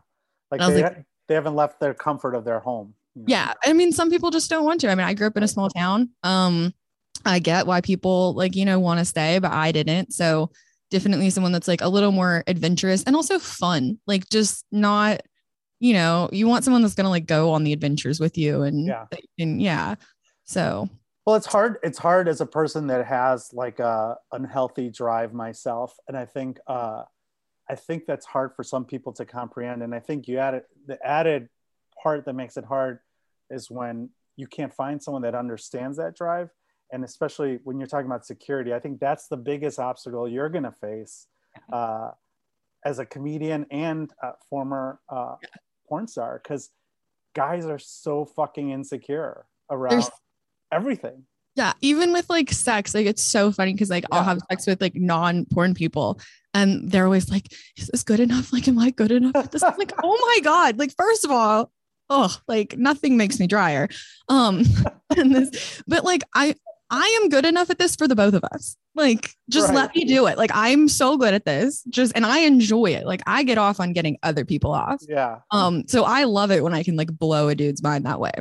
Like 0.51 0.61
they, 0.61 0.83
like 0.83 1.05
they 1.27 1.33
haven't 1.33 1.55
left 1.55 1.79
their 1.79 1.95
comfort 1.95 2.35
of 2.35 2.45
their 2.45 2.59
home 2.59 2.93
yeah. 3.15 3.53
I 3.63 3.73
mean, 3.73 3.91
some 3.91 4.09
people 4.09 4.31
just 4.31 4.49
don't 4.49 4.65
want 4.65 4.81
to. 4.81 4.89
I 4.89 4.95
mean, 4.95 5.05
I 5.05 5.13
grew 5.13 5.27
up 5.27 5.37
in 5.37 5.43
a 5.43 5.47
small 5.47 5.69
town. 5.69 6.09
Um, 6.23 6.73
I 7.25 7.39
get 7.39 7.67
why 7.67 7.81
people 7.81 8.33
like, 8.33 8.55
you 8.55 8.65
know, 8.65 8.79
want 8.79 8.99
to 8.99 9.05
stay, 9.05 9.39
but 9.39 9.51
I 9.51 9.71
didn't. 9.71 10.13
So 10.13 10.51
definitely 10.89 11.29
someone 11.29 11.51
that's 11.51 11.67
like 11.67 11.81
a 11.81 11.89
little 11.89 12.11
more 12.11 12.43
adventurous 12.47 13.03
and 13.03 13.15
also 13.15 13.39
fun. 13.39 13.99
Like 14.07 14.29
just 14.29 14.65
not, 14.71 15.21
you 15.79 15.93
know, 15.93 16.29
you 16.31 16.47
want 16.47 16.63
someone 16.63 16.81
that's 16.81 16.95
gonna 16.95 17.09
like 17.09 17.25
go 17.25 17.51
on 17.51 17.63
the 17.63 17.73
adventures 17.73 18.19
with 18.19 18.37
you 18.37 18.63
and 18.63 18.87
yeah. 18.87 19.05
and 19.39 19.61
yeah. 19.61 19.95
So 20.45 20.89
well, 21.25 21.35
it's 21.37 21.45
hard. 21.45 21.77
It's 21.83 21.97
hard 21.97 22.27
as 22.27 22.41
a 22.41 22.45
person 22.45 22.87
that 22.87 23.05
has 23.05 23.49
like 23.53 23.79
a 23.79 24.17
unhealthy 24.31 24.89
drive 24.89 25.33
myself, 25.33 25.95
and 26.07 26.17
I 26.17 26.25
think 26.25 26.59
uh, 26.67 27.03
I 27.69 27.75
think 27.75 28.05
that's 28.05 28.25
hard 28.25 28.53
for 28.55 28.63
some 28.63 28.83
people 28.83 29.13
to 29.13 29.25
comprehend. 29.25 29.83
And 29.83 29.95
I 29.95 29.99
think 29.99 30.27
you 30.27 30.39
added 30.39 30.63
the 30.85 31.03
added 31.05 31.47
part 32.03 32.25
that 32.25 32.33
makes 32.33 32.57
it 32.57 32.65
hard 32.65 32.99
is 33.49 33.71
when 33.71 34.09
you 34.35 34.47
can't 34.47 34.73
find 34.73 35.01
someone 35.01 35.21
that 35.23 35.35
understands 35.35 35.97
that 35.97 36.15
drive. 36.15 36.49
And 36.91 37.03
especially 37.03 37.59
when 37.63 37.79
you're 37.79 37.87
talking 37.87 38.05
about 38.05 38.23
security 38.23 38.71
i 38.71 38.79
think 38.79 38.99
that's 38.99 39.27
the 39.27 39.37
biggest 39.37 39.79
obstacle 39.79 40.29
you're 40.29 40.49
going 40.49 40.63
to 40.63 40.71
face 40.73 41.25
uh, 41.71 42.11
as 42.85 42.99
a 42.99 43.05
comedian 43.05 43.65
and 43.71 44.11
a 44.21 44.33
former 44.47 44.99
uh, 45.09 45.35
porn 45.87 46.07
star 46.07 46.39
because 46.43 46.69
guys 47.35 47.65
are 47.65 47.79
so 47.79 48.25
fucking 48.25 48.69
insecure 48.69 49.45
around 49.71 49.91
There's, 49.91 50.11
everything. 50.71 51.23
Yeah 51.55 51.73
even 51.81 52.13
with 52.13 52.29
like 52.29 52.51
sex 52.51 52.93
like 52.93 53.07
it's 53.07 53.23
so 53.23 53.51
funny 53.51 53.73
because 53.73 53.89
like 53.89 54.05
yeah. 54.11 54.17
i'll 54.17 54.23
have 54.23 54.39
sex 54.49 54.67
with 54.67 54.81
like 54.81 54.95
non-porn 54.95 55.73
people 55.73 56.19
and 56.53 56.91
they're 56.91 57.05
always 57.05 57.29
like 57.29 57.51
is 57.77 57.87
this 57.87 58.03
good 58.03 58.19
enough? 58.19 58.53
Like 58.53 58.67
am 58.67 58.77
i 58.77 58.91
good 58.91 59.11
enough 59.11 59.49
this? 59.51 59.63
I'm 59.63 59.77
like 59.77 59.93
oh 60.03 60.17
my 60.21 60.39
god 60.43 60.77
like 60.77 60.93
first 60.95 61.25
of 61.25 61.31
all 61.31 61.71
oh, 62.13 62.37
like 62.47 62.77
nothing 62.77 63.17
makes 63.17 63.39
me 63.39 63.47
drier. 63.47 63.89
Um, 64.29 64.63
and 65.17 65.35
this, 65.35 65.81
but 65.87 66.03
like 66.03 66.23
I, 66.33 66.55
I 66.89 67.19
am 67.21 67.29
good 67.29 67.45
enough 67.45 67.71
at 67.71 67.79
this 67.79 67.95
for 67.95 68.07
the 68.07 68.15
both 68.15 68.35
of 68.35 68.43
us. 68.43 68.77
Like, 68.93 69.31
just 69.49 69.69
right. 69.69 69.75
let 69.75 69.95
me 69.95 70.05
do 70.05 70.27
it. 70.27 70.37
Like, 70.37 70.51
I'm 70.53 70.87
so 70.87 71.17
good 71.17 71.33
at 71.33 71.43
this. 71.43 71.83
Just 71.89 72.13
and 72.15 72.25
I 72.25 72.39
enjoy 72.39 72.91
it. 72.91 73.07
Like, 73.07 73.21
I 73.25 73.43
get 73.43 73.57
off 73.57 73.79
on 73.79 73.93
getting 73.93 74.17
other 74.21 74.45
people 74.45 74.71
off. 74.71 75.01
Yeah. 75.07 75.39
Um. 75.49 75.87
So 75.87 76.03
I 76.03 76.25
love 76.25 76.51
it 76.51 76.63
when 76.63 76.73
I 76.73 76.83
can 76.83 76.95
like 76.95 77.11
blow 77.11 77.49
a 77.49 77.55
dude's 77.55 77.81
mind 77.81 78.05
that 78.05 78.19
way. 78.19 78.31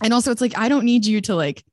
And 0.00 0.14
also, 0.14 0.30
it's 0.30 0.40
like 0.40 0.56
I 0.56 0.68
don't 0.68 0.84
need 0.84 1.04
you 1.04 1.20
to 1.22 1.34
like 1.34 1.64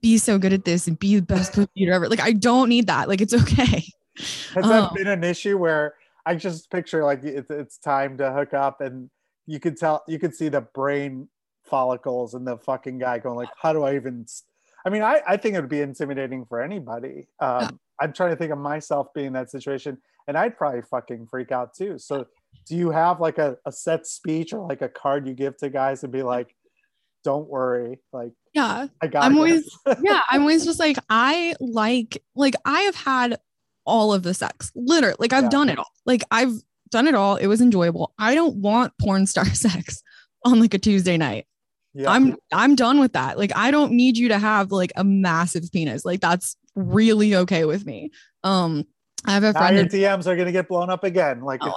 be 0.00 0.18
so 0.18 0.36
good 0.36 0.52
at 0.52 0.64
this 0.64 0.88
and 0.88 0.98
be 0.98 1.16
the 1.16 1.22
best 1.22 1.52
computer 1.52 1.92
ever. 1.92 2.08
Like, 2.08 2.20
I 2.20 2.32
don't 2.32 2.68
need 2.68 2.88
that. 2.88 3.08
Like, 3.08 3.20
it's 3.20 3.34
okay. 3.34 3.84
Has 4.54 4.64
um, 4.64 4.68
that 4.68 4.94
been 4.94 5.06
an 5.06 5.22
issue 5.22 5.56
where 5.56 5.94
I 6.26 6.34
just 6.34 6.70
picture 6.70 7.04
like 7.04 7.22
it's, 7.22 7.50
it's 7.50 7.78
time 7.78 8.18
to 8.18 8.32
hook 8.32 8.52
up 8.52 8.80
and 8.80 9.10
you 9.46 9.60
could 9.60 9.76
tell 9.76 10.02
you 10.06 10.18
could 10.18 10.34
see 10.34 10.48
the 10.48 10.60
brain 10.60 11.28
follicles 11.64 12.34
and 12.34 12.46
the 12.46 12.58
fucking 12.58 12.98
guy 12.98 13.18
going 13.18 13.36
like 13.36 13.48
how 13.60 13.72
do 13.72 13.82
i 13.82 13.94
even 13.94 14.26
i 14.84 14.90
mean 14.90 15.02
i, 15.02 15.20
I 15.26 15.36
think 15.36 15.54
it 15.54 15.60
would 15.60 15.70
be 15.70 15.80
intimidating 15.80 16.44
for 16.44 16.60
anybody. 16.60 17.28
Um, 17.40 17.78
i'm 18.00 18.12
trying 18.12 18.30
to 18.30 18.36
think 18.36 18.52
of 18.52 18.58
myself 18.58 19.08
being 19.14 19.28
in 19.28 19.32
that 19.34 19.50
situation 19.50 19.98
and 20.26 20.36
i'd 20.36 20.56
probably 20.56 20.82
fucking 20.82 21.26
freak 21.26 21.52
out 21.52 21.74
too. 21.74 21.98
So 21.98 22.26
do 22.66 22.76
you 22.76 22.90
have 22.90 23.20
like 23.20 23.38
a, 23.38 23.56
a 23.66 23.72
set 23.72 24.06
speech 24.06 24.52
or 24.52 24.66
like 24.66 24.82
a 24.82 24.88
card 24.88 25.26
you 25.26 25.34
give 25.34 25.56
to 25.58 25.68
guys 25.68 26.02
and 26.04 26.12
be 26.12 26.22
like 26.22 26.54
don't 27.24 27.48
worry 27.48 28.00
like 28.12 28.32
yeah. 28.52 28.88
I 29.00 29.06
got 29.06 29.24
i'm 29.24 29.36
always 29.36 29.70
yeah 30.02 30.22
i'm 30.30 30.42
always 30.42 30.64
just 30.64 30.80
like 30.80 30.98
i 31.08 31.54
like 31.60 32.22
like 32.34 32.54
i 32.64 32.80
have 32.82 32.96
had 32.96 33.38
all 33.84 34.12
of 34.12 34.22
the 34.22 34.34
sex 34.34 34.72
literally 34.74 35.16
like 35.18 35.32
i've 35.32 35.44
yeah. 35.44 35.48
done 35.48 35.68
it 35.68 35.78
all. 35.78 35.90
Like 36.04 36.22
i've 36.30 36.52
done 36.92 37.08
it 37.08 37.16
all. 37.16 37.36
It 37.36 37.48
was 37.48 37.60
enjoyable. 37.60 38.12
I 38.18 38.36
don't 38.36 38.56
want 38.56 38.92
porn 39.00 39.26
star 39.26 39.44
sex 39.54 40.02
on 40.44 40.60
like 40.60 40.74
a 40.74 40.78
Tuesday 40.78 41.16
night. 41.16 41.46
Yeah. 41.94 42.10
I'm 42.10 42.36
I'm 42.52 42.74
done 42.74 43.00
with 43.00 43.14
that. 43.14 43.36
Like 43.36 43.52
I 43.56 43.70
don't 43.70 43.92
need 43.92 44.16
you 44.16 44.28
to 44.28 44.38
have 44.38 44.70
like 44.70 44.92
a 44.96 45.02
massive 45.02 45.70
penis. 45.72 46.04
Like 46.04 46.20
that's 46.20 46.56
really 46.76 47.34
okay 47.34 47.64
with 47.64 47.84
me. 47.84 48.10
Um 48.44 48.84
I 49.26 49.32
have 49.32 49.44
a 49.44 49.52
friend. 49.52 49.76
Now 49.76 49.82
your 49.82 49.90
DMs 49.90 50.26
are 50.26 50.36
gonna 50.36 50.52
get 50.52 50.68
blown 50.68 50.88
up 50.88 51.04
again. 51.04 51.42
Like 51.42 51.60
oh 51.62 51.74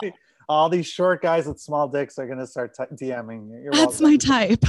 all 0.48 0.70
these 0.70 0.88
short 0.88 1.22
guys 1.22 1.48
with 1.48 1.60
small 1.60 1.88
dicks 1.88 2.18
are 2.18 2.28
gonna 2.28 2.48
start 2.48 2.76
t- 2.76 3.08
DMing 3.08 3.50
you. 3.50 3.62
You're 3.64 3.74
That's 3.74 4.00
welcome. 4.00 4.12
my 4.12 4.18
type. 4.18 4.64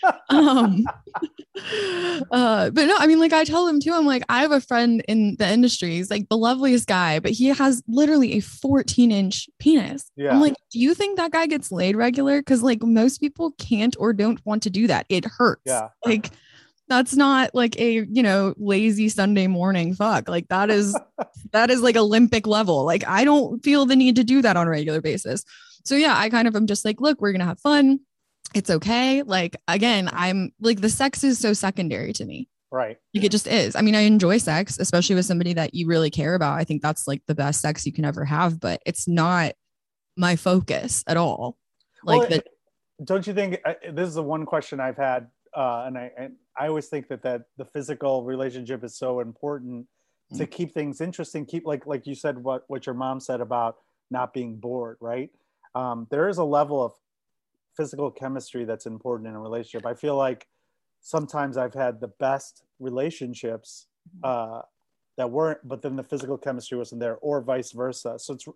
um, 0.30 0.84
uh, 2.30 2.70
but 2.70 2.86
no, 2.86 2.96
I 2.98 3.06
mean, 3.06 3.18
like 3.18 3.32
I 3.32 3.44
tell 3.44 3.66
them 3.66 3.80
too. 3.80 3.92
I'm 3.92 4.06
like, 4.06 4.22
I 4.28 4.42
have 4.42 4.52
a 4.52 4.60
friend 4.60 5.02
in 5.08 5.36
the 5.38 5.50
industry. 5.50 5.90
He's 5.90 6.10
like 6.10 6.28
the 6.28 6.36
loveliest 6.36 6.86
guy, 6.86 7.18
but 7.18 7.32
he 7.32 7.46
has 7.48 7.82
literally 7.88 8.34
a 8.34 8.40
14 8.40 9.10
inch 9.10 9.48
penis. 9.58 10.10
Yeah. 10.16 10.32
I'm 10.32 10.40
like, 10.40 10.54
do 10.70 10.78
you 10.78 10.94
think 10.94 11.16
that 11.16 11.32
guy 11.32 11.46
gets 11.46 11.72
laid 11.72 11.96
regular? 11.96 12.40
Because 12.40 12.62
like 12.62 12.82
most 12.82 13.18
people 13.18 13.52
can't 13.58 13.96
or 13.98 14.12
don't 14.12 14.44
want 14.44 14.62
to 14.64 14.70
do 14.70 14.86
that. 14.86 15.06
It 15.08 15.24
hurts. 15.24 15.62
Yeah. 15.66 15.88
Like 16.04 16.30
that's 16.90 17.14
not 17.14 17.54
like 17.54 17.78
a 17.80 18.04
you 18.10 18.22
know 18.22 18.52
lazy 18.58 19.08
sunday 19.08 19.46
morning. 19.46 19.94
Fuck 19.94 20.28
like 20.28 20.48
that 20.48 20.68
is 20.68 20.98
that 21.52 21.70
is 21.70 21.80
like 21.80 21.96
olympic 21.96 22.46
level. 22.46 22.84
Like 22.84 23.06
i 23.06 23.24
don't 23.24 23.64
feel 23.64 23.86
the 23.86 23.96
need 23.96 24.16
to 24.16 24.24
do 24.24 24.42
that 24.42 24.56
on 24.56 24.66
a 24.66 24.70
regular 24.70 25.00
basis. 25.00 25.44
So 25.84 25.94
yeah 25.94 26.18
i 26.18 26.28
kind 26.28 26.48
of 26.48 26.56
am 26.56 26.66
just 26.66 26.84
like 26.84 27.00
look 27.00 27.20
we're 27.20 27.32
gonna 27.32 27.46
have 27.46 27.60
fun. 27.60 28.00
It's 28.54 28.68
okay. 28.68 29.22
Like 29.22 29.56
again 29.68 30.10
i'm 30.12 30.52
like 30.60 30.80
the 30.80 30.90
sex 30.90 31.24
is 31.24 31.38
so 31.38 31.52
secondary 31.52 32.12
to 32.14 32.24
me. 32.26 32.48
Right. 32.72 32.98
Like 33.14 33.24
it 33.24 33.30
just 33.30 33.46
is. 33.46 33.76
I 33.76 33.82
mean 33.82 33.94
i 33.94 34.00
enjoy 34.00 34.38
sex 34.38 34.76
especially 34.78 35.14
with 35.14 35.26
somebody 35.26 35.54
that 35.54 35.74
you 35.74 35.86
really 35.86 36.10
care 36.10 36.34
about. 36.34 36.58
I 36.58 36.64
think 36.64 36.82
that's 36.82 37.06
like 37.06 37.22
the 37.26 37.36
best 37.36 37.60
sex 37.60 37.86
you 37.86 37.92
can 37.92 38.04
ever 38.04 38.24
have 38.24 38.58
but 38.60 38.82
it's 38.84 39.06
not 39.06 39.52
my 40.16 40.34
focus 40.34 41.04
at 41.06 41.16
all. 41.16 41.56
Like 42.02 42.18
well, 42.18 42.28
the, 42.28 42.44
don't 43.04 43.26
you 43.26 43.32
think 43.32 43.60
uh, 43.64 43.74
this 43.92 44.08
is 44.08 44.14
the 44.14 44.22
one 44.22 44.44
question 44.44 44.80
i've 44.80 44.96
had 44.96 45.28
uh, 45.54 45.84
and 45.86 45.98
I 45.98 46.10
and 46.16 46.34
I 46.58 46.68
always 46.68 46.86
think 46.86 47.08
that 47.08 47.22
that 47.22 47.42
the 47.56 47.64
physical 47.64 48.24
relationship 48.24 48.84
is 48.84 48.96
so 48.96 49.20
important 49.20 49.84
mm-hmm. 49.84 50.38
to 50.38 50.46
keep 50.46 50.72
things 50.72 51.00
interesting. 51.00 51.46
Keep 51.46 51.66
like 51.66 51.86
like 51.86 52.06
you 52.06 52.14
said 52.14 52.38
what 52.38 52.64
what 52.68 52.86
your 52.86 52.94
mom 52.94 53.20
said 53.20 53.40
about 53.40 53.76
not 54.10 54.32
being 54.32 54.56
bored, 54.56 54.96
right? 55.00 55.30
Um, 55.74 56.06
there 56.10 56.28
is 56.28 56.38
a 56.38 56.44
level 56.44 56.84
of 56.84 56.92
physical 57.76 58.10
chemistry 58.10 58.64
that's 58.64 58.86
important 58.86 59.28
in 59.28 59.34
a 59.34 59.40
relationship. 59.40 59.86
I 59.86 59.94
feel 59.94 60.16
like 60.16 60.46
sometimes 61.00 61.56
I've 61.56 61.74
had 61.74 62.00
the 62.00 62.08
best 62.08 62.64
relationships 62.78 63.86
mm-hmm. 64.16 64.24
uh, 64.24 64.62
that 65.16 65.30
weren't, 65.30 65.66
but 65.66 65.82
then 65.82 65.96
the 65.96 66.02
physical 66.02 66.36
chemistry 66.36 66.76
wasn't 66.76 67.00
there, 67.00 67.16
or 67.16 67.40
vice 67.40 67.72
versa. 67.72 68.18
So 68.18 68.34
it's 68.34 68.46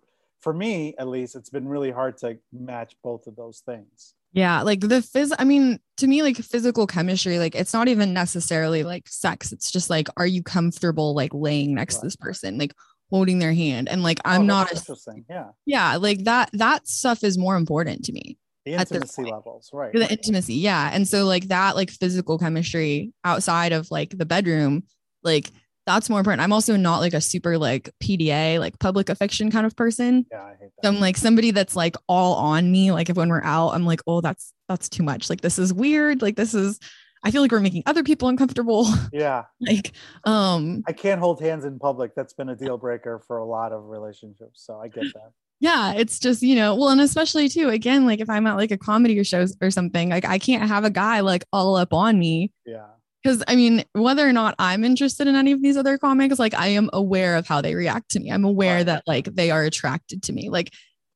for 0.41 0.53
me 0.53 0.93
at 0.99 1.07
least, 1.07 1.35
it's 1.35 1.49
been 1.49 1.67
really 1.67 1.91
hard 1.91 2.17
to 2.17 2.37
match 2.53 2.95
both 3.03 3.27
of 3.27 3.35
those 3.35 3.59
things. 3.65 4.13
Yeah, 4.35 4.63
like 4.63 4.81
the 4.81 4.99
phys 4.99 5.31
I 5.39 5.45
mean, 5.45 5.79
to 5.95 6.07
me, 6.07 6.21
like 6.21 6.35
physical 6.35 6.85
chemistry, 6.87 7.39
like 7.39 7.55
it's 7.55 7.73
not 7.73 7.87
even 7.87 8.13
necessarily 8.13 8.83
like 8.83 9.07
sex. 9.07 9.53
It's 9.53 9.71
just 9.71 9.89
like, 9.89 10.09
are 10.17 10.27
you 10.27 10.43
comfortable 10.43 11.15
like 11.15 11.33
laying 11.33 11.73
next 11.73 11.95
right. 11.95 12.01
to 12.01 12.05
this 12.07 12.15
person, 12.17 12.57
like 12.57 12.73
holding 13.09 13.39
their 13.39 13.53
hand? 13.53 13.87
And 13.87 14.03
like 14.03 14.19
I'm 14.25 14.41
oh, 14.41 14.43
not 14.45 14.73
interesting. 14.73 15.23
Yeah. 15.29 15.51
Yeah, 15.65 15.95
like 15.95 16.25
that 16.25 16.49
that 16.51 16.85
stuff 16.85 17.23
is 17.23 17.37
more 17.37 17.55
important 17.55 18.03
to 18.05 18.11
me. 18.11 18.37
The 18.65 18.73
intimacy 18.73 19.23
levels, 19.23 19.69
right. 19.71 19.93
The 19.93 20.11
intimacy, 20.11 20.55
yeah. 20.55 20.89
And 20.91 21.07
so 21.07 21.23
like 21.23 21.47
that, 21.47 21.77
like 21.77 21.89
physical 21.89 22.37
chemistry 22.37 23.13
outside 23.23 23.71
of 23.71 23.89
like 23.89 24.17
the 24.17 24.25
bedroom, 24.25 24.83
like 25.23 25.49
that's 25.85 26.09
more 26.09 26.19
important. 26.19 26.41
I'm 26.41 26.53
also 26.53 26.75
not 26.75 26.99
like 26.99 27.13
a 27.13 27.21
super 27.21 27.57
like 27.57 27.89
PDA, 28.03 28.59
like 28.59 28.79
public 28.79 29.09
affection 29.09 29.51
kind 29.51 29.65
of 29.65 29.75
person. 29.75 30.25
Yeah, 30.31 30.43
I 30.43 30.49
hate 30.59 30.59
that. 30.59 30.83
So 30.83 30.89
I'm 30.89 30.99
like 30.99 31.17
somebody 31.17 31.51
that's 31.51 31.75
like 31.75 31.95
all 32.07 32.35
on 32.35 32.71
me. 32.71 32.91
Like 32.91 33.09
if 33.09 33.17
when 33.17 33.29
we're 33.29 33.43
out, 33.43 33.69
I'm 33.69 33.85
like, 33.85 34.01
oh, 34.07 34.21
that's 34.21 34.53
that's 34.67 34.89
too 34.89 35.03
much. 35.03 35.29
Like 35.29 35.41
this 35.41 35.59
is 35.59 35.73
weird. 35.73 36.21
Like 36.21 36.35
this 36.35 36.53
is 36.53 36.79
I 37.23 37.31
feel 37.31 37.41
like 37.41 37.51
we're 37.51 37.59
making 37.59 37.83
other 37.85 38.03
people 38.03 38.29
uncomfortable. 38.29 38.87
Yeah. 39.13 39.43
like 39.61 39.93
um 40.25 40.83
I 40.87 40.91
can't 40.91 41.19
hold 41.19 41.39
hands 41.39 41.65
in 41.65 41.79
public. 41.79 42.15
That's 42.15 42.33
been 42.33 42.49
a 42.49 42.55
deal 42.55 42.77
breaker 42.77 43.21
for 43.27 43.37
a 43.37 43.45
lot 43.45 43.71
of 43.71 43.85
relationships. 43.85 44.63
So 44.65 44.79
I 44.79 44.87
get 44.87 45.05
that. 45.13 45.31
Yeah, 45.61 45.93
it's 45.93 46.19
just, 46.19 46.41
you 46.41 46.55
know, 46.55 46.75
well, 46.75 46.89
and 46.89 46.99
especially 46.99 47.47
too, 47.47 47.69
again, 47.69 48.05
like 48.05 48.19
if 48.19 48.29
I'm 48.29 48.45
at 48.45 48.57
like 48.57 48.71
a 48.71 48.77
comedy 48.77 49.17
or 49.17 49.23
shows 49.23 49.55
or 49.61 49.71
something, 49.71 50.09
like 50.09 50.25
I 50.25 50.37
can't 50.37 50.67
have 50.67 50.83
a 50.83 50.89
guy 50.89 51.21
like 51.21 51.45
all 51.53 51.77
up 51.77 51.93
on 51.93 52.19
me. 52.19 52.51
Yeah 52.65 52.87
because 53.25 53.43
I 53.47 53.55
mean, 53.55 53.83
whether 53.93 54.27
or 54.27 54.31
not 54.31 54.53
I'm 54.59 54.83
interested 54.83 55.25
in 55.25 55.35
any 55.35 55.51
of 55.51 55.59
these 55.59 55.77
other 55.77 55.97
comics, 55.97 56.37
like 56.37 56.53
I 56.53 56.67
am 56.67 56.91
aware 56.93 57.37
of 57.37 57.47
how 57.47 57.59
they 57.59 57.73
react 57.73 58.11
to 58.11 58.19
me. 58.19 58.29
I'm 58.29 58.45
aware 58.45 58.83
that 58.83 59.01
like 59.07 59.25
they 59.33 59.49
are 59.49 59.63
attracted 59.63 60.21
to 60.23 60.33
me. 60.33 60.49
Like 60.49 60.71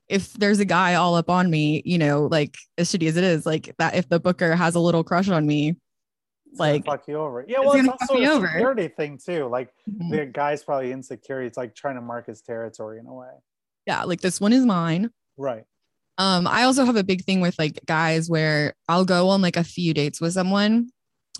if 0.08 0.34
there's 0.34 0.60
a 0.60 0.66
guy 0.66 0.96
all 0.96 1.14
up 1.14 1.30
on 1.30 1.52
me, 1.52 1.84
you 1.86 2.00
know, 2.00 2.26
like 2.26 2.58
as 2.80 2.92
shitty 2.92 3.08
as 3.08 3.16
it 3.16 3.24
is, 3.24 3.46
like 3.46 3.76
that 3.78 3.94
if 3.94 4.10
the 4.10 4.20
booker 4.20 4.56
has 4.56 4.74
a 4.74 4.80
little 4.80 5.04
crush 5.04 5.30
on 5.30 5.46
me, 5.46 5.76
It's 6.50 6.60
like 6.60 6.84
fuck 6.84 7.08
you 7.08 7.20
over. 7.20 7.46
Yeah, 7.48 7.60
well, 7.60 7.74
it's, 7.74 7.88
also 7.88 8.16
a 8.16 8.28
over. 8.28 8.48
security 8.48 8.88
thing 8.88 9.20
too. 9.24 9.46
Like 9.46 9.70
mhm, 9.88 10.10
the 10.10 10.26
guy's 10.26 10.64
probably 10.64 10.92
insecure. 10.92 11.44
It's 11.44 11.58
like 11.58 11.76
trying 11.76 11.96
to 11.96 12.02
mark 12.02 12.26
his 12.26 12.42
territory 12.42 12.98
in 12.98 13.06
a 13.06 13.14
way. 13.14 13.30
yeah, 13.86 14.04
like 14.06 14.22
this 14.22 14.42
one 14.42 14.52
is 14.52 14.66
mine. 14.66 15.12
Right. 15.38 15.66
Um, 16.18 16.48
I 16.48 16.64
also 16.64 16.86
have 16.86 16.96
a 16.96 17.04
big 17.04 17.24
thing 17.24 17.40
with 17.40 17.60
like 17.60 17.80
guys 17.86 18.32
where 18.32 18.74
I'll 18.88 19.06
go 19.06 19.30
on 19.30 19.44
like 19.44 19.58
a 19.58 19.64
few 19.64 19.94
dates 19.94 20.20
with 20.20 20.34
someone. 20.34 20.90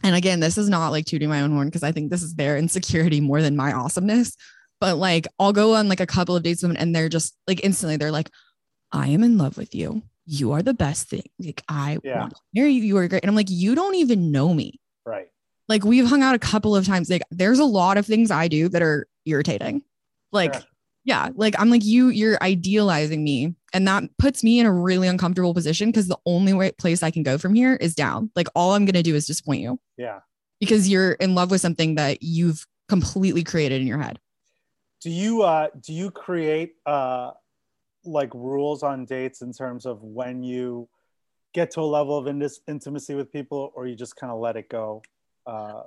And 0.04 0.16
again, 0.16 0.40
this 0.40 0.58
is 0.58 0.70
not 0.70 0.90
like 0.90 1.06
tooting 1.06 1.30
my 1.30 1.42
own 1.42 1.52
horn 1.52 1.68
because 1.68 1.84
I 1.84 1.92
think 1.92 2.10
this 2.10 2.24
is 2.24 2.36
their 2.36 2.58
insecurity 2.58 3.22
more 3.22 3.42
than 3.42 3.56
my 3.56 3.74
awesomeness. 3.74 4.36
But 4.80 4.98
like 4.98 5.28
I'll 5.40 5.54
go 5.54 5.76
on 5.76 5.90
like 5.90 6.00
a 6.00 6.06
couple 6.08 6.36
of 6.36 6.44
dates 6.44 6.62
with 6.62 6.72
them 6.72 6.78
and 6.80 6.96
they're 6.96 7.10
just 7.10 7.36
like 7.48 7.64
instantly 7.64 7.98
they're 7.98 8.12
like, 8.12 8.30
I 8.92 9.10
am 9.10 9.24
in 9.24 9.38
love 9.38 9.58
with 9.58 9.76
you. 9.76 10.04
You 10.26 10.54
are 10.54 10.62
the 10.62 10.74
best 10.74 11.10
thing. 11.10 11.24
Like 11.40 11.64
I 11.68 11.98
Yeah. 12.04 12.20
want 12.20 12.32
to 12.36 12.42
marry 12.54 12.72
you. 12.72 12.84
You 12.84 12.98
are 12.98 13.08
great. 13.08 13.24
And 13.24 13.30
I'm 13.30 13.36
like, 13.36 13.50
you 13.50 13.76
don't 13.76 13.96
even 13.96 14.32
know 14.32 14.54
me. 14.54 14.80
Right. 15.06 15.28
Like 15.68 15.84
we've 15.84 16.08
hung 16.08 16.24
out 16.24 16.36
a 16.36 16.40
couple 16.40 16.76
of 16.76 16.86
times. 16.86 17.10
Like 17.10 17.24
there's 17.30 17.60
a 17.60 17.66
lot 17.66 17.98
of 17.98 18.06
things 18.06 18.32
I 18.32 18.48
do 18.48 18.70
that 18.70 18.82
are 18.82 19.08
irritating. 19.26 19.84
Like 20.32 20.56
yeah 21.06 21.30
like 21.36 21.56
i'm 21.58 21.70
like 21.70 21.84
you 21.86 22.10
you're 22.10 22.38
idealizing 22.42 23.24
me 23.24 23.56
and 23.74 23.88
that 23.88 24.04
puts 24.18 24.44
me 24.44 24.60
in 24.60 24.66
a 24.66 24.74
really 24.74 25.08
uncomfortable 25.08 25.54
position 25.54 25.90
because 25.90 26.08
the 26.08 26.18
only 26.26 26.54
way 26.54 26.72
place 26.72 27.04
i 27.04 27.12
can 27.12 27.24
go 27.24 27.38
from 27.38 27.54
here 27.54 27.76
is 27.76 27.96
down 27.96 28.32
like 28.36 28.48
all 28.56 28.74
i'm 28.74 28.86
going 28.86 28.94
to 28.96 29.04
do 29.04 29.16
is 29.16 29.26
disappoint 29.28 29.62
you 29.62 29.80
Yeah. 29.98 30.20
because 30.60 30.90
you're 30.90 31.14
in 31.14 31.36
love 31.36 31.52
with 31.52 31.62
something 31.62 31.96
that 31.96 32.22
you've 32.22 32.66
completely 32.88 33.44
created 33.44 33.82
in 33.82 33.88
your 33.88 34.00
head 34.00 34.20
Do 35.02 35.10
you 35.10 35.44
uh 35.44 35.68
do 35.80 35.94
you 35.94 36.12
create 36.12 36.74
uh 36.86 37.32
like 38.06 38.34
rules 38.34 38.82
on 38.84 39.06
dates 39.06 39.42
in 39.42 39.54
terms 39.54 39.86
of 39.86 40.02
when 40.04 40.42
you 40.44 40.88
get 41.54 41.72
to 41.72 41.82
a 41.82 41.84
level 41.98 42.18
of 42.18 42.26
indis- 42.28 42.60
intimacy 42.68 43.14
with 43.16 43.32
people, 43.32 43.72
or 43.76 43.88
you 43.88 43.96
just 43.96 44.16
kind 44.16 44.32
of 44.32 44.40
let 44.40 44.56
it 44.56 44.70
go? 44.70 45.02
Uh, 45.46 45.82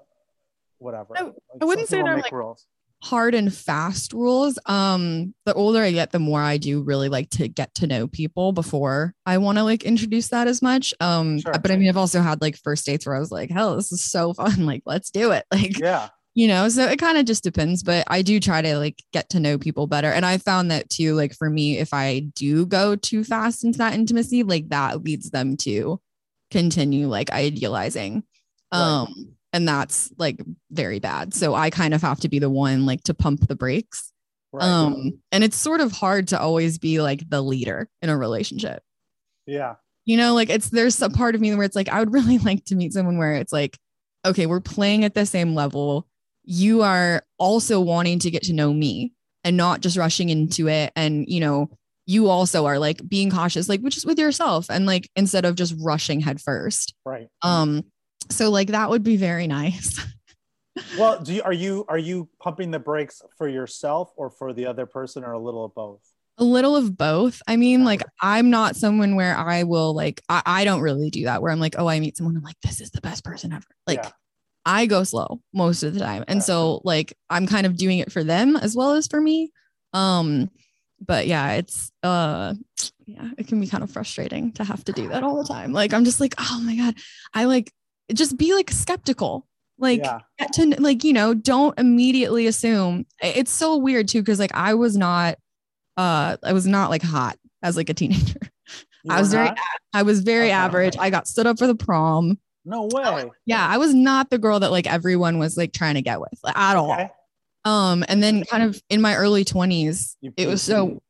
whatever. 0.79 1.17
I- 1.17 1.23
Like, 1.23 1.35
I 1.61 1.65
wouldn't 1.65 1.89
say 1.89 1.97
people 1.97 2.07
they're, 2.09 2.17
make 2.17 2.25
like, 2.25 2.33
rules. 2.33 2.67
Hard 3.03 3.35
and 3.35 3.53
fast 3.53 4.13
rules 4.13 4.59
um 4.67 5.35
the 5.45 5.53
older 5.55 5.83
i 5.83 5.91
get 5.91 6.13
the 6.13 6.21
more 6.21 6.41
i 6.41 6.57
do 6.57 6.83
really 6.83 7.09
like 7.09 7.29
to 7.31 7.49
get 7.49 7.75
to 7.75 7.87
know 7.89 8.07
people 8.07 8.53
before 8.53 9.13
i 9.27 9.39
want 9.39 9.59
to 9.59 9.65
like 9.65 9.83
introduce 9.83 10.29
that 10.29 10.47
as 10.47 10.63
much 10.63 10.95
um 11.01 11.41
Sure. 11.41 11.53
but 11.53 11.71
i 11.73 11.77
mean 11.77 11.89
i've 11.89 11.97
also 11.97 12.21
had 12.21 12.41
like 12.41 12.57
first 12.57 12.87
dates 12.87 13.05
where 13.05 13.17
i 13.17 13.19
was 13.19 13.33
like 13.33 13.51
hell 13.51 13.75
this 13.75 13.91
is 13.91 14.01
so 14.03 14.33
fun 14.41 14.67
like 14.67 14.83
let's 14.87 15.11
do 15.11 15.33
it 15.33 15.45
like 15.53 15.77
Yeah. 15.81 16.11
you 16.35 16.47
know 16.47 16.69
so 16.69 16.87
it 16.87 17.01
kind 17.01 17.19
of 17.19 17.25
just 17.25 17.43
depends 17.43 17.83
but 17.83 18.05
i 18.09 18.23
do 18.23 18.39
try 18.39 18.63
to 18.63 18.79
like 18.79 19.03
get 19.13 19.29
to 19.31 19.41
know 19.41 19.59
people 19.59 19.89
better 19.89 20.13
and 20.13 20.25
i 20.25 20.39
found 20.39 20.71
that 20.71 20.89
too 20.89 21.15
like 21.15 21.35
for 21.35 21.51
me 21.51 21.79
if 21.79 21.93
i 21.93 22.21
do 22.37 22.67
go 22.67 22.95
too 22.95 23.25
fast 23.25 23.65
into 23.65 23.79
that 23.79 23.95
intimacy 23.95 24.45
like 24.45 24.69
that 24.69 25.03
leads 25.03 25.31
them 25.31 25.57
to 25.57 26.01
continue 26.53 27.09
like 27.09 27.31
idealizing 27.33 28.23
Right. 28.73 28.79
um 29.03 29.35
and 29.53 29.67
that's 29.69 30.13
like 30.19 30.41
very 30.71 30.99
bad 30.99 31.33
so 31.35 31.55
i 31.55 31.71
kind 31.71 31.95
of 31.95 32.03
have 32.03 32.21
to 32.21 32.29
be 32.29 32.39
the 32.39 32.51
one 32.51 32.87
like 32.87 33.03
to 33.03 33.15
pump 33.15 33.47
the 33.49 33.57
brakes 33.57 34.13
Right. 34.55 34.65
um 34.65 35.19
and 35.31 35.43
it's 35.43 35.57
sort 35.57 35.81
of 35.81 35.93
hard 35.93 36.29
to 36.29 36.39
always 36.41 36.79
be 36.79 37.01
like 37.01 37.29
the 37.31 37.41
leader 37.41 37.89
in 38.03 38.11
a 38.11 38.17
relationship 38.17 38.83
yeah. 39.47 39.75
you 40.05 40.17
know, 40.17 40.35
like 40.35 40.51
it's 40.51 40.71
there's 40.71 41.01
a 41.03 41.11
part 41.11 41.35
of 41.35 41.41
me 41.41 41.55
where 41.55 41.65
it's 41.65 41.77
like 41.77 41.89
I 41.89 42.01
would 42.01 42.13
really 42.19 42.39
like 42.39 42.65
to 42.67 42.75
meet 42.77 42.93
someone 42.93 43.19
where 43.19 43.35
it's 43.35 43.53
like, 43.53 43.79
okay, 44.25 44.47
we're 44.47 44.61
playing 44.61 45.05
at 45.05 45.15
the 45.15 45.27
same 45.27 45.55
level. 45.55 46.07
You 46.45 46.83
are 46.83 47.23
also 47.39 47.81
wanting 47.81 48.19
to 48.21 48.31
get 48.31 48.43
to 48.45 48.53
know 48.53 48.73
me 48.73 49.13
and 49.45 49.57
not 49.57 49.81
just 49.81 49.97
rushing 49.97 50.29
into 50.29 50.69
it. 50.69 50.93
And 50.97 51.25
you 51.29 51.41
know, 51.41 51.71
you 52.07 52.29
also 52.29 52.67
are 52.67 52.79
like 52.79 53.07
being 53.09 53.31
cautious, 53.31 53.69
like 53.69 53.81
which 53.81 53.97
is 53.97 54.07
with 54.07 54.19
yourself, 54.19 54.67
and 54.71 54.87
like 54.87 55.11
instead 55.17 55.45
of 55.45 55.57
just 55.57 55.75
rushing 55.81 56.21
headfirst. 56.21 56.95
Right. 57.05 57.29
Um, 57.43 57.85
so 58.31 58.51
like 58.51 58.69
that 58.69 58.91
would 58.91 59.03
be 59.03 59.17
very 59.17 59.47
nice. 59.47 59.99
Well, 60.97 61.23
do 61.23 61.35
you 61.35 61.43
are 61.43 61.53
you 61.53 61.85
are 61.87 61.99
you 61.99 62.31
pumping 62.41 62.71
the 62.71 62.79
brakes 62.79 63.21
for 63.37 63.47
yourself 63.47 64.11
or 64.17 64.31
for 64.31 64.55
the 64.55 64.65
other 64.65 64.87
person, 64.87 65.23
or 65.23 65.33
a 65.33 65.39
little 65.39 65.67
of 65.67 65.75
both? 65.75 66.01
a 66.39 66.45
little 66.45 66.77
of 66.77 66.97
both. 66.97 67.43
I 67.47 67.57
mean, 67.57 67.85
like 67.85 68.03
I'm 68.23 68.49
not 68.49 68.75
someone 68.75 69.15
where 69.15 69.37
I 69.37 69.65
will 69.65 69.95
like 69.95 70.23
I, 70.31 70.43
I 70.47 70.65
don't 70.65 70.81
really 70.81 71.11
do 71.11 71.25
that 71.25 71.43
where 71.43 71.53
I'm 71.53 71.61
like, 71.61 71.75
oh, 71.77 71.87
I 71.89 72.01
meet 72.01 72.17
someone, 72.17 72.39
I'm 72.39 72.43
like, 72.43 72.57
this 72.63 72.81
is 72.81 72.91
the 72.91 73.03
best 73.03 73.23
person 73.23 73.53
ever. 73.53 73.67
Like 73.87 74.03
Yeah. 74.03 74.11
I 74.65 74.87
go 74.87 75.05
slow 75.05 75.43
most 75.53 75.83
of 75.83 75.93
the 75.93 76.01
time. 76.01 76.25
And 76.27 76.39
Yeah. 76.39 76.45
so 76.45 76.81
like 76.85 77.13
I'm 77.29 77.47
kind 77.47 77.67
of 77.67 77.77
doing 77.77 77.99
it 77.99 78.11
for 78.11 78.25
them 78.25 78.57
as 78.57 78.75
well 78.75 78.93
as 78.95 79.07
for 79.07 79.21
me. 79.21 79.53
Um, 79.93 80.49
but 81.05 81.27
yeah, 81.27 81.53
it's 81.53 81.93
uh 82.03 82.55
yeah, 83.05 83.29
it 83.37 83.47
can 83.47 83.61
be 83.61 83.67
kind 83.67 83.85
of 83.85 83.91
frustrating 83.91 84.53
to 84.53 84.65
have 84.65 84.83
to 84.85 84.93
do 84.93 85.09
that 85.09 85.23
all 85.23 85.37
the 85.37 85.49
time. 85.49 85.75
Like 85.75 85.93
I'm 85.93 86.07
just 86.07 86.19
like, 86.19 86.35
oh 86.39 86.61
my 86.65 86.77
God, 86.77 86.95
I 87.35 87.45
like 87.45 87.71
just 88.13 88.37
be 88.37 88.55
like 88.55 88.71
skeptical. 88.71 89.47
Like 89.79 90.01
yeah. 90.05 90.21
to 90.55 90.81
like 90.81 91.03
you 91.03 91.13
know 91.13 91.35
don't 91.35 91.77
immediately 91.79 92.47
assume 92.47 93.05
it's 93.21 93.51
so 93.51 93.77
weird 93.79 94.07
too 94.07 94.21
because 94.21 94.39
like 94.39 94.55
i 94.55 94.75
was 94.75 94.97
not 94.97 95.39
uh 95.97 96.37
i 96.45 96.53
was 96.53 96.67
not 96.69 96.89
like 96.89 97.03
hot 97.03 97.37
as 97.65 97.77
like 97.77 97.89
a 97.89 97.95
teenager 97.95 98.39
You 99.03 99.13
I 99.13 99.19
was 99.19 99.33
very 99.33 99.51
i 99.93 100.03
was 100.03 100.21
very 100.21 100.45
Okay. 100.49 100.53
average 100.53 100.97
i 101.01 101.11
got 101.11 101.27
stood 101.27 101.47
up 101.49 101.59
for 101.59 101.67
the 101.67 101.75
prom 101.75 102.39
No 102.65 102.89
way. 102.93 103.29
yeah 103.45 103.67
i 103.67 103.77
was 103.79 103.93
not 103.93 104.31
the 104.31 104.39
girl 104.39 104.61
that 104.61 104.71
like 104.71 104.87
everyone 104.87 105.39
was 105.41 105.57
like 105.57 105.73
trying 105.73 105.95
to 105.95 106.03
get 106.03 106.21
with 106.21 106.39
like, 106.45 106.57
at 106.57 106.77
all 106.77 106.93
Okay. 106.93 107.11
um 107.65 108.05
and 108.09 108.23
then 108.23 108.45
kind 108.45 108.63
of 108.63 108.81
in 108.89 109.01
my 109.01 109.17
early 109.17 109.45
20s 109.45 110.15
You 110.21 110.33
it 110.37 110.47
was 110.47 110.63
so 110.63 111.03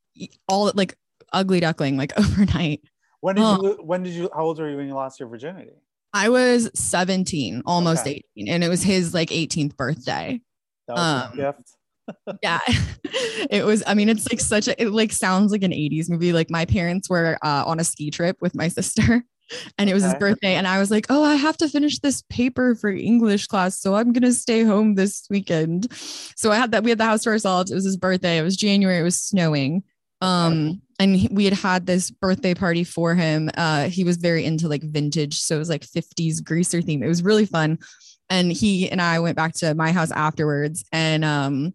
all 0.49 0.73
like 0.75 0.95
ugly 1.35 1.61
duckling 1.61 1.99
like 1.99 2.13
overnight 2.19 2.81
When 3.21 3.35
did 3.35 3.45
Oh. 3.45 3.63
you? 3.63 3.79
When 3.85 4.03
did 4.03 4.15
you? 4.15 4.31
How 4.35 4.45
old 4.45 4.59
were 4.61 4.71
you 4.71 4.77
when 4.79 4.87
you 4.87 4.95
lost 4.95 5.21
your 5.21 5.29
virginity? 5.29 5.73
I 6.15 6.29
was 6.29 6.71
17 6.75 7.63
almost 7.67 8.03
Okay. 8.03 8.23
18 8.37 8.49
and 8.53 8.65
it 8.65 8.69
was 8.69 8.83
his 8.83 9.15
like 9.15 9.31
18th 9.31 9.77
birthday. 9.77 10.41
That 10.89 10.95
was 10.97 11.23
Um, 11.25 11.33
a 11.33 11.37
gift. 11.37 11.73
yeah. 12.43 12.61
It 13.51 13.65
was 13.65 13.83
i 13.87 13.95
mean 13.95 14.09
it's 14.09 14.31
like 14.31 14.41
such 14.41 14.69
a 14.69 14.81
it 14.83 14.91
like 14.91 15.13
sounds 15.13 15.53
like 15.53 15.63
an 15.63 15.73
80s 15.73 16.09
movie. 16.09 16.33
Like 16.33 16.51
my 16.51 16.65
parents 16.65 17.09
were 17.11 17.39
uh, 17.43 17.65
on 17.67 17.81
a 17.81 17.85
ski 17.85 18.11
trip 18.11 18.37
with 18.41 18.55
my 18.55 18.69
sister 18.79 19.25
and 19.77 19.91
it 19.91 19.95
was 19.95 20.03
his 20.03 20.15
birthday 20.15 20.55
and 20.55 20.67
i 20.67 20.79
was 20.79 20.91
like 20.91 21.05
oh 21.11 21.23
i 21.23 21.35
have 21.35 21.59
to 21.59 21.69
finish 21.69 21.99
this 21.99 22.23
paper 22.31 22.75
for 22.75 22.89
english 22.91 23.47
class 23.49 23.79
so 23.79 23.95
i'm 23.95 24.11
gonna 24.13 24.33
stay 24.33 24.63
home 24.65 24.95
this 24.95 25.27
weekend. 25.29 25.89
So 26.37 26.51
i 26.51 26.57
had 26.57 26.73
that 26.73 26.85
we 26.85 26.91
had 26.91 26.99
the 26.99 27.05
house 27.05 27.25
to 27.25 27.31
ourselves. 27.31 27.71
It 27.71 27.75
was 27.75 27.85
his 27.85 27.97
birthday. 27.99 28.39
It 28.39 28.43
was 28.43 28.57
january. 28.57 28.99
It 28.99 29.03
was 29.03 29.21
snowing. 29.21 29.83
Um 30.23 30.81
and 31.03 31.29
we 31.33 31.45
had 31.45 31.55
had 31.55 31.87
this 31.87 32.11
birthday 32.11 32.55
party 32.55 32.85
for 32.85 33.15
him 33.15 33.51
uh 33.57 33.89
he 33.89 34.05
was 34.05 34.17
very 34.17 34.45
into 34.45 34.69
like 34.69 34.83
vintage 34.83 35.39
so 35.41 35.57
it 35.57 35.59
was 35.59 35.69
like 35.69 35.85
50s 35.87 36.43
greaser 36.45 36.81
theme 36.81 37.03
it 37.03 37.09
was 37.09 37.23
really 37.23 37.47
fun 37.47 37.79
and 38.31 38.53
he 38.53 38.89
and 38.91 39.03
i 39.03 39.19
went 39.19 39.37
back 39.37 39.53
to 39.55 39.75
my 39.75 39.91
house 39.93 40.11
afterwards 40.13 40.85
and 40.93 41.25
um 41.25 41.75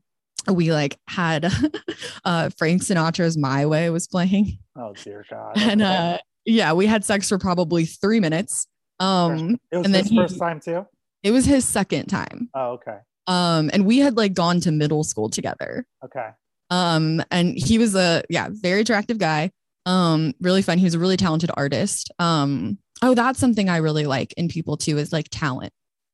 we 0.49 0.71
like 0.71 0.97
had 1.09 1.51
uh 2.25 2.49
Frank 2.57 2.81
Sinatra's 2.81 3.37
My 3.37 3.65
Way 3.65 3.89
was 3.89 4.07
playing. 4.07 4.59
Oh 4.77 4.93
dear 5.03 5.25
God. 5.29 5.53
And 5.57 5.81
uh 5.81 6.19
yeah, 6.45 6.71
we 6.71 6.85
had 6.87 7.03
sex 7.03 7.27
for 7.27 7.37
probably 7.37 7.83
three 7.85 8.21
minutes. 8.21 8.65
Um 9.01 9.57
it 9.71 9.77
was 9.77 9.85
and 9.85 9.93
then 9.93 10.03
his 10.03 10.11
he- 10.11 10.17
first 10.17 10.39
time 10.39 10.61
too. 10.61 10.85
it 11.21 11.31
was 11.31 11.45
his 11.45 11.65
second 11.65 12.05
time. 12.05 12.49
Oh, 12.53 12.79
okay. 12.79 12.99
Um 13.27 13.69
and 13.73 13.85
we 13.85 13.97
had 13.97 14.15
like 14.15 14.33
gone 14.33 14.61
to 14.61 14.71
middle 14.71 15.03
school 15.03 15.29
together. 15.29 15.85
Okay. 16.05 16.29
Um 16.69 17.23
and 17.31 17.57
he 17.57 17.77
was 17.77 17.95
a 17.95 18.23
yeah, 18.29 18.49
very 18.51 18.81
attractive 18.81 19.17
guy. 19.17 19.51
Um 19.85 20.33
really 20.41 20.61
fun. 20.61 20.77
He 20.77 20.83
was 20.83 20.93
a 20.95 20.99
really 20.99 21.17
talented 21.17 21.51
artist. 21.55 22.11
Um 22.19 22.77
oh 23.01 23.13
that's 23.13 23.39
something 23.39 23.69
I 23.69 23.77
really 23.77 24.05
like 24.05 24.33
in 24.33 24.47
people 24.47 24.77
too 24.77 24.97
is 24.97 25.13
like 25.13 25.27
talent. 25.31 25.71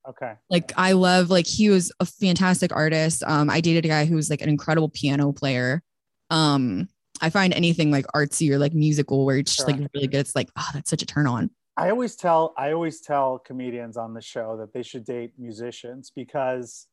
Okay. 0.07 0.33
like 0.49 0.73
I 0.75 0.91
love 0.91 1.29
like 1.29 1.47
he 1.47 1.69
was 1.69 1.91
a 2.01 2.05
fantastic 2.05 2.75
artist. 2.75 3.23
Um, 3.25 3.49
I 3.49 3.61
dated 3.61 3.85
a 3.85 3.87
guy 3.87 4.03
who 4.03 4.15
was 4.15 4.29
like 4.29 4.41
an 4.41 4.49
incredible 4.49 4.89
piano 4.89 5.31
player. 5.31 5.81
Um, 6.29 6.89
I 7.21 7.29
find 7.29 7.53
anything 7.53 7.89
like 7.89 8.05
artsy 8.07 8.49
or 8.51 8.57
like 8.57 8.73
musical 8.73 9.25
where 9.25 9.37
it's 9.37 9.55
just 9.55 9.65
Sure. 9.69 9.77
like 9.77 9.89
really 9.93 10.07
good. 10.07 10.19
It's 10.19 10.35
like, 10.35 10.49
oh, 10.57 10.67
that's 10.73 10.89
such 10.89 11.01
a 11.03 11.05
turn 11.05 11.25
on. 11.25 11.51
I 11.77 11.89
always 11.89 12.17
tell 12.17 12.53
I 12.57 12.73
always 12.73 12.99
tell 12.99 13.39
comedians 13.39 13.95
on 13.95 14.13
the 14.13 14.21
show 14.21 14.57
that 14.57 14.73
they 14.73 14.83
should 14.83 15.05
date 15.05 15.33
musicians 15.37 16.11
because 16.13 16.87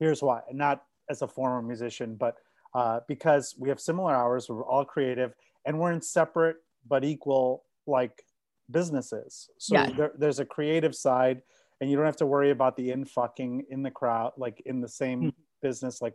here's 0.00 0.20
why. 0.20 0.40
Not 0.52 0.82
as 1.08 1.22
a 1.22 1.28
former 1.28 1.62
musician, 1.62 2.16
but 2.16 2.34
uh, 2.74 3.00
because 3.08 3.54
we 3.58 3.68
have 3.68 3.80
similar 3.80 4.14
hours. 4.14 4.48
We're 4.48 4.64
all 4.64 4.84
creative, 4.84 5.34
and 5.64 5.78
we're 5.78 5.92
in 5.92 6.02
separate 6.02 6.56
but 6.88 7.04
equal 7.04 7.64
like 7.86 8.22
businesses. 8.70 9.48
So 9.58 9.74
Yeah. 9.76 9.90
there, 9.96 10.12
there's 10.18 10.38
a 10.40 10.44
creative 10.44 10.94
side, 10.94 11.42
and 11.80 11.90
you 11.90 11.96
don't 11.96 12.06
have 12.06 12.16
to 12.16 12.26
worry 12.26 12.50
about 12.50 12.76
the 12.76 12.90
in 12.90 13.04
fucking 13.04 13.64
in 13.70 13.82
the 13.82 13.90
crowd, 13.90 14.32
like 14.36 14.60
in 14.66 14.80
the 14.80 14.88
same 14.88 15.20
Hmm. 15.22 15.28
business, 15.62 16.02
like 16.02 16.14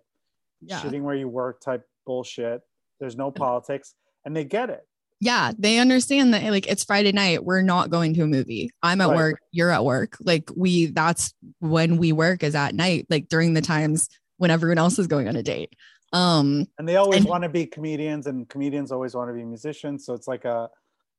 Yeah. 0.61 0.81
shitting 0.81 1.01
where 1.01 1.15
you 1.15 1.27
work 1.27 1.61
type 1.61 1.85
bullshit. 2.05 2.61
There's 2.99 3.15
no 3.15 3.31
politics, 3.31 3.95
and 4.25 4.35
they 4.35 4.43
get 4.43 4.69
it. 4.69 4.85
yeah, 5.23 5.51
they 5.59 5.77
understand 5.77 6.33
that 6.33 6.41
like 6.49 6.65
it's 6.67 6.83
Friday 6.83 7.11
night. 7.11 7.43
We're 7.45 7.61
not 7.61 7.91
going 7.91 8.15
to 8.15 8.23
a 8.23 8.27
movie. 8.27 8.71
I'm 8.81 9.01
at 9.01 9.09
Right. 9.09 9.15
work. 9.15 9.39
You're 9.51 9.69
at 9.69 9.85
work. 9.85 10.17
Like 10.19 10.49
we, 10.55 10.87
that's 10.87 11.35
when 11.59 11.97
we 11.97 12.11
work 12.11 12.41
is 12.43 12.55
at 12.55 12.73
night, 12.73 13.05
like 13.07 13.27
during 13.29 13.53
the 13.53 13.61
times 13.61 14.09
when 14.37 14.49
everyone 14.49 14.79
else 14.79 14.97
is 14.97 15.05
going 15.05 15.27
on 15.27 15.35
a 15.35 15.43
date. 15.43 15.75
Um, 16.13 16.67
and 16.77 16.87
they 16.87 16.95
always 16.97 17.25
want 17.25 17.43
to 17.43 17.49
be 17.49 17.65
comedians 17.65 18.27
and 18.27 18.47
comedians 18.49 18.91
always 18.91 19.15
want 19.15 19.29
to 19.29 19.33
be 19.33 19.43
musicians 19.43 20.05
so 20.05 20.13
it's 20.13 20.27
like 20.27 20.45
a 20.45 20.69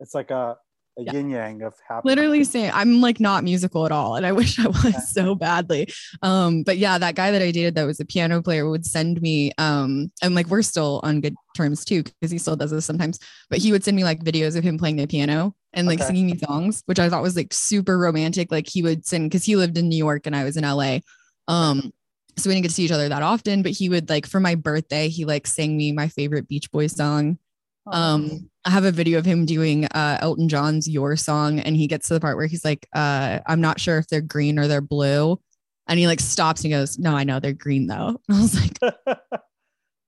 it's 0.01 0.15
like 0.15 0.31
a, 0.31 0.57
a 0.99 1.03
Yeah. 1.03 1.13
yin 1.13 1.31
yang 1.31 1.63
of 1.63 1.75
happiness 1.89 2.05
literally 2.05 2.45
saying 2.45 2.71
I'm 2.75 3.01
like 3.01 3.21
not 3.21 3.45
musical 3.45 3.87
at 3.87 3.93
all. 3.93 4.17
And 4.17 4.27
I 4.27 4.33
wish 4.33 4.59
I 4.59 4.67
was 4.67 5.09
so 5.11 5.35
badly. 5.35 5.89
Um, 6.23 6.63
but 6.65 6.79
yeah, 6.79 6.99
that 6.99 7.15
guy 7.15 7.31
that 7.31 7.41
I 7.43 7.51
dated 7.53 7.77
that 7.77 7.85
was 7.85 8.01
a 8.01 8.05
piano 8.05 8.43
player 8.43 8.69
would 8.69 8.85
send 8.85 9.23
me 9.23 9.53
um 9.59 10.11
and 10.23 10.35
like 10.35 10.49
we're 10.49 10.63
still 10.63 11.01
on 11.05 11.21
good 11.21 11.35
terms 11.57 11.85
too, 11.85 12.03
because 12.03 12.31
he 12.31 12.39
still 12.39 12.57
does 12.57 12.71
this 12.71 12.85
sometimes, 12.85 13.19
but 13.51 13.59
he 13.59 13.73
would 13.73 13.85
send 13.85 13.97
me 13.97 14.05
like 14.05 14.25
videos 14.25 14.57
of 14.57 14.65
him 14.65 14.79
playing 14.79 14.97
the 14.97 15.07
piano 15.07 15.55
and 15.75 15.87
like 15.87 16.01
Okay. 16.01 16.07
singing 16.09 16.27
me 16.27 16.39
songs, 16.39 16.83
which 16.87 16.99
I 16.99 17.09
thought 17.09 17.23
was 17.23 17.37
like 17.37 17.53
super 17.53 17.97
romantic. 17.99 18.51
Like 18.51 18.69
he 18.69 18.83
would 18.83 19.07
sing 19.07 19.25
because 19.29 19.45
he 19.45 19.57
lived 19.57 19.79
in 19.79 19.89
New 19.89 19.97
York 19.97 20.27
and 20.27 20.35
I 20.35 20.45
was 20.45 20.57
in 20.57 20.65
LA. 20.65 20.99
Um 21.47 21.93
so 22.37 22.49
we 22.49 22.55
didn't 22.55 22.65
get 22.65 22.69
to 22.69 22.75
see 22.75 22.85
each 22.85 22.93
other 22.93 23.09
that 23.09 23.23
often, 23.23 23.63
but 23.63 23.73
he 23.73 23.89
would 23.89 24.09
like 24.09 24.27
for 24.27 24.41
my 24.41 24.55
birthday, 24.55 25.09
he 25.09 25.25
like 25.25 25.47
sang 25.47 25.77
me 25.77 25.93
my 25.93 26.09
favorite 26.09 26.49
Beach 26.49 26.71
Boys 26.71 26.95
song. 26.97 27.39
Oh, 27.87 27.93
Um, 27.93 28.49
I 28.65 28.71
have 28.71 28.85
a 28.85 28.93
video 28.93 29.19
of 29.19 29.25
him 29.25 29.45
doing 29.45 29.87
uh 29.87 30.19
Elton 30.21 30.49
John's 30.49 30.89
Your 30.89 31.17
Song, 31.17 31.59
and 31.61 31.77
he 31.77 31.87
gets 31.87 32.09
to 32.09 32.15
the 32.15 32.21
part 32.21 32.37
where 32.37 32.47
he's 32.47 32.65
like, 32.65 32.87
uh, 32.95 33.41
I'm 33.47 33.61
not 33.61 33.81
sure 33.81 33.99
if 33.99 34.07
they're 34.09 34.21
green 34.21 34.59
or 34.59 34.69
they're 34.69 34.81
blue. 34.81 35.41
And 35.89 35.99
he 35.99 36.07
like 36.07 36.21
stops 36.21 36.63
and 36.63 36.73
goes, 36.73 36.99
No, 36.99 37.15
I 37.17 37.25
know 37.25 37.41
they're 37.41 37.53
green 37.53 37.89
though. 37.89 38.21
And 38.29 38.39
I 38.39 38.41
was 38.41 38.55
like, 38.55 39.19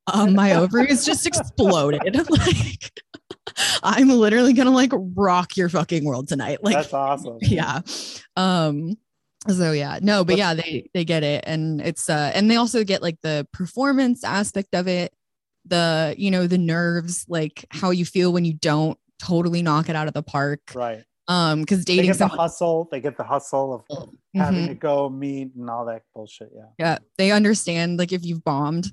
um, 0.07 0.35
my 0.35 0.55
ovaries 0.55 1.05
just 1.05 1.27
exploded. 1.27 2.15
like 2.31 2.93
I'm 3.83 4.09
literally 4.09 4.53
gonna 4.53 4.71
like 4.71 4.93
rock 4.95 5.57
your 5.57 5.69
fucking 5.69 6.05
world 6.05 6.29
tonight. 6.29 6.63
Like 6.63 6.75
that's 6.77 6.93
awesome 6.93 7.39
yeah 7.43 7.81
um 8.37 8.97
so 9.49 9.73
yeah. 9.73 9.99
No 10.03 10.25
but 10.25 10.37
yeah 10.37 10.55
they 10.55 10.89
they 10.95 11.05
get 11.05 11.23
it. 11.23 11.45
And 11.47 11.81
it's 11.81 12.09
uh 12.09 12.33
and 12.35 12.51
they 12.51 12.57
also 12.57 12.85
get 12.85 13.03
like 13.03 13.19
the 13.23 13.47
performance 13.53 14.25
aspect 14.25 14.75
of 14.75 14.89
it 14.89 15.13
the 15.67 16.15
you 16.19 16.31
know 16.31 16.47
the 16.47 16.59
nerves 16.59 17.25
like 17.29 17.65
how 17.71 17.91
you 17.91 18.05
feel 18.05 18.33
when 18.33 18.45
you 18.45 18.53
don't 18.55 18.99
totally 19.19 19.63
knock 19.63 19.89
it 19.89 19.97
out 19.97 20.09
of 20.09 20.15
the 20.15 20.23
park. 20.23 20.61
Right. 20.75 21.05
Um 21.29 21.61
because 21.61 21.85
they 21.85 21.97
dating 21.97 22.11
get 22.11 22.19
the 22.19 22.27
hustle. 22.29 22.89
They 22.91 23.01
get 23.01 23.17
the 23.17 23.25
hustle 23.25 23.73
of 23.91 24.09
having 24.35 24.65
Mhm. 24.65 24.69
to 24.69 24.75
go 24.75 25.09
meet 25.09 25.55
and 25.55 25.71
all 25.71 25.87
that 25.87 26.03
bullshit 26.15 26.51
yeah. 26.55 26.65
Yeah. 26.79 26.99
They 27.19 27.31
understand 27.31 27.99
like 27.99 28.13
if 28.13 28.25
you've 28.25 28.45
bombed 28.45 28.93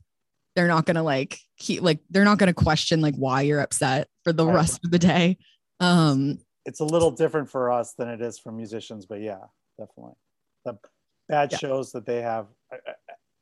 they're 0.56 0.68
not 0.68 0.86
gonna 0.86 1.04
like 1.04 1.40
keep 1.58 1.82
like 1.82 2.00
they're 2.10 2.26
not 2.26 2.38
gonna 2.38 2.54
question 2.54 3.02
like 3.02 3.16
why 3.16 3.42
you're 3.42 3.60
upset 3.62 4.08
for 4.24 4.32
the 4.34 4.46
Right. 4.46 4.56
rest 4.56 4.80
of 4.86 4.92
the 4.92 5.00
day. 5.00 5.38
Um 5.80 6.40
it's 6.66 6.80
a 6.80 6.86
little 6.86 7.10
different 7.12 7.50
for 7.50 7.72
us 7.72 7.94
than 7.94 8.08
it 8.08 8.22
is 8.22 8.38
for 8.38 8.52
musicians 8.52 9.06
but 9.06 9.20
yeah 9.20 9.40
definitely 9.80 10.14
the 10.66 10.78
bad 11.30 11.52
Yeah. 11.52 11.58
shows 11.58 11.92
that 11.94 12.06
they 12.06 12.22
have 12.22 12.48
uh, 12.72 12.78
uh, 12.88 12.94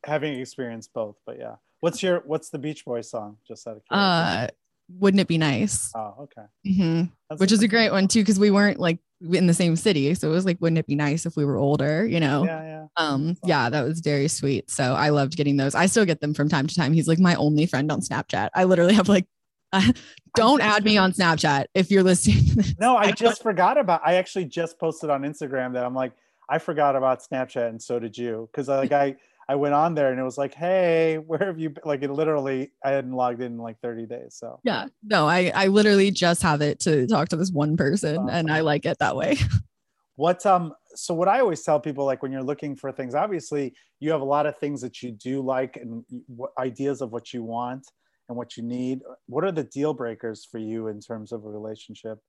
having 0.05 0.39
experienced 0.39 0.93
both 0.93 1.15
but 1.25 1.37
yeah. 1.39 1.55
What's 1.81 2.03
your 2.03 2.21
what's 2.25 2.49
the 2.49 2.59
beach 2.59 2.83
boys 2.85 3.09
song? 3.09 3.37
Just 3.47 3.67
out 3.67 3.77
of 3.77 3.85
curiosity. 3.85 4.45
Uh 4.45 4.55
wouldn't 4.97 5.21
it 5.21 5.27
be 5.27 5.37
nice. 5.37 5.91
Oh 5.95 6.27
okay. 6.27 6.75
Hmm 6.75 7.03
which 7.37 7.51
is 7.51 7.61
a 7.61 7.67
great 7.67 7.91
one 7.91 8.07
too 8.07 8.21
because 8.21 8.39
we 8.39 8.51
weren't 8.51 8.79
like 8.79 8.99
in 9.33 9.47
the 9.47 9.53
same 9.53 9.75
city 9.75 10.15
so 10.15 10.29
it 10.29 10.31
was 10.31 10.45
like 10.45 10.57
wouldn't 10.61 10.79
it 10.79 10.87
be 10.87 10.95
nice 10.95 11.25
if 11.25 11.35
we 11.35 11.43
were 11.45 11.57
older 11.57 12.05
you 12.05 12.19
know? 12.19 12.43
Yeah 12.45 12.63
yeah. 12.63 12.85
Um 12.97 13.35
yeah 13.45 13.69
that 13.69 13.83
was 13.83 13.99
very 13.99 14.27
sweet 14.27 14.69
so 14.71 14.93
i 14.93 15.09
loved 15.09 15.35
getting 15.35 15.57
those. 15.57 15.75
I 15.75 15.85
still 15.85 16.05
get 16.05 16.21
them 16.21 16.33
from 16.33 16.49
time 16.49 16.67
to 16.67 16.75
time. 16.75 16.93
He's 16.93 17.07
like 17.07 17.19
my 17.19 17.35
only 17.35 17.65
friend 17.65 17.91
on 17.91 18.01
snapchat. 18.01 18.49
I 18.55 18.63
literally 18.63 18.93
have 18.95 19.09
like 19.09 19.27
don't 20.35 20.61
add 20.61 20.83
me 20.83 20.97
on 20.97 21.11
snapchat 21.11 21.65
if 21.75 21.91
you're 21.91 22.01
listening 22.03 22.43
to 22.45 22.55
this. 22.55 22.75
No, 22.79 22.95
I 22.95 23.03
I 23.07 23.11
just 23.11 23.43
forgot 23.43 23.77
about. 23.77 24.01
I 24.03 24.15
actually 24.15 24.45
just 24.45 24.79
posted 24.79 25.11
on 25.11 25.21
Instagram 25.21 25.73
that 25.73 25.85
I'm 25.85 25.93
like, 25.93 26.13
I 26.49 26.57
forgot 26.57 26.95
about 26.95 27.21
Snapchat, 27.21 27.69
and 27.69 27.81
so 27.81 27.99
did 27.99 28.17
you, 28.17 28.49
because 28.51 28.67
like 28.67 28.91
I 28.91 29.15
I 29.47 29.55
went 29.55 29.73
on 29.73 29.95
there 29.95 30.11
and 30.11 30.19
it 30.19 30.23
was 30.23 30.37
like, 30.37 30.53
hey, 30.53 31.17
where 31.17 31.39
have 31.45 31.59
you? 31.59 31.71
Been? 31.71 31.83
Like 31.83 32.03
it 32.03 32.11
literally, 32.11 32.71
I 32.83 32.91
hadn't 32.91 33.13
logged 33.13 33.41
in 33.41 33.53
in 33.53 33.57
like 33.57 33.79
30 33.81 34.05
days. 34.05 34.35
So 34.35 34.59
yeah 34.63 34.85
no 35.03 35.27
i 35.27 35.51
i 35.55 35.67
literally 35.67 36.11
just 36.11 36.41
have 36.41 36.61
it 36.61 36.79
to 36.81 37.07
talk 37.07 37.29
to 37.29 37.35
this 37.35 37.51
one 37.51 37.75
person 37.77 38.29
and 38.29 38.51
i 38.51 38.59
like 38.59 38.85
it 38.85 38.97
that 38.99 39.15
way 39.15 39.37
what 40.15 40.45
um 40.45 40.73
so 40.95 41.13
what 41.13 41.27
I 41.27 41.39
always 41.39 41.63
tell 41.63 41.79
people 41.79 42.03
like 42.05 42.21
when 42.21 42.31
you're 42.31 42.43
looking 42.43 42.75
for 42.75 42.91
things, 42.91 43.15
obviously 43.15 43.73
you 43.99 44.11
have 44.11 44.21
a 44.21 44.25
lot 44.25 44.45
of 44.45 44.57
things 44.57 44.81
that 44.81 45.01
you 45.01 45.11
do 45.11 45.41
like 45.41 45.77
and 45.77 46.03
what 46.27 46.51
ideas 46.59 47.01
of 47.01 47.11
what 47.11 47.31
you 47.33 47.43
want 47.43 47.85
and 48.27 48.37
what 48.37 48.57
you 48.57 48.63
need. 48.63 48.99
What 49.27 49.43
are 49.43 49.51
the 49.51 49.63
deal 49.63 49.93
breakers 49.93 50.45
for 50.49 50.57
you 50.57 50.87
in 50.87 50.99
terms 50.99 51.31
of 51.31 51.45
a 51.45 51.49
relationship? 51.49 52.19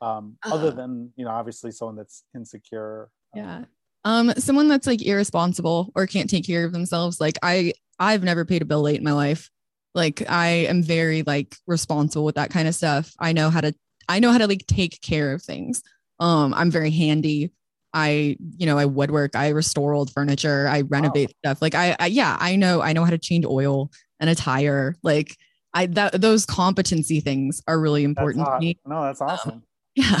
Um, 0.00 0.36
other 0.44 0.68
Uh. 0.68 0.72
than 0.72 1.12
you 1.16 1.24
know, 1.24 1.30
obviously 1.32 1.72
someone 1.72 1.96
that's 1.96 2.24
insecure. 2.36 3.10
Um, 3.34 3.40
yeah. 3.40 3.64
Um 4.04 4.32
someone 4.38 4.68
that's 4.68 4.86
like 4.86 5.02
irresponsible 5.02 5.92
or 5.94 6.06
can't 6.06 6.30
take 6.30 6.46
care 6.46 6.64
of 6.64 6.72
themselves 6.72 7.20
like 7.20 7.36
i 7.42 7.72
i've 7.98 8.22
never 8.22 8.46
paid 8.46 8.62
a 8.62 8.64
bill 8.64 8.82
late 8.82 8.96
in 8.98 9.04
my 9.04 9.12
life. 9.12 9.50
Like 9.94 10.22
i 10.28 10.48
am 10.48 10.82
very 10.82 11.22
like 11.22 11.56
responsible 11.66 12.24
with 12.24 12.36
that 12.36 12.50
kind 12.50 12.66
of 12.68 12.74
stuff. 12.74 13.12
I 13.18 13.32
know 13.32 13.50
how 13.50 13.60
to 13.60 13.74
i 14.08 14.18
know 14.18 14.32
how 14.32 14.38
to 14.38 14.46
like 14.46 14.66
take 14.66 15.00
care 15.02 15.32
of 15.34 15.42
things. 15.42 15.82
Um 16.18 16.54
i'm 16.54 16.70
very 16.70 16.90
handy. 16.90 17.50
I 17.92 18.36
you 18.56 18.66
know 18.66 18.78
i 18.78 18.84
woodwork 18.86 19.34
i 19.34 19.48
restore 19.48 19.92
old 19.94 20.12
furniture 20.12 20.68
i 20.68 20.82
renovate 20.82 21.34
stuff. 21.44 21.60
Like 21.60 21.74
I, 21.74 21.96
I 21.98 22.06
yeah 22.06 22.36
i 22.40 22.56
know 22.56 22.80
i 22.80 22.92
know 22.92 23.04
how 23.04 23.10
to 23.10 23.18
change 23.18 23.44
oil 23.44 23.90
and 24.20 24.30
a 24.30 24.34
tire 24.34 24.94
like 25.02 25.36
i 25.74 25.86
that 25.86 26.20
those 26.20 26.46
competency 26.46 27.20
things 27.20 27.62
are 27.66 27.80
really 27.80 28.04
important 28.04 28.46
to 28.46 28.58
me. 28.60 28.78
No, 28.86 29.02
that's 29.02 29.20
awesome. 29.20 29.64
Yeah. 30.00 30.20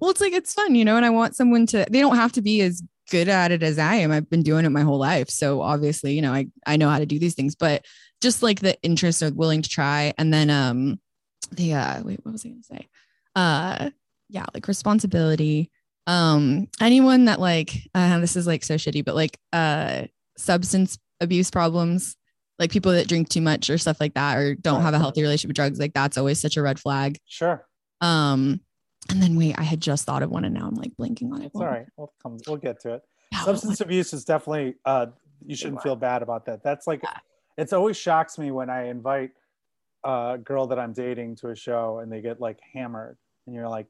Well, 0.00 0.10
it's 0.10 0.20
like 0.20 0.32
it's 0.32 0.54
fun, 0.54 0.74
you 0.74 0.84
know, 0.84 0.96
and 0.96 1.04
I 1.04 1.10
want 1.10 1.36
someone 1.36 1.66
to 1.66 1.86
they 1.90 2.00
don't 2.00 2.16
have 2.16 2.32
to 2.32 2.42
be 2.42 2.60
as 2.62 2.82
good 3.10 3.28
at 3.28 3.52
it 3.52 3.62
as 3.62 3.78
I 3.78 3.96
am. 3.96 4.12
I've 4.12 4.28
been 4.28 4.42
doing 4.42 4.64
it 4.64 4.70
my 4.70 4.82
whole 4.82 4.98
life. 4.98 5.28
So 5.30 5.62
obviously, 5.62 6.14
you 6.14 6.22
know, 6.22 6.32
I 6.32 6.48
I 6.66 6.76
know 6.76 6.88
how 6.88 6.98
to 6.98 7.06
do 7.06 7.18
these 7.18 7.34
things, 7.34 7.54
but 7.54 7.84
just 8.20 8.42
like 8.42 8.60
the 8.60 8.80
interest 8.82 9.22
or 9.22 9.30
willing 9.30 9.62
to 9.62 9.68
try. 9.68 10.14
And 10.18 10.32
then 10.32 10.50
um 10.50 11.00
the 11.52 11.74
uh 11.74 12.02
wait, 12.02 12.20
what 12.24 12.32
was 12.32 12.44
I 12.44 12.48
gonna 12.48 12.62
say? 12.62 12.88
Uh 13.34 13.90
yeah, 14.28 14.46
like 14.54 14.68
responsibility. 14.68 15.70
Um 16.06 16.68
anyone 16.80 17.26
that 17.26 17.40
like 17.40 17.88
uh 17.94 18.18
this 18.20 18.36
is 18.36 18.46
like 18.46 18.64
so 18.64 18.74
shitty, 18.74 19.04
but 19.04 19.14
like 19.14 19.38
uh 19.52 20.06
substance 20.36 20.98
abuse 21.20 21.50
problems, 21.50 22.16
like 22.58 22.70
people 22.70 22.92
that 22.92 23.08
drink 23.08 23.28
too 23.28 23.40
much 23.40 23.70
or 23.70 23.78
stuff 23.78 24.00
like 24.00 24.14
that 24.14 24.38
or 24.38 24.54
don't 24.54 24.82
have 24.82 24.94
a 24.94 24.98
healthy 24.98 25.22
relationship 25.22 25.48
with 25.48 25.56
drugs, 25.56 25.78
like 25.78 25.94
that's 25.94 26.18
always 26.18 26.40
such 26.40 26.56
a 26.56 26.62
red 26.62 26.78
flag. 26.78 27.18
Sure. 27.26 27.66
Um, 28.00 28.60
and 29.08 29.22
then 29.22 29.36
wait, 29.36 29.54
I 29.58 29.62
had 29.62 29.80
just 29.80 30.04
thought 30.04 30.22
of 30.22 30.30
one 30.30 30.44
and 30.44 30.54
now 30.54 30.66
I'm 30.66 30.74
like 30.74 30.96
blinking 30.96 31.32
on 31.32 31.42
it. 31.42 31.46
It's 31.46 31.56
all 31.56 31.66
right. 31.66 31.86
We'll 31.96 32.12
come. 32.22 32.38
We'll 32.46 32.56
get 32.56 32.80
to 32.82 32.94
it. 32.94 33.02
Yeah, 33.32 33.42
Substance 33.42 33.80
abuse 33.80 34.12
is 34.12 34.24
definitely. 34.24 34.74
Uh, 34.84 35.06
you 35.46 35.54
shouldn't 35.56 35.82
feel 35.82 35.96
bad 35.96 36.22
about 36.22 36.46
that. 36.46 36.62
That's 36.62 36.86
like. 36.86 37.02
It's 37.56 37.72
always 37.72 37.96
shocks 37.96 38.38
me 38.38 38.50
when 38.50 38.70
I 38.70 38.88
invite 38.88 39.30
a 40.04 40.38
girl 40.42 40.66
that 40.68 40.78
I'm 40.78 40.92
dating 40.92 41.36
to 41.36 41.48
a 41.50 41.56
show 41.56 41.98
and 41.98 42.10
they 42.10 42.20
get 42.20 42.40
like 42.40 42.58
hammered, 42.72 43.16
and 43.46 43.54
you're 43.54 43.68
like, 43.68 43.86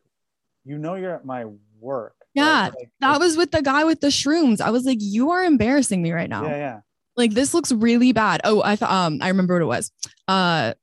you 0.64 0.78
know, 0.78 0.94
you're 0.94 1.14
at 1.14 1.24
my 1.24 1.44
work. 1.80 2.14
right? 2.20 2.44
Yeah, 2.44 2.70
Like, 2.78 2.90
that 3.00 3.20
was 3.20 3.36
with 3.36 3.50
the 3.50 3.62
guy 3.62 3.84
with 3.84 4.00
the 4.00 4.06
shrooms. 4.08 4.60
I 4.60 4.70
was 4.70 4.84
like, 4.84 4.98
you 5.00 5.30
are 5.30 5.44
embarrassing 5.44 6.00
me 6.02 6.12
right 6.12 6.28
now. 6.30 6.44
Yeah, 6.44 6.56
yeah. 6.56 6.80
Like 7.16 7.32
this 7.32 7.52
looks 7.52 7.72
really 7.72 8.12
bad. 8.12 8.40
Oh, 8.44 8.62
I 8.62 8.76
thought 8.76 8.90
um 8.90 9.18
I 9.20 9.28
remember 9.28 9.54
what 9.54 9.62
it 9.62 9.66
was. 9.66 9.90
Uh 10.28 10.74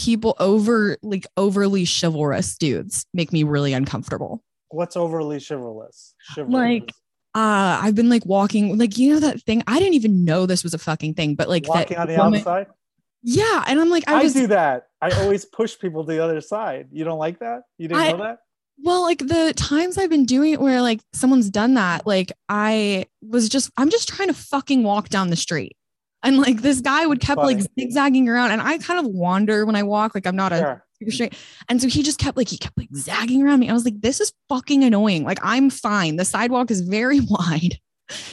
people 0.00 0.34
over 0.38 0.96
like 1.02 1.26
overly 1.36 1.84
chivalrous 1.84 2.56
dudes 2.56 3.06
make 3.14 3.32
me 3.32 3.42
really 3.42 3.72
uncomfortable. 3.72 4.42
What's 4.68 4.96
overly 4.96 5.38
chivalrous? 5.46 6.14
Chivalrous. 6.34 6.52
Like, 6.54 6.90
Uh 7.34 7.78
I've 7.82 7.94
been 7.94 8.08
like 8.08 8.24
walking 8.26 8.78
like 8.78 8.98
you 8.98 9.12
know 9.14 9.20
that 9.20 9.42
thing. 9.42 9.62
I 9.66 9.78
didn't 9.78 9.94
even 9.94 10.24
know 10.24 10.46
this 10.46 10.62
was 10.62 10.74
a 10.74 10.78
fucking 10.78 11.14
thing, 11.14 11.34
but 11.34 11.48
like 11.48 11.68
walking 11.68 11.96
that 11.96 12.02
on 12.02 12.08
the 12.08 12.16
woman- 12.16 12.40
outside. 12.40 12.66
Yeah, 13.22 13.64
and 13.66 13.78
I'm 13.78 13.90
like 13.90 14.04
I 14.08 14.20
I, 14.20 14.28
do 14.28 14.46
that. 14.46 14.84
I 15.02 15.10
always 15.22 15.44
push 15.44 15.78
people 15.78 16.04
to 16.06 16.10
the 16.12 16.24
other 16.24 16.40
side. 16.40 16.88
You 16.90 17.04
don't 17.04 17.18
like 17.18 17.40
that? 17.40 17.62
You 17.76 17.88
didn't 17.88 18.00
I- 18.02 18.12
know 18.12 18.18
that? 18.18 18.38
Well, 18.82 19.02
like 19.02 19.18
the 19.18 19.52
times 19.54 19.98
I've 19.98 20.08
been 20.08 20.24
doing 20.24 20.54
it 20.54 20.60
where 20.60 20.80
like 20.80 21.00
someone's 21.12 21.50
done 21.50 21.74
that, 21.74 22.06
like 22.06 22.32
I 22.48 23.04
was 23.20 23.50
just, 23.50 23.70
I'm 23.76 23.90
just 23.90 24.08
trying 24.08 24.28
to 24.28 24.34
fucking 24.34 24.82
walk 24.84 25.10
down 25.10 25.28
the 25.28 25.36
street. 25.36 25.76
And 26.22 26.38
like 26.38 26.60
this 26.62 26.80
guy 26.80 27.06
would 27.06 27.20
kept 27.20 27.40
like 27.40 27.60
zigzagging 27.78 28.28
around 28.28 28.50
and 28.50 28.60
I 28.60 28.78
kind 28.78 28.98
of 29.04 29.10
wander 29.12 29.64
when 29.64 29.76
I 29.76 29.82
walk, 29.82 30.14
like 30.14 30.26
I'm 30.26 30.36
not 30.36 30.52
a 30.52 30.58
Sure. 30.58 30.84
super 30.98 31.10
straight. 31.12 31.34
And 31.68 31.80
so 31.80 31.88
he 31.88 32.02
just 32.02 32.18
kept 32.18 32.36
like, 32.36 32.48
he 32.48 32.58
kept 32.58 32.76
like 32.76 32.88
zagging 32.94 33.42
around 33.42 33.60
me. 33.60 33.70
I 33.70 33.72
was 33.72 33.84
like, 33.86 34.00
this 34.00 34.20
is 34.20 34.32
fucking 34.48 34.84
annoying. 34.84 35.24
Like 35.24 35.38
I'm 35.42 35.70
fine. 35.70 36.16
The 36.16 36.24
sidewalk 36.26 36.70
is 36.70 36.82
very 36.82 37.20
wide. 37.28 37.78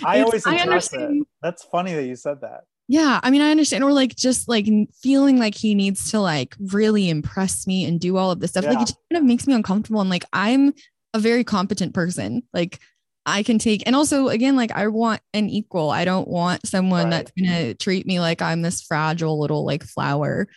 I 0.03 0.17
It's- 0.17 0.25
always 0.25 0.45
I 0.45 0.55
address 0.55 0.91
it. 0.91 0.97
understand. 0.97 1.25
That's 1.41 1.63
funny 1.63 1.93
that 1.93 2.03
you 2.05 2.15
said 2.15 2.41
that. 2.41 2.61
Yeah. 2.89 3.19
I 3.21 3.31
mean, 3.31 3.41
I 3.41 3.51
understand. 3.51 3.83
Or 3.83 3.91
like 3.91 4.15
just 4.15 4.47
like 4.49 4.65
feeling 5.01 5.37
like 5.39 5.55
he 5.55 5.75
needs 5.75 6.11
to 6.11 6.19
like 6.19 6.55
really 6.59 7.09
impress 7.09 7.67
me 7.67 7.85
and 7.85 7.99
do 7.99 8.17
all 8.17 8.31
of 8.31 8.39
this 8.39 8.51
stuff. 8.51 8.65
Like 8.65 8.77
it 8.77 8.87
just 8.87 8.97
kind 9.11 9.21
of 9.21 9.25
makes 9.27 9.45
me 9.47 9.53
uncomfortable. 9.53 10.01
And 10.01 10.09
like 10.09 10.23
I'm 10.33 10.73
a 11.13 11.19
very 11.19 11.43
competent 11.43 11.93
person. 11.93 12.43
Like 12.53 12.79
I 13.27 13.43
can 13.43 13.59
take, 13.59 13.83
and 13.85 13.95
also 13.95 14.29
again, 14.29 14.55
like 14.55 14.71
I 14.71 14.87
want 14.87 15.21
an 15.33 15.49
equal. 15.49 15.91
I 15.91 16.05
don't 16.05 16.27
want 16.27 16.65
someone 16.65 17.03
Right. 17.05 17.11
that's 17.11 17.31
gonna 17.39 17.73
treat 17.75 18.07
me 18.07 18.19
like 18.19 18.41
I'm 18.41 18.61
this 18.63 18.81
fragile 18.81 19.39
little 19.39 19.65
like 19.65 19.83
flower. 19.83 20.47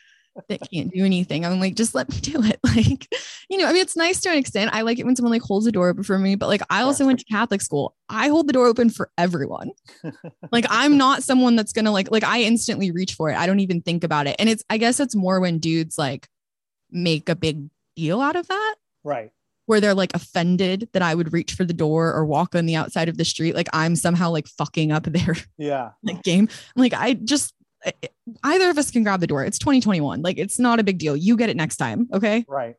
that 0.48 0.60
can't 0.72 0.90
do 0.92 1.04
anything. 1.04 1.44
I'm 1.44 1.58
like, 1.60 1.74
just 1.74 1.94
let 1.94 2.08
me 2.08 2.16
do 2.20 2.40
it. 2.44 2.60
Like, 2.64 3.08
you 3.50 3.58
know, 3.58 3.66
I 3.66 3.72
mean, 3.72 3.82
it's 3.82 3.96
nice 3.96 4.20
to 4.20 4.30
an 4.30 4.38
extent. 4.38 4.70
I 4.72 4.82
like 4.82 4.98
it 5.00 5.04
when 5.04 5.16
someone 5.16 5.32
like 5.32 5.42
holds 5.42 5.66
the 5.66 5.72
door 5.72 5.88
open 5.88 6.04
for 6.04 6.18
me, 6.18 6.36
but 6.36 6.46
like, 6.48 6.62
I 6.70 6.82
also 6.82 7.04
went 7.04 7.18
to 7.18 7.24
Catholic 7.26 7.60
school. 7.60 7.96
I 8.08 8.28
hold 8.28 8.46
the 8.46 8.52
door 8.52 8.66
open 8.66 8.88
for 8.90 9.10
everyone. 9.18 9.72
like, 10.52 10.64
I'm 10.70 10.96
not 10.96 11.24
someone 11.24 11.56
that's 11.56 11.72
gonna 11.72 11.90
like, 11.90 12.10
like, 12.12 12.24
I 12.24 12.42
instantly 12.42 12.92
reach 12.92 13.14
for 13.14 13.28
it. 13.30 13.36
I 13.36 13.46
don't 13.46 13.60
even 13.60 13.82
think 13.82 14.04
about 14.04 14.28
it. 14.28 14.36
And 14.38 14.48
it's, 14.48 14.62
I 14.70 14.78
guess 14.78 15.00
it's 15.00 15.16
more 15.16 15.40
when 15.40 15.58
dudes 15.58 15.98
like 15.98 16.28
make 16.92 17.28
a 17.28 17.34
big 17.34 17.68
deal 17.96 18.20
out 18.20 18.36
of 18.36 18.46
that. 18.46 18.74
Right. 19.02 19.32
Where 19.70 19.80
they're 19.80 19.94
like 19.94 20.10
offended 20.14 20.88
that 20.94 21.00
I 21.00 21.14
would 21.14 21.32
reach 21.32 21.54
for 21.54 21.64
the 21.64 21.72
door 21.72 22.12
or 22.12 22.24
walk 22.26 22.56
on 22.56 22.66
the 22.66 22.74
outside 22.74 23.08
of 23.08 23.16
the 23.18 23.24
street. 23.24 23.54
Like, 23.54 23.68
I'm 23.72 23.94
somehow 23.94 24.30
like 24.30 24.48
fucking 24.48 24.90
up 24.90 25.04
their 25.04 25.36
Yeah. 25.58 25.90
like 26.02 26.24
game. 26.24 26.48
I'm 26.74 26.82
like, 26.82 26.92
I 26.92 27.14
just, 27.14 27.54
either 28.42 28.68
of 28.68 28.78
us 28.78 28.90
can 28.90 29.04
grab 29.04 29.20
the 29.20 29.28
door. 29.28 29.44
It's 29.44 29.60
2021. 29.60 30.22
Like 30.22 30.38
it's 30.38 30.58
not 30.58 30.80
a 30.80 30.82
big 30.82 30.98
deal. 30.98 31.16
You 31.16 31.36
get 31.36 31.50
it 31.50 31.56
next 31.56 31.76
time. 31.76 32.08
Okay. 32.12 32.44
Right. 32.48 32.74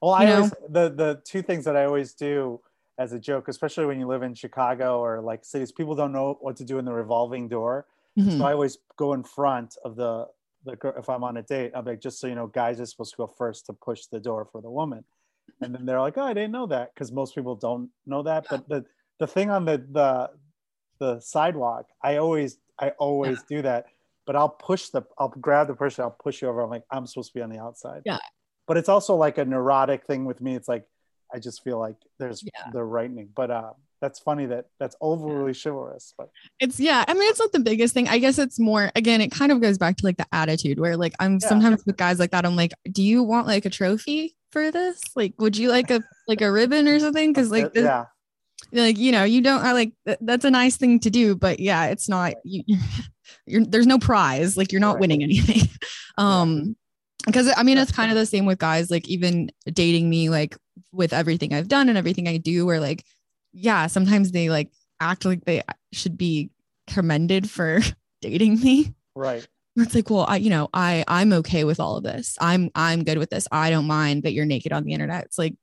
Well, 0.00 0.12
I 0.12 0.20
You 0.22 0.28
know? 0.28 0.34
always 0.36 0.52
the 0.68 0.88
the 0.90 1.20
two 1.24 1.42
things 1.42 1.64
that 1.64 1.76
I 1.76 1.84
always 1.84 2.14
do 2.14 2.60
as 2.96 3.12
a 3.12 3.18
joke, 3.18 3.48
especially 3.48 3.86
when 3.86 3.98
you 3.98 4.06
live 4.06 4.22
in 4.22 4.32
Chicago 4.34 5.00
or 5.00 5.20
like 5.20 5.44
cities, 5.44 5.72
people 5.72 5.96
don't 5.96 6.12
know 6.12 6.38
what 6.40 6.54
to 6.58 6.64
do 6.64 6.78
in 6.78 6.84
the 6.84 6.92
revolving 6.92 7.48
door. 7.48 7.86
Mhm. 8.16 8.38
So 8.38 8.44
I 8.44 8.52
always 8.52 8.78
go 8.96 9.14
in 9.14 9.24
front 9.24 9.76
of 9.84 9.96
the 9.96 10.28
the 10.64 10.78
if 10.96 11.08
I'm 11.08 11.24
on 11.24 11.36
a 11.38 11.42
date, 11.42 11.72
I'm 11.74 11.84
like, 11.84 12.00
just 12.00 12.20
so 12.20 12.28
you 12.28 12.36
know, 12.36 12.46
guys 12.46 12.80
are 12.80 12.86
supposed 12.86 13.10
to 13.12 13.16
go 13.16 13.26
first 13.26 13.66
to 13.66 13.72
push 13.72 14.06
the 14.06 14.20
door 14.20 14.44
for 14.52 14.60
the 14.62 14.70
woman. 14.70 15.02
And 15.60 15.74
then 15.74 15.86
they're 15.86 16.00
like, 16.00 16.18
oh, 16.18 16.22
I 16.22 16.34
didn't 16.34 16.52
know 16.52 16.66
that 16.66 16.94
because 16.94 17.10
most 17.12 17.34
people 17.34 17.54
don't 17.54 17.90
know 18.06 18.22
that. 18.24 18.46
But 18.50 18.68
the 18.68 18.84
the 19.18 19.26
thing 19.26 19.50
on 19.50 19.64
the 19.64 19.78
the 19.90 20.30
the 20.98 21.20
sidewalk, 21.20 21.86
I 22.02 22.16
always 22.16 22.58
I 22.78 22.90
always 22.98 23.42
do 23.44 23.62
that. 23.62 23.86
But 24.26 24.36
I'll 24.36 24.48
push 24.50 24.88
the 24.88 25.02
I'll 25.18 25.28
grab 25.28 25.68
the 25.68 25.74
person, 25.74 26.02
I'll 26.04 26.10
push 26.10 26.42
you 26.42 26.48
over. 26.48 26.60
I'm 26.62 26.70
like, 26.70 26.84
I'm 26.90 27.06
supposed 27.06 27.32
to 27.32 27.38
be 27.38 27.42
on 27.42 27.50
the 27.50 27.58
outside. 27.58 28.02
Yeah. 28.04 28.18
But 28.66 28.76
it's 28.76 28.88
also 28.88 29.14
like 29.14 29.38
a 29.38 29.44
neurotic 29.44 30.04
thing 30.06 30.24
with 30.24 30.40
me. 30.40 30.56
It's 30.56 30.68
like 30.68 30.84
I 31.32 31.38
just 31.38 31.62
feel 31.64 31.78
like 31.78 31.96
there's 32.18 32.42
Yeah. 32.42 32.70
the 32.72 32.82
rightening. 32.84 33.30
But 33.34 33.50
uh 33.50 33.72
that's 34.00 34.18
funny 34.18 34.46
that 34.46 34.66
that's 34.78 34.94
overly 35.00 35.52
chivalrous. 35.54 36.14
But 36.16 36.30
It's 36.60 36.78
yeah. 36.78 37.04
I 37.08 37.14
mean, 37.14 37.28
it's 37.30 37.38
not 37.38 37.52
the 37.52 37.60
biggest 37.60 37.94
thing. 37.94 38.08
I 38.08 38.18
guess 38.18 38.38
it's 38.38 38.58
more 38.58 38.90
again, 38.94 39.20
it 39.20 39.30
kind 39.30 39.52
of 39.52 39.60
goes 39.60 39.78
back 39.78 39.96
to 39.98 40.06
like 40.06 40.16
the 40.16 40.26
attitude 40.32 40.78
where 40.78 40.96
like 40.96 41.14
I'm 41.20 41.34
Yeah. 41.40 41.48
sometimes 41.48 41.84
with 41.86 41.96
guys 41.96 42.18
like 42.18 42.30
that, 42.32 42.44
I'm 42.46 42.56
like, 42.56 42.72
do 42.92 43.02
you 43.02 43.22
want 43.22 43.46
like 43.46 43.64
a 43.64 43.70
trophy 43.70 44.36
for 44.52 44.70
this? 44.70 45.00
Like, 45.14 45.34
would 45.38 45.56
you 45.56 45.70
like 45.70 45.90
a 45.90 46.02
like 46.28 46.40
a 46.40 46.50
ribbon 46.52 46.86
or 46.88 46.98
something? 47.00 47.32
Cause 47.34 47.50
like 47.50 47.72
this, 47.72 47.84
yeah, 47.84 48.04
like 48.72 48.96
you 48.98 49.12
know 49.12 49.22
you 49.24 49.40
don't 49.42 49.62
i 49.62 49.72
like 49.72 49.92
th- 50.06 50.18
that's 50.22 50.44
a 50.44 50.50
nice 50.50 50.76
thing 50.76 50.98
to 50.98 51.10
do 51.10 51.36
but 51.36 51.60
yeah 51.60 51.86
it's 51.86 52.08
not 52.08 52.32
you, 52.42 52.62
you're 53.46 53.64
there's 53.64 53.86
no 53.86 53.98
prize 53.98 54.56
like 54.56 54.72
you're 54.72 54.80
not 54.80 54.94
Right. 54.94 55.00
winning 55.02 55.22
anything 55.22 55.68
um 56.18 56.74
because 57.26 57.52
i 57.56 57.62
mean 57.62 57.76
it's 57.78 57.92
kind 57.92 58.10
of 58.10 58.16
the 58.16 58.24
same 58.26 58.46
with 58.46 58.58
guys 58.58 58.90
like 58.90 59.06
even 59.08 59.50
dating 59.72 60.08
me 60.08 60.30
like 60.30 60.56
with 60.90 61.12
everything 61.12 61.52
i've 61.54 61.68
done 61.68 61.88
and 61.90 61.98
everything 61.98 62.26
i 62.28 62.38
do 62.38 62.64
where 62.66 62.80
like 62.80 63.04
yeah 63.56 63.86
sometimes 63.86 64.32
they 64.32 64.50
like 64.50 64.70
act 65.00 65.24
like 65.24 65.44
they 65.44 65.62
should 65.92 66.16
be 66.16 66.50
commended 66.86 67.50
for 67.50 67.80
dating 68.20 68.60
me. 68.60 68.94
Right. 69.14 69.46
it's 69.76 69.94
like 69.94 70.10
well 70.10 70.26
i 70.28 70.36
you 70.36 70.50
know 70.50 70.68
i 70.74 71.02
i'm 71.08 71.32
okay 71.32 71.64
with 71.64 71.80
all 71.80 71.96
of 71.96 72.04
this. 72.04 72.36
I'm 72.40 72.70
i'm 72.74 73.02
good 73.02 73.18
with 73.18 73.30
this. 73.30 73.48
I 73.50 73.70
don't 73.70 73.86
mind 73.86 74.22
that 74.24 74.32
you're 74.32 74.44
naked 74.44 74.72
on 74.72 74.84
the 74.84 74.92
internet. 74.92 75.24
It's 75.24 75.38
like 75.38 75.54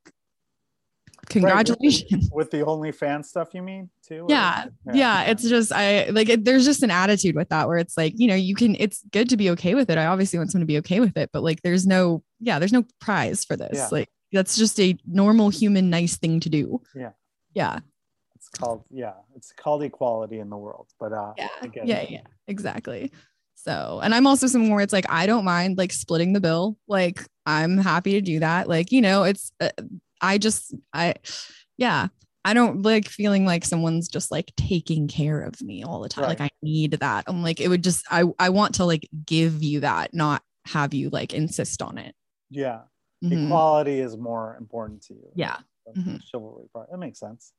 congratulations. 1.30 2.30
With 2.34 2.52
the 2.52 2.60
OnlyFans 2.60 3.26
stuff, 3.26 3.50
you 3.54 3.62
mean 3.62 3.90
too? 4.08 4.24
or- 4.24 4.30
yeah, 4.30 4.66
yeah 4.92 5.24
it's 5.24 5.48
just 5.48 5.72
i 5.72 6.10
like 6.10 6.30
it, 6.30 6.44
there's 6.44 6.66
just 6.66 6.84
an 6.84 6.92
attitude 6.92 7.36
with 7.36 7.50
that 7.50 7.68
where 7.68 7.78
it's 7.78 7.96
like 7.96 8.14
you 8.18 8.28
know 8.28 8.36
you 8.36 8.56
can 8.56 8.76
it's 8.80 9.04
good 9.12 9.30
to 9.30 9.38
be 9.38 9.50
okay 9.52 9.76
with 9.76 9.90
it. 9.90 9.98
I 9.98 10.08
obviously 10.08 10.40
want 10.40 10.52
someone 10.52 10.68
to 10.68 10.72
be 10.72 10.80
okay 10.80 11.00
with 11.00 11.16
it 11.16 11.30
but 11.32 11.44
like 11.44 11.62
there's 11.62 11.86
no 11.86 12.24
yeah 12.40 12.60
there's 12.60 12.74
no 12.74 12.86
prize 13.00 13.46
for 13.46 13.56
this. 13.56 13.78
Yeah. 13.78 13.88
like 13.92 14.10
that's 14.32 14.58
just 14.58 14.80
a 14.80 14.98
normal 15.06 15.50
human 15.50 15.90
nice 15.92 16.18
thing 16.18 16.40
to 16.42 16.50
do. 16.50 16.82
Yeah. 16.96 17.12
Yeah. 17.54 17.80
It's 18.36 18.50
called 18.50 18.84
yeah, 18.90 19.14
it's 19.36 19.54
called 19.54 19.84
equality 19.84 20.40
in 20.40 20.50
the 20.50 20.58
world. 20.58 20.90
But 21.00 21.14
uh, 21.14 21.34
yeah. 21.38 21.48
get 21.72 21.88
yeah 21.88 22.06
yeah 22.10 22.22
exactly. 22.48 23.12
So 23.56 24.02
and 24.04 24.14
i'm 24.14 24.28
also 24.28 24.48
someone 24.48 24.72
where 24.72 24.82
it's 24.82 24.92
like 24.92 25.10
i 25.10 25.26
don't 25.26 25.46
mind 25.46 25.78
like 25.78 25.94
splitting 25.94 26.34
the 26.34 26.42
bill. 26.42 26.78
Like 26.88 27.26
i'm 27.46 27.78
happy 27.78 28.14
to 28.14 28.22
do 28.22 28.40
that. 28.40 28.68
Like 28.68 28.92
you 28.92 29.02
know 29.02 29.24
it's 29.24 29.52
uh, 29.62 29.70
i 30.20 30.38
just 30.38 30.74
i 30.94 31.16
yeah 31.78 32.08
i 32.44 32.54
don't 32.54 32.82
like 32.82 33.08
feeling 33.08 33.46
like 33.46 33.64
someone's 33.64 34.10
just 34.10 34.32
like 34.32 34.52
taking 34.58 35.08
care 35.08 35.42
of 35.42 35.62
me 35.62 35.84
all 35.84 36.02
the 36.02 36.10
time. 36.10 36.26
Like 36.26 36.42
i 36.42 36.50
need 36.62 36.92
that. 36.92 37.24
I'm 37.28 37.44
like 37.44 37.62
it 37.62 37.70
would 37.70 37.84
just 37.84 38.06
i 38.12 38.24
i 38.40 38.50
want 38.50 38.76
to 38.76 38.86
like 38.86 39.08
give 39.26 39.64
you 39.64 39.82
that 39.82 40.14
not 40.14 40.42
have 40.66 40.94
you 40.94 41.10
like 41.10 41.34
insist 41.34 41.82
on 41.82 41.98
it. 41.98 42.14
Yeah. 42.50 42.82
Mhm. 43.24 43.46
Equality 43.46 44.00
is 44.02 44.18
more 44.18 44.58
important 44.60 45.04
to 45.04 45.14
you. 45.14 45.32
yeah 45.36 45.58
Mhm. 45.92 46.22
Chivalry 46.24 46.68
part. 46.74 46.90
That 46.92 46.98
makes 46.98 47.20
sense. 47.20 47.54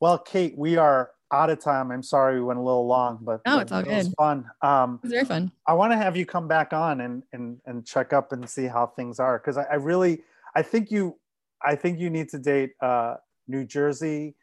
Well, 0.00 0.18
Kate, 0.18 0.56
we 0.56 0.76
are 0.76 1.10
out 1.32 1.50
of 1.50 1.58
time. 1.58 1.90
I'm 1.90 2.02
sorry 2.02 2.36
we 2.36 2.44
went 2.46 2.58
a 2.58 2.62
little 2.62 2.86
long, 2.86 3.18
but 3.22 3.40
No, 3.46 3.58
it's 3.58 3.70
all 3.72 3.80
it 3.80 3.86
was 3.88 4.08
good. 4.08 4.14
fun. 4.16 4.50
Um, 4.62 4.94
it 4.96 5.02
was 5.02 5.12
very 5.12 5.24
fun 5.24 5.52
I 5.66 5.74
want 5.74 5.92
to 5.92 5.96
have 5.98 6.16
you 6.16 6.24
come 6.24 6.48
back 6.48 6.72
on 6.72 7.00
and 7.02 7.22
and 7.32 7.60
and 7.66 7.86
check 7.86 8.12
up 8.12 8.32
and 8.32 8.48
see 8.48 8.66
how 8.66 8.86
things 8.86 9.20
are 9.20 9.38
because 9.38 9.58
I, 9.58 9.64
I 9.64 9.74
really 9.74 10.22
I 10.54 10.62
think 10.62 10.90
you 10.90 11.18
I 11.62 11.74
think 11.76 11.98
you 11.98 12.08
need 12.10 12.28
to 12.30 12.38
date 12.38 12.72
uh 12.80 13.16
New 13.46 13.64
Jersey 13.66 14.36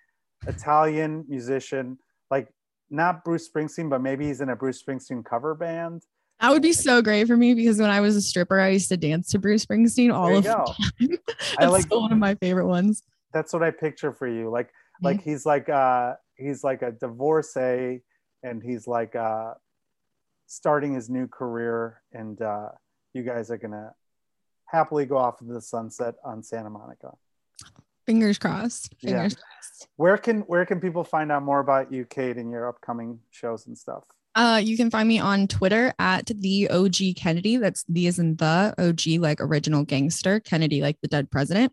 Italian 0.46 1.26
musician 1.28 1.98
like 2.30 2.54
not 2.92 3.24
Bruce 3.24 3.50
Springsteen 3.50 3.90
but 3.90 4.02
maybe 4.02 4.28
he's 4.28 4.42
in 4.42 4.50
a 4.50 4.56
Bruce 4.56 4.84
Springsteen 4.84 5.26
cover 5.26 5.56
band. 5.56 6.04
That 6.42 6.52
would 6.52 6.62
be 6.62 6.74
so 6.74 7.02
great 7.02 7.28
for 7.28 7.38
me 7.38 7.54
because 7.54 7.80
when 7.80 7.90
i 7.90 8.00
was 8.02 8.16
a 8.16 8.22
stripper 8.22 8.60
i 8.60 8.70
used 8.70 8.90
to 8.90 8.98
dance 8.98 9.30
to 9.30 9.40
bruce 9.40 9.66
springsteen 9.66 10.14
all 10.14 10.36
of 10.38 10.44
go. 10.44 10.66
the 11.00 11.08
time 11.08 11.18
I 11.60 11.66
like- 11.68 11.84
still 11.84 12.02
one 12.02 12.12
of 12.12 12.18
my 12.18 12.36
favorite 12.36 12.68
ones 12.68 13.04
That's 13.34 13.52
what 13.54 13.64
I 13.64 13.72
picture 13.72 14.14
for 14.14 14.28
you. 14.28 14.50
Like 14.50 14.70
like 15.02 15.22
he's 15.22 15.46
like 15.46 15.68
uh 15.70 16.14
he's 16.38 16.64
like 16.64 16.82
a 16.82 16.92
divorcee 16.94 18.02
and 18.44 18.64
he's 18.64 18.88
like 18.88 19.14
uh 19.16 19.54
starting 20.48 20.94
his 20.94 21.10
new 21.10 21.28
career 21.28 22.02
and 22.14 22.42
uh 22.42 22.70
you 23.14 23.24
guys 23.24 23.52
are 23.52 23.58
gonna 23.58 23.92
happily 24.66 25.06
go 25.06 25.18
off 25.18 25.42
into 25.42 25.54
the 25.54 25.62
sunset 25.62 26.16
on 26.24 26.42
Santa 26.44 26.70
Monica. 26.70 27.12
fingers 28.06 28.38
crossed 28.38 28.94
Yeah. 29.02 29.10
fingers 29.12 29.36
crossed 29.36 29.88
Where 29.98 30.18
can 30.18 30.42
where 30.42 30.66
can 30.66 30.80
people 30.80 31.04
find 31.04 31.30
out 31.32 31.44
more 31.44 31.60
about 31.60 31.92
you, 31.92 32.06
Kate, 32.06 32.38
and 32.38 32.50
your 32.52 32.68
upcoming 32.70 33.20
shows 33.32 33.68
and 33.68 33.78
stuff? 33.78 34.04
Uh, 34.36 34.60
you 34.62 34.76
can 34.76 34.92
find 34.92 35.08
me 35.08 35.18
on 35.18 35.48
Twitter 35.48 35.94
at 35.98 36.26
the 36.26 36.70
OG 36.70 37.16
Kennedy. 37.16 37.56
That's 37.58 37.86
the 37.88 38.08
as 38.08 38.20
in 38.20 38.36
the 38.36 38.74
OG, 38.78 39.22
like 39.22 39.40
original 39.40 39.84
gangster 39.84 40.42
Kennedy, 40.42 40.82
like 40.82 40.98
the 41.02 41.08
dead 41.08 41.32
president. 41.32 41.72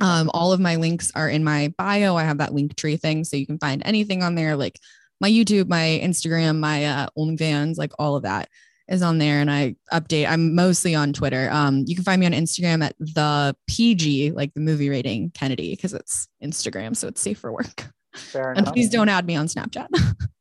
Um, 0.00 0.30
all 0.32 0.52
of 0.52 0.60
my 0.60 0.76
links 0.76 1.10
are 1.14 1.28
in 1.28 1.42
my 1.42 1.74
bio. 1.76 2.16
I 2.16 2.24
have 2.24 2.38
that 2.38 2.54
link 2.54 2.76
tree 2.76 2.96
thing, 2.96 3.24
so 3.24 3.36
you 3.36 3.46
can 3.46 3.58
find 3.58 3.82
anything 3.84 4.22
on 4.22 4.36
there, 4.36 4.56
like 4.56 4.78
my 5.20 5.28
YouTube, 5.28 5.68
my 5.68 6.00
Instagram, 6.02 6.58
my 6.58 6.84
uh, 6.84 7.06
OnlyFans, 7.18 7.76
like 7.76 7.92
all 7.98 8.14
of 8.14 8.22
that 8.22 8.48
is 8.88 9.02
on 9.02 9.18
there. 9.18 9.40
And 9.40 9.50
I 9.50 9.74
update. 9.92 10.28
I'm 10.28 10.54
mostly 10.54 10.94
on 10.94 11.12
Twitter. 11.12 11.48
Um, 11.50 11.84
you 11.88 11.96
can 11.96 12.04
find 12.04 12.20
me 12.20 12.26
on 12.26 12.32
Instagram 12.32 12.84
at 12.84 12.94
the 13.00 13.56
PG, 13.66 14.32
like 14.32 14.54
the 14.54 14.60
movie 14.60 14.90
rating 14.90 15.30
Kennedy, 15.30 15.70
because 15.70 15.92
it's 15.92 16.28
Instagram, 16.40 16.94
so 16.96 17.08
it's 17.08 17.20
safe 17.20 17.38
for 17.38 17.50
work. 17.52 17.88
And 18.56 18.66
please 18.66 18.90
don't 18.90 19.08
add 19.08 19.26
me 19.26 19.34
on 19.34 19.46
Snapchat. 19.48 19.88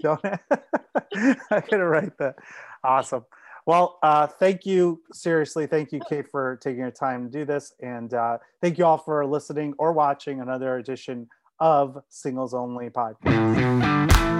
don't 0.00 0.20
I 1.14 1.36
gotta 1.50 1.86
write 1.86 2.16
that. 2.18 2.36
Awesome. 2.84 3.24
Well, 3.66 3.98
uh, 4.02 4.26
thank 4.26 4.64
you. 4.64 5.02
Seriously, 5.12 5.66
thank 5.66 5.92
you, 5.92 6.00
Kate, 6.08 6.26
for 6.30 6.58
taking 6.62 6.80
your 6.80 6.90
time 6.90 7.30
to 7.30 7.38
do 7.38 7.44
this. 7.44 7.74
And 7.82 8.14
uh, 8.14 8.38
thank 8.62 8.78
you 8.78 8.86
all 8.86 8.96
for 8.96 9.26
listening 9.26 9.74
or 9.78 9.92
watching 9.92 10.40
another 10.40 10.78
edition 10.78 11.28
of 11.60 11.98
Singles 12.08 12.54
Only 12.54 12.88
Podcast. 12.88 14.37